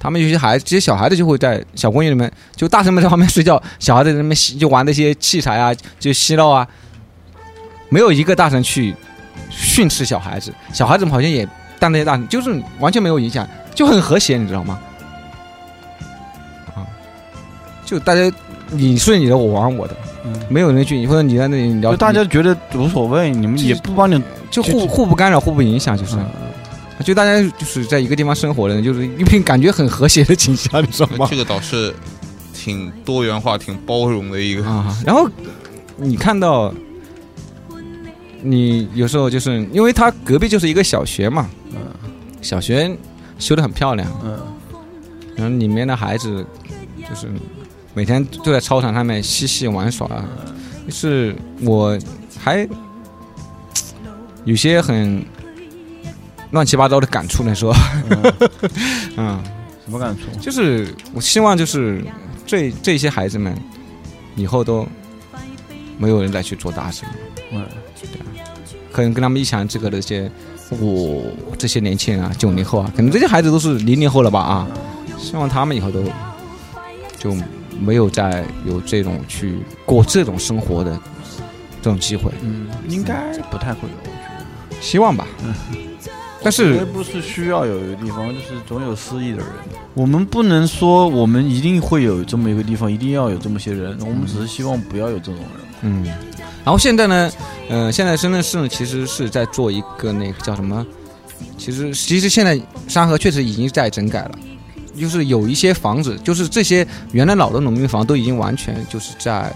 [0.00, 6.66] 他们有些孩子，这些小孩子就会在小公园里面，就大人们在旁边睡觉，小孩子在那边吸就玩那些器材啊，就嬉闹啊，
[7.88, 8.94] 没有一个大神去
[9.50, 11.46] 训斥小孩子，小孩子们好像也
[11.78, 14.78] 当那些大人，就是完全没有影响，就很和谐，你知道吗？
[16.74, 16.86] 啊，
[17.84, 18.30] 就大家
[18.70, 19.96] 你睡你的，我玩我的，
[20.48, 26.16] 没有人去或者你在那里聊，就大家觉得无所谓，你们也不帮你，就互互不干扰、互不影响，就是。
[27.04, 31.28] 就大家就是在一个地方生活的人，就是一片感觉很和谐的景象，你知道吗？
[31.30, 31.94] 这个倒是
[32.54, 34.64] 挺多元化、挺包容的一个。
[34.66, 35.28] 啊，然后
[35.96, 36.72] 你看到，
[38.42, 41.78] 你有时候就是因为他隔壁就是一个小学嘛，嗯。
[42.42, 42.96] 小学
[43.38, 44.38] 修的很漂亮，嗯，
[45.34, 46.46] 然后里面的孩子
[47.08, 47.28] 就是
[47.92, 50.08] 每天都在操场上面嬉戏玩耍，
[50.86, 51.98] 就是我
[52.38, 52.68] 还
[54.44, 55.24] 有些很
[56.52, 57.72] 乱七八糟的感触那时候，
[59.16, 59.42] 嗯，
[59.84, 60.38] 什么感触？
[60.38, 62.04] 就是我希望就是
[62.46, 63.52] 这这些孩子们
[64.36, 64.86] 以后都
[65.98, 67.08] 没有人再去做大神，
[67.50, 67.64] 嗯，
[68.12, 68.46] 对啊，
[68.92, 70.30] 可能跟他们一想这个的这些
[70.80, 71.22] 我
[71.58, 74.68] 这些年轻人啊，九零后啊，可能这些孩子都是零零后了吧啊，
[75.18, 76.02] 希望他们以后都
[77.18, 77.36] 就
[77.80, 80.98] 没有再有这种去过这种生活的
[81.82, 84.80] 这种机会，嗯，应该不太会有，我觉得。
[84.80, 85.26] 希望吧。
[85.44, 85.54] 嗯
[86.42, 89.46] 但是绝不是需要有一个地方，就是总有失意的人。
[89.94, 93.98] 我们不能说我们一定会有这么一个地方，一定要有这么些人。
[94.00, 95.44] 我们只是希望不要有这种人。
[95.80, 96.06] 嗯，
[96.66, 97.32] 然后现在呢，
[97.68, 100.84] 呃，现在深圳市呢其实是在做一个那个叫什么？
[101.56, 104.32] 其实其实现在沙河确实已经在整改了，
[104.98, 109.54] 就是有一些房子，就是这些原来老的农民房都已经完全就是在，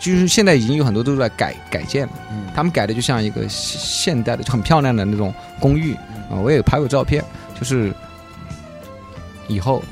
[0.00, 2.12] 就是现在已经有很多都在改改建了。
[2.30, 3.78] 嗯他们改的就像一个现
[4.14, 5.92] 现代的，就很漂亮的那种公寓
[6.30, 7.22] 啊、我也有拍过照片，
[7.58, 7.92] 就是
[9.46, 9.82] 以后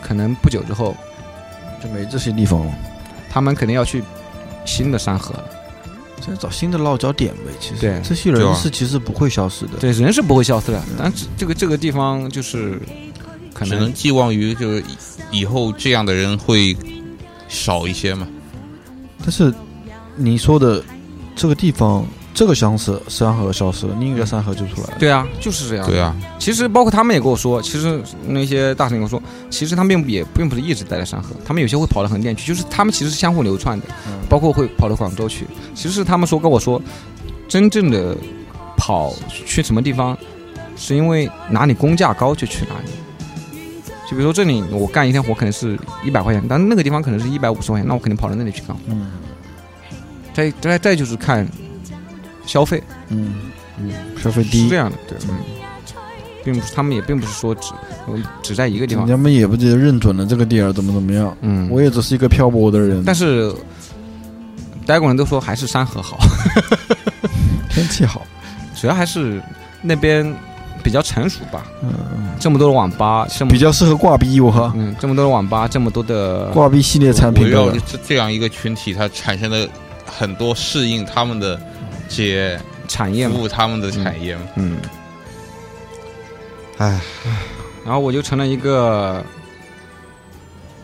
[0.00, 0.96] 可能不久之后，
[1.82, 2.74] 就没这些地方了。
[3.28, 4.02] 他们肯定要去
[4.64, 5.50] 新的山河了。
[6.20, 7.52] 再找新的落脚点呗。
[7.58, 9.78] 其实对这些人是其实不会消失的。
[9.80, 12.80] 对，人是不会消失的，但这个这个地方就是
[13.52, 14.80] 可能只能寄望于就是
[15.30, 16.76] 以以后这样的人会
[17.48, 18.26] 少一些嘛。
[19.20, 19.52] 但是
[20.14, 20.84] 你说的
[21.34, 22.06] 这个地方，
[22.36, 24.96] 这个相似山河消失了，另一个山河就出来了。
[24.98, 25.86] 对啊，就是这样。
[25.86, 27.98] 对啊，其实包括他们也跟我说，其实
[28.28, 35.46] 那些大神跟我说，其实他们并不也并不是一直待在山河，他们有些会跑到横店去，就是他们其实是相互流窜的，嗯包括会跑到广州去。
[35.74, 36.78] 其实是他们说跟我说，
[37.48, 38.14] 真正的
[38.76, 40.14] 跑去什么地方，
[40.76, 42.90] 是因为哪里工价高就去哪里。
[44.10, 48.82] 就比如说这里我干一天活可能是一百块钱，但那个地方可能是一百五十块钱，那我肯定跑到那里去干活。
[48.90, 49.10] 嗯
[50.34, 51.48] 再再再就是看
[52.46, 53.34] 消费，嗯
[53.78, 53.92] 嗯，
[54.22, 54.64] 消费低。
[54.64, 55.36] 是这，样的，对，嗯，
[56.44, 57.72] 并不是他们也并不是说只
[58.42, 61.36] 只在一个地方，他们也不记得认准了这个地儿怎么怎么样。
[61.42, 63.52] 嗯，我也只是一个漂泊的人，但是
[64.86, 66.18] 待过人都说还是山河好，
[67.68, 68.22] 天气好。
[68.80, 69.42] 主要还是
[69.82, 70.34] 那边
[70.82, 71.90] 比较成熟吧，嗯，
[72.38, 77.78] 这么多的网吧，这么比较适合挂逼我哈，嗯这么多的网吧，这么多的挂逼系列产品都有围绕。
[77.86, 79.66] 这这样一个群体，它产生了
[80.04, 81.62] 很多适应他们的这
[82.08, 84.42] 些产业服，务他们的产业嘛。
[84.56, 84.76] 嗯，
[86.78, 87.00] 唉，
[87.84, 89.24] 然后我就成了一个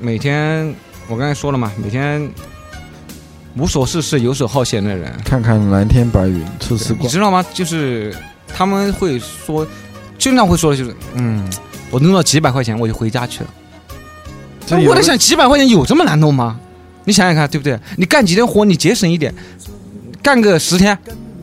[0.00, 0.74] 每天
[1.08, 2.30] 我刚才说了嘛，每天
[3.56, 5.12] 无所事事、游手好闲的人。
[5.24, 7.04] 看看蓝天白云，吃吃逛。
[7.04, 7.44] 你知道吗？
[7.52, 8.14] 就是
[8.48, 9.66] 他们会说，
[10.18, 11.48] 经常会说的就是，嗯，
[11.90, 13.50] 我弄到几百块钱我就回家去了。
[14.68, 16.58] 那我在想，几百块钱有这么难弄吗？
[17.04, 17.78] 你想想看，对不对？
[17.96, 19.34] 你干几天活，你节省一点，
[20.22, 20.96] 干个十天，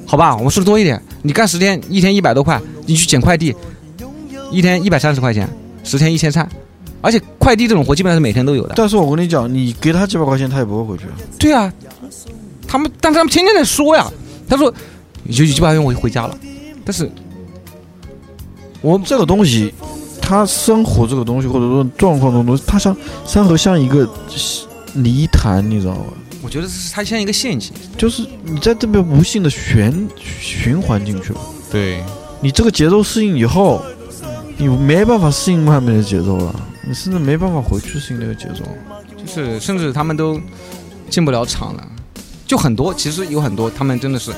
[0.06, 0.35] 好吧？
[0.35, 3.53] 我们说的多一点，你干十天，一天一百多块，你去捡快递，
[4.51, 5.47] 一天一百三十块钱，
[5.84, 6.47] 十天一千三，
[7.01, 8.73] 而且快递这种活基本上是每天都有的。
[8.77, 11.03] 但是我跟你讲，你给他几百块钱，他也不会回去。
[11.38, 11.72] 对啊，
[12.68, 14.10] 他们，但是他们天天在说呀，
[14.47, 14.73] 他说
[15.26, 16.38] 有几百块钱我就回家了，
[16.85, 17.11] 但是
[18.81, 19.73] 我这个东西，
[20.22, 22.95] 他生活这个东西，或者说状况这种东西，他像
[23.26, 24.10] 山河像一个
[24.93, 26.03] 泥潭，你知道吧？
[26.41, 27.73] 我觉得这是它像一个陷阱。
[27.97, 31.39] 就是你在这边无限的循循环进去了。
[31.71, 32.03] 对，
[32.41, 33.81] 你这个节奏适应以后，
[34.57, 36.55] 你没办法适应外面的节奏了，
[36.87, 38.63] 你甚至没办法回去适应那个节奏。
[39.17, 40.39] 就是甚至他们都
[41.09, 41.87] 进不了场了，
[42.47, 44.31] 就很多，其实有很多他们真的是，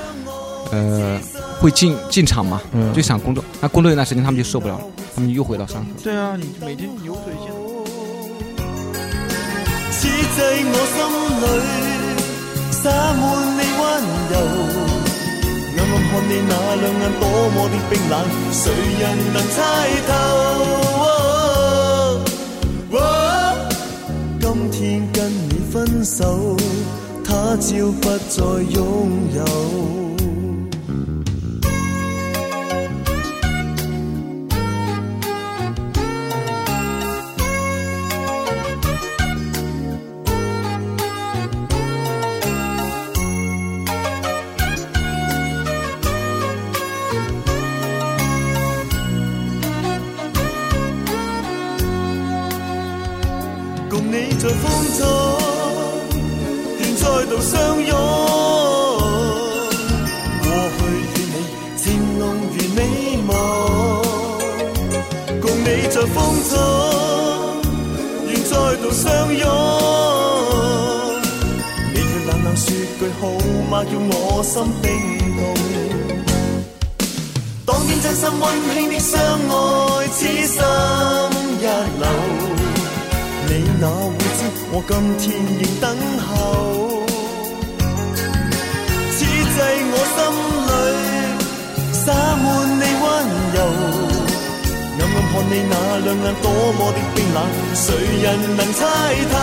[0.71, 1.19] 呃，
[1.59, 4.83] 会进进场嘛，嗯就想工作，那工作一段时间他们就受不了了，
[5.15, 5.87] 他们又回到上海。
[6.03, 7.60] 对啊，你每天流水线。
[10.01, 10.09] 此际
[10.65, 10.97] 我心
[11.41, 11.45] 里
[12.71, 12.89] 洒
[13.21, 13.21] 滿
[13.55, 13.79] 你溫
[14.31, 14.33] 柔，
[15.77, 16.51] 暗暗看你那
[16.81, 17.23] 兩眼多
[17.53, 18.13] 麼的冰冷，
[18.51, 18.63] 誰
[18.99, 19.57] 人能猜
[20.07, 20.11] 透？
[24.39, 24.79] 今天
[25.13, 25.17] 跟
[25.49, 26.57] 你分手，
[27.23, 27.69] 他朝
[28.01, 28.41] 不再
[28.73, 28.75] 擁
[29.35, 30.10] 有。
[54.41, 54.53] 在風
[54.97, 55.05] 中，
[56.79, 57.93] 愿再度相擁。
[60.41, 60.45] 過
[60.77, 60.79] 去
[61.13, 61.35] 與你
[61.77, 61.83] 情
[62.19, 62.79] 濃如美
[63.27, 63.29] 夢，
[65.39, 66.17] 共你在風
[66.49, 66.53] 中，
[68.29, 68.51] 愿再
[68.81, 69.45] 度相擁。
[71.93, 72.65] 你却冷冷說
[72.97, 73.21] 句好
[73.69, 74.89] 嗎，叫我心冰
[75.37, 75.39] 凍。
[77.63, 78.43] 當天真心温
[78.73, 80.59] 馨的相愛，此心
[81.59, 81.63] 一
[82.01, 82.03] 縷。
[83.53, 84.15] 你哪会
[84.71, 85.23] 我今天
[85.59, 85.85] 仍等
[86.27, 86.31] 候？
[89.11, 89.57] 此際
[89.91, 90.17] 我心
[90.67, 90.69] 裏
[91.93, 92.05] 灑
[92.41, 92.45] 滿
[92.79, 93.03] 你溫
[93.55, 93.57] 柔，
[94.97, 95.73] 暗暗看你那
[96.05, 97.37] 兩眼多麼的冰冷，
[97.73, 97.85] 誰
[98.23, 98.25] 人
[98.57, 98.79] 能猜
[99.31, 99.33] 透？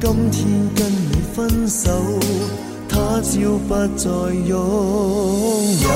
[0.00, 0.36] 今天
[0.74, 1.38] 跟你分
[1.68, 1.84] 手，
[2.88, 3.30] 他朝
[3.68, 4.50] 不再擁
[5.84, 5.86] 有。